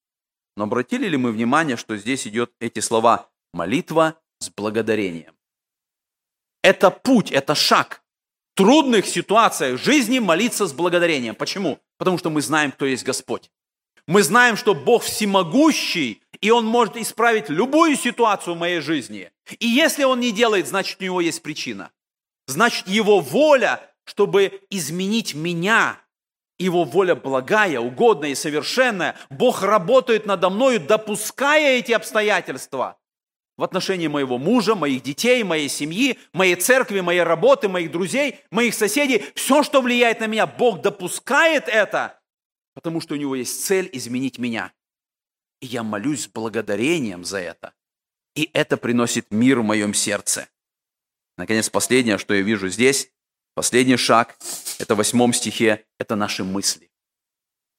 но 0.57 0.65
обратили 0.65 1.09
ли 1.09 1.17
мы 1.17 1.33
внимание, 1.33 1.77
что 1.77 1.97
здесь 1.97 2.27
идет 2.27 2.53
эти 2.61 2.81
слова 2.81 3.31
«молитва 3.53 4.21
с 4.39 4.51
благодарением»? 4.51 5.35
Это 6.63 6.91
путь, 6.91 7.33
это 7.33 7.55
шаг. 7.55 8.03
В 8.53 8.57
трудных 8.57 9.07
ситуациях 9.07 9.81
жизни 9.81 10.19
молиться 10.21 10.67
с 10.67 10.73
благодарением. 10.73 11.35
Почему? 11.35 11.81
Потому 11.99 12.19
что 12.19 12.31
мы 12.31 12.41
знаем, 12.41 12.73
кто 12.73 12.87
есть 12.87 13.05
Господь. 13.05 13.51
Мы 14.07 14.23
знаем, 14.23 14.57
что 14.57 14.75
Бог 14.75 15.03
всемогущий, 15.03 16.23
и 16.45 16.51
Он 16.51 16.67
может 16.67 16.99
исправить 16.99 17.49
любую 17.49 17.97
ситуацию 17.97 18.55
в 18.55 18.59
моей 18.59 18.81
жизни. 18.81 19.31
И 19.61 19.67
если 19.67 20.05
Он 20.05 20.21
не 20.21 20.31
делает, 20.31 20.69
значит, 20.69 21.01
у 21.01 21.05
Него 21.05 21.23
есть 21.23 21.43
причина. 21.43 21.91
Значит, 22.47 22.87
Его 22.87 23.21
воля, 23.21 23.81
чтобы 24.05 24.61
изменить 24.69 25.35
меня, 25.35 25.99
его 26.59 26.85
воля 26.85 27.15
благая, 27.15 27.81
угодная 27.81 28.29
и 28.29 28.35
совершенная. 28.35 29.17
Бог 29.31 29.63
работает 29.63 30.27
надо 30.27 30.51
мною, 30.51 30.81
допуская 30.81 31.79
эти 31.79 31.93
обстоятельства 31.93 32.99
в 33.57 33.65
отношении 33.65 34.09
моего 34.09 34.37
мужа, 34.37 34.75
моих 34.75 35.03
детей, 35.03 35.43
моей 35.45 35.71
семьи, 35.71 36.19
моей 36.35 36.57
церкви, 36.57 37.01
моей 37.01 37.23
работы, 37.23 37.69
моих 37.69 37.91
друзей, 37.91 38.41
моих 38.51 38.75
соседей. 38.75 39.25
Все, 39.35 39.63
что 39.63 39.81
влияет 39.81 40.21
на 40.21 40.27
меня, 40.27 40.47
Бог 40.47 40.83
допускает 40.83 41.69
это, 41.69 42.21
потому 42.75 43.01
что 43.01 43.15
у 43.15 43.17
него 43.17 43.35
есть 43.35 43.65
цель 43.65 43.89
изменить 43.95 44.39
меня. 44.39 44.73
И 45.65 45.67
я 45.67 45.83
молюсь 45.83 46.25
с 46.25 46.29
благодарением 46.29 47.25
за 47.25 47.39
это. 47.39 47.73
И 48.35 48.51
это 48.53 48.77
приносит 48.77 49.31
мир 49.31 49.61
в 49.61 49.65
моем 49.65 49.95
сердце. 49.95 50.47
Наконец, 51.39 51.71
последнее, 51.71 52.19
что 52.19 52.35
я 52.35 52.43
вижу 52.43 52.69
здесь, 52.69 53.11
Последний 53.55 53.97
шаг, 53.97 54.37
это 54.81 54.95
в 54.95 54.99
восьмом 54.99 55.33
стихе, 55.33 55.85
это 56.01 56.17
наши 56.17 56.43
мысли. 56.43 56.91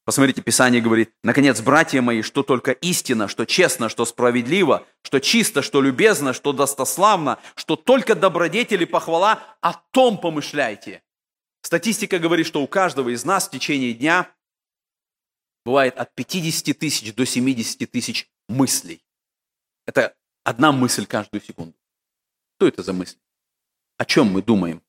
Посмотрите, 0.05 0.41
Писание 0.41 0.81
говорит, 0.81 1.11
«Наконец, 1.21 1.59
братья 1.59 2.01
мои, 2.01 2.21
что 2.21 2.43
только 2.43 2.71
истина, 2.71 3.27
что 3.27 3.45
честно, 3.45 3.89
что 3.89 4.05
справедливо, 4.05 4.87
что 5.01 5.19
чисто, 5.19 5.61
что 5.61 5.81
любезно, 5.81 6.31
что 6.31 6.53
достославно, 6.53 7.39
что 7.55 7.75
только 7.75 8.15
добродетель 8.15 8.83
и 8.83 8.85
похвала, 8.85 9.57
о 9.59 9.73
том 9.91 10.17
помышляйте». 10.17 11.01
Статистика 11.61 12.19
говорит, 12.19 12.47
что 12.47 12.61
у 12.61 12.67
каждого 12.67 13.09
из 13.09 13.25
нас 13.25 13.47
в 13.47 13.51
течение 13.51 13.93
дня 13.93 14.29
бывает 15.65 15.97
от 15.97 16.13
50 16.13 16.77
тысяч 16.77 17.13
до 17.13 17.25
70 17.25 17.89
тысяч 17.91 18.29
мыслей. 18.47 19.03
Это 19.85 20.15
одна 20.43 20.71
мысль 20.71 21.05
каждую 21.05 21.41
секунду. 21.41 21.75
Что 22.57 22.67
это 22.67 22.83
за 22.83 22.93
мысль? 22.93 23.17
О 23.97 24.05
чем 24.05 24.27
мы 24.27 24.41
думаем? 24.41 24.81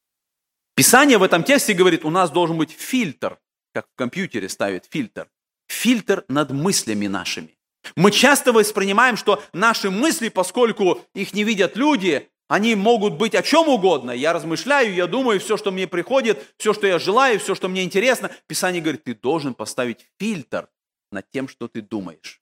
Писание 0.74 1.18
в 1.18 1.22
этом 1.22 1.42
тексте 1.42 1.72
говорит, 1.72 2.04
у 2.04 2.10
нас 2.10 2.30
должен 2.30 2.58
быть 2.58 2.70
фильтр, 2.70 3.38
как 3.72 3.86
в 3.88 3.94
компьютере 3.94 4.48
ставит 4.48 4.86
фильтр. 4.90 5.28
Фильтр 5.68 6.24
над 6.28 6.50
мыслями 6.50 7.06
нашими. 7.06 7.56
Мы 7.94 8.10
часто 8.10 8.52
воспринимаем, 8.52 9.16
что 9.16 9.42
наши 9.52 9.90
мысли, 9.90 10.28
поскольку 10.28 11.00
их 11.14 11.34
не 11.34 11.44
видят 11.44 11.76
люди, 11.76 12.30
они 12.48 12.74
могут 12.74 13.14
быть 13.14 13.34
о 13.34 13.42
чем 13.42 13.68
угодно. 13.68 14.10
Я 14.10 14.32
размышляю, 14.32 14.94
я 14.94 15.06
думаю, 15.06 15.40
все, 15.40 15.56
что 15.56 15.70
мне 15.72 15.86
приходит, 15.86 16.54
все, 16.58 16.72
что 16.72 16.86
я 16.86 16.98
желаю, 16.98 17.40
все, 17.40 17.54
что 17.54 17.68
мне 17.68 17.82
интересно. 17.82 18.30
Писание 18.46 18.80
говорит, 18.80 19.04
ты 19.04 19.14
должен 19.14 19.54
поставить 19.54 20.06
фильтр 20.18 20.68
над 21.10 21.30
тем, 21.30 21.48
что 21.48 21.68
ты 21.68 21.82
думаешь. 21.82 22.40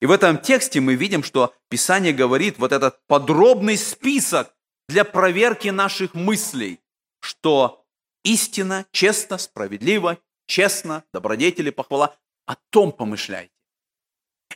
И 0.00 0.06
в 0.06 0.10
этом 0.10 0.38
тексте 0.38 0.80
мы 0.80 0.94
видим, 0.94 1.22
что 1.22 1.54
Писание 1.68 2.12
говорит 2.12 2.58
вот 2.58 2.72
этот 2.72 3.00
подробный 3.06 3.76
список 3.76 4.54
для 4.88 5.04
проверки 5.04 5.68
наших 5.68 6.14
мыслей 6.14 6.80
что 7.24 7.86
истина, 8.22 8.86
честно, 8.92 9.38
справедливо, 9.38 10.18
честно, 10.46 11.04
добродетели, 11.12 11.70
похвала, 11.70 12.16
о 12.46 12.54
том 12.70 12.92
помышляйте. 12.92 13.50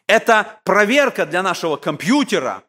Это 0.07 0.61
проверка 0.65 1.25
для 1.27 1.43
нашего 1.43 1.77
компьютера, 1.77 2.63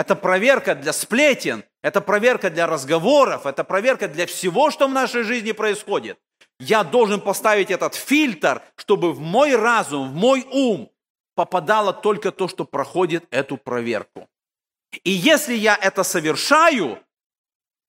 это 0.00 0.16
проверка 0.16 0.74
для 0.74 0.94
сплетен, 0.94 1.62
это 1.82 2.00
проверка 2.00 2.48
для 2.48 2.66
разговоров, 2.66 3.44
это 3.44 3.64
проверка 3.64 4.08
для 4.08 4.24
всего, 4.26 4.70
что 4.70 4.88
в 4.88 4.92
нашей 4.92 5.24
жизни 5.24 5.52
происходит. 5.52 6.18
Я 6.58 6.84
должен 6.84 7.20
поставить 7.20 7.70
этот 7.70 7.94
фильтр, 7.94 8.62
чтобы 8.76 9.12
в 9.12 9.20
мой 9.20 9.56
разум, 9.56 10.08
в 10.08 10.14
мой 10.14 10.46
ум 10.50 10.90
попадало 11.34 11.92
только 11.92 12.32
то, 12.32 12.48
что 12.48 12.64
проходит 12.64 13.26
эту 13.30 13.58
проверку. 13.58 14.26
И 15.04 15.10
если 15.10 15.54
я 15.54 15.76
это 15.76 16.02
совершаю, 16.02 16.98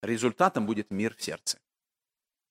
результатом 0.03 0.65
будет 0.65 0.91
мир 0.91 1.15
в 1.17 1.23
сердце. 1.23 1.59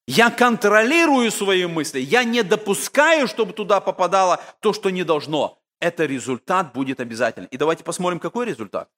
Я 0.07 0.31
контролирую 0.31 1.31
свои 1.31 1.67
мысли, 1.67 2.01
я 2.01 2.25
не 2.25 2.43
допускаю, 2.43 3.29
чтобы 3.29 3.53
туда 3.53 3.81
попадало 3.81 4.41
то, 4.61 4.73
что 4.73 4.89
не 4.89 5.05
должно. 5.05 5.59
Это 5.81 6.07
результат 6.07 6.73
будет 6.73 7.01
обязательно. 7.01 7.47
И 7.53 7.59
давайте 7.59 7.85
посмотрим, 7.85 8.21
какой 8.21 8.47
результат. 8.47 8.89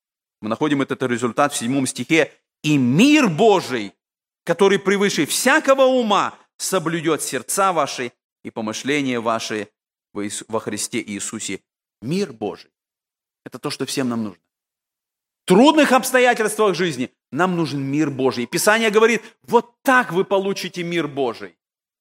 Мы 0.43 0.51
находим 0.51 0.83
этот 0.83 1.03
результат 1.05 1.55
в 1.55 1.57
седьмом 1.57 1.87
стихе. 1.87 2.31
«И 2.63 2.77
мир 2.77 3.29
Божий, 3.29 3.95
который 4.45 4.79
превыше 4.79 5.25
всякого 5.25 5.85
ума, 5.85 6.35
соблюдет 6.59 7.23
сердца 7.23 7.73
ваши 7.73 8.13
и 8.45 8.51
помышления 8.51 9.21
ваши 9.21 9.69
во 10.13 10.61
Христе 10.61 11.03
Иисусе». 11.03 11.61
Мир 12.03 12.33
Божий. 12.33 12.71
Это 13.45 13.59
то, 13.59 13.71
что 13.71 13.87
всем 13.87 14.09
нам 14.09 14.25
нужно 14.25 14.43
трудных 15.45 15.93
обстоятельствах 15.93 16.75
жизни 16.75 17.11
нам 17.31 17.57
нужен 17.57 17.83
мир 17.83 18.11
Божий. 18.11 18.45
И 18.45 18.47
Писание 18.47 18.91
говорит, 18.91 19.23
вот 19.43 19.83
так 19.83 20.13
вы 20.13 20.25
получите 20.25 20.83
мир 20.83 21.09
Божий. 21.09 21.57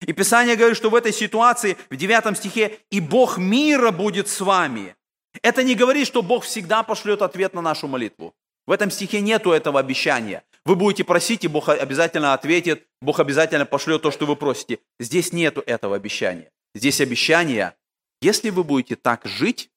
И 0.06 0.14
Писание 0.14 0.56
говорит, 0.56 0.78
что 0.78 0.90
в 0.90 0.96
этой 0.96 1.14
ситуации, 1.14 1.78
в 1.90 1.96
9 1.96 2.38
стихе, 2.38 2.80
и 2.90 3.00
Бог 3.00 3.38
мира 3.38 3.92
будет 3.92 4.28
с 4.28 4.42
вами. 4.42 4.96
Это 5.42 5.64
не 5.64 5.76
говорит, 5.76 6.08
что 6.08 6.22
Бог 6.22 6.44
всегда 6.44 6.84
пошлет 6.84 7.22
ответ 7.22 7.54
на 7.54 7.62
нашу 7.62 7.88
молитву. 7.88 8.34
В 8.68 8.72
этом 8.72 8.92
стихе 8.92 9.22
нету 9.22 9.52
этого 9.52 9.80
обещания. 9.80 10.44
Вы 10.66 10.76
будете 10.76 11.04
просить, 11.04 11.44
и 11.44 11.48
Бог 11.48 11.70
обязательно 11.70 12.34
ответит, 12.34 12.88
Бог 13.02 13.20
обязательно 13.20 13.66
пошлет 13.66 14.02
то, 14.02 14.12
что 14.12 14.26
вы 14.26 14.36
просите. 14.36 14.80
Здесь 15.00 15.34
нету 15.34 15.64
этого 15.66 15.96
обещания. 15.96 16.52
Здесь 16.76 17.02
обещание, 17.02 17.74
если 18.22 18.50
вы 18.50 18.64
будете 18.64 18.96
так 18.96 19.26
жить, 19.26 19.72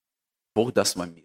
Бог 0.55 0.73
даст 0.73 0.97
вам 0.97 1.15
мир. 1.15 1.25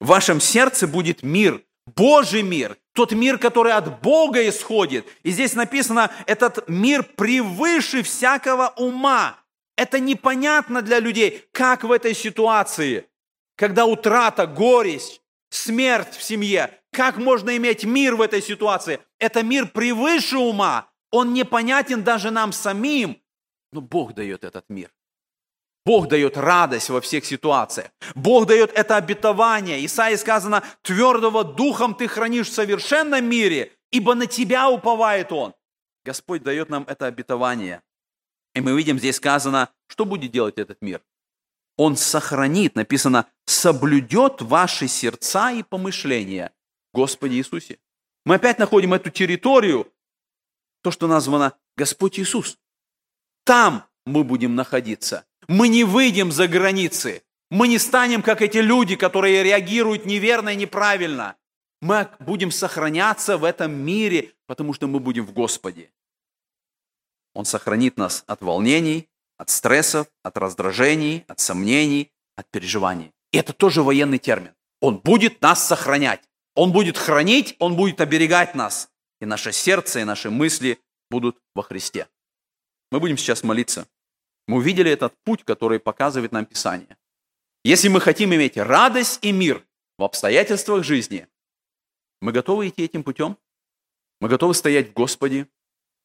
В 0.00 0.08
вашем 0.08 0.40
сердце 0.40 0.86
будет 0.86 1.22
мир, 1.22 1.62
Божий 1.86 2.42
мир, 2.42 2.76
тот 2.92 3.12
мир, 3.12 3.38
который 3.38 3.72
от 3.72 4.00
Бога 4.02 4.46
исходит. 4.46 5.06
И 5.22 5.30
здесь 5.30 5.54
написано, 5.54 6.12
этот 6.26 6.68
мир 6.68 7.02
превыше 7.02 8.02
всякого 8.02 8.72
ума. 8.76 9.38
Это 9.76 10.00
непонятно 10.00 10.82
для 10.82 11.00
людей, 11.00 11.44
как 11.52 11.84
в 11.84 11.92
этой 11.92 12.14
ситуации, 12.14 13.06
когда 13.56 13.86
утрата, 13.86 14.46
горесть, 14.46 15.22
смерть 15.50 16.14
в 16.14 16.22
семье, 16.22 16.78
как 16.92 17.16
можно 17.16 17.56
иметь 17.56 17.84
мир 17.84 18.14
в 18.14 18.20
этой 18.20 18.40
ситуации? 18.40 19.00
Это 19.18 19.42
мир 19.42 19.68
превыше 19.68 20.38
ума. 20.38 20.88
Он 21.10 21.32
непонятен 21.32 22.04
даже 22.04 22.30
нам 22.30 22.52
самим. 22.52 23.20
Но 23.72 23.80
Бог 23.80 24.14
дает 24.14 24.44
этот 24.44 24.64
мир. 24.68 24.92
Бог 25.84 26.08
дает 26.08 26.36
радость 26.36 26.90
во 26.90 27.00
всех 27.00 27.24
ситуациях. 27.24 27.90
Бог 28.14 28.46
дает 28.46 28.72
это 28.72 28.96
обетование. 28.96 29.84
Исаии 29.84 30.16
сказано, 30.16 30.64
твердого 30.82 31.44
духом 31.44 31.94
ты 31.94 32.08
хранишь 32.08 32.48
в 32.48 32.54
совершенном 32.54 33.24
мире, 33.24 33.72
ибо 33.92 34.14
на 34.14 34.26
тебя 34.26 34.68
уповает 34.68 35.30
Он. 35.32 35.54
Господь 36.04 36.42
дает 36.42 36.70
нам 36.70 36.84
это 36.88 37.06
обетование. 37.06 37.82
И 38.54 38.60
мы 38.60 38.76
видим, 38.76 38.98
здесь 38.98 39.16
сказано, 39.16 39.68
что 39.86 40.04
будет 40.04 40.32
делать 40.32 40.58
этот 40.58 40.80
мир. 40.82 41.02
Он 41.76 41.96
сохранит, 41.96 42.74
написано, 42.74 43.26
соблюдет 43.44 44.40
ваши 44.40 44.88
сердца 44.88 45.50
и 45.52 45.62
помышления, 45.62 46.52
Господи 46.92 47.34
Иисусе. 47.34 47.78
Мы 48.24 48.36
опять 48.36 48.58
находим 48.58 48.94
эту 48.94 49.10
территорию, 49.10 49.92
то, 50.82 50.90
что 50.90 51.06
названо 51.06 51.52
Господь 51.76 52.18
Иисус. 52.18 52.58
Там 53.44 53.84
мы 54.04 54.24
будем 54.24 54.54
находиться. 54.54 55.26
Мы 55.48 55.68
не 55.68 55.84
выйдем 55.84 56.32
за 56.32 56.48
границы. 56.48 57.22
Мы 57.50 57.68
не 57.68 57.78
станем, 57.78 58.22
как 58.22 58.42
эти 58.42 58.58
люди, 58.58 58.96
которые 58.96 59.42
реагируют 59.42 60.06
неверно 60.06 60.50
и 60.50 60.56
неправильно. 60.56 61.36
Мы 61.80 62.08
будем 62.18 62.50
сохраняться 62.50 63.36
в 63.36 63.44
этом 63.44 63.72
мире, 63.72 64.32
потому 64.46 64.72
что 64.72 64.88
мы 64.88 64.98
будем 64.98 65.26
в 65.26 65.32
Господе. 65.32 65.90
Он 67.34 67.44
сохранит 67.44 67.96
нас 67.96 68.24
от 68.26 68.40
волнений, 68.40 69.08
от 69.38 69.50
стрессов, 69.50 70.06
от 70.22 70.36
раздражений, 70.38 71.24
от 71.28 71.40
сомнений, 71.40 72.12
от 72.36 72.50
переживаний. 72.50 73.12
И 73.32 73.38
это 73.38 73.52
тоже 73.52 73.82
военный 73.82 74.18
термин. 74.18 74.54
Он 74.80 74.98
будет 74.98 75.40
нас 75.42 75.66
сохранять. 75.66 76.22
Он 76.54 76.72
будет 76.72 76.96
хранить, 76.96 77.56
Он 77.58 77.76
будет 77.76 78.00
оберегать 78.00 78.54
нас. 78.54 78.90
И 79.20 79.26
наше 79.26 79.52
сердце, 79.52 80.00
и 80.00 80.04
наши 80.04 80.30
мысли 80.30 80.78
будут 81.10 81.38
во 81.54 81.62
Христе. 81.62 82.08
Мы 82.90 83.00
будем 83.00 83.16
сейчас 83.16 83.42
молиться. 83.42 83.86
Мы 84.46 84.58
увидели 84.58 84.90
этот 84.90 85.14
путь, 85.24 85.44
который 85.44 85.80
показывает 85.80 86.32
нам 86.32 86.46
Писание. 86.46 86.96
Если 87.64 87.88
мы 87.88 88.00
хотим 88.00 88.32
иметь 88.34 88.56
радость 88.56 89.18
и 89.22 89.32
мир 89.32 89.66
в 89.98 90.04
обстоятельствах 90.04 90.84
жизни, 90.84 91.26
мы 92.20 92.32
готовы 92.32 92.68
идти 92.68 92.84
этим 92.84 93.02
путем? 93.02 93.36
Мы 94.20 94.28
готовы 94.28 94.54
стоять 94.54 94.90
в 94.90 94.92
Господе? 94.92 95.48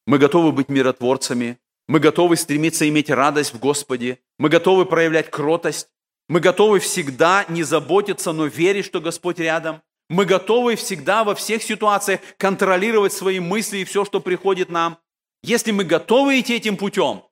Мы 0.07 0.17
готовы 0.17 0.51
быть 0.51 0.69
миротворцами? 0.69 1.59
Мы 1.91 1.99
готовы 1.99 2.37
стремиться 2.37 2.87
иметь 2.87 3.09
радость 3.09 3.53
в 3.53 3.59
Господе? 3.59 4.19
Мы 4.39 4.47
готовы 4.47 4.85
проявлять 4.85 5.29
кротость? 5.29 5.89
Мы 6.29 6.39
готовы 6.39 6.79
всегда 6.79 7.43
не 7.49 7.63
заботиться, 7.63 8.31
но 8.31 8.45
верить, 8.45 8.85
что 8.85 9.01
Господь 9.01 9.39
рядом? 9.39 9.81
Мы 10.09 10.23
готовы 10.23 10.77
всегда 10.77 11.25
во 11.25 11.35
всех 11.35 11.61
ситуациях 11.61 12.21
контролировать 12.37 13.11
свои 13.11 13.41
мысли 13.41 13.79
и 13.79 13.83
все, 13.83 14.05
что 14.05 14.21
приходит 14.21 14.69
нам? 14.69 14.99
Если 15.43 15.71
мы 15.71 15.83
готовы 15.83 16.39
идти 16.39 16.55
этим 16.55 16.77
путем, 16.77 17.23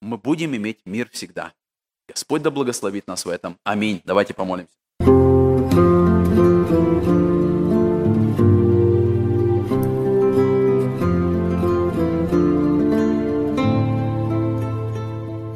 мы 0.00 0.18
будем 0.18 0.54
иметь 0.54 0.78
мир 0.84 1.10
всегда. 1.10 1.52
Господь 2.06 2.42
да 2.42 2.52
благословит 2.52 3.08
нас 3.08 3.24
в 3.24 3.28
этом. 3.28 3.58
Аминь. 3.64 4.00
Давайте 4.04 4.34
помолимся. 4.34 4.72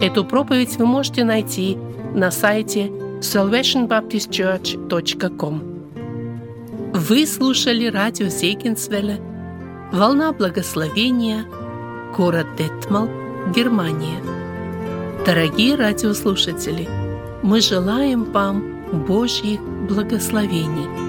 Эту 0.09 0.25
проповедь 0.25 0.77
вы 0.79 0.87
можете 0.87 1.23
найти 1.23 1.77
на 2.15 2.31
сайте 2.31 2.91
salvationbaptistchurch.com. 3.21 5.63
Вы 6.95 7.27
слушали 7.27 7.89
радио 7.89 8.29
Зейгенсвелля 8.29 9.19
«Волна 9.93 10.33
благословения», 10.33 11.45
город 12.17 12.47
Детмал, 12.57 13.11
Германия. 13.55 14.23
Дорогие 15.27 15.75
радиослушатели, 15.75 16.89
мы 17.43 17.61
желаем 17.61 18.25
вам 18.33 18.65
Божьих 19.07 19.61
благословений– 19.61 20.89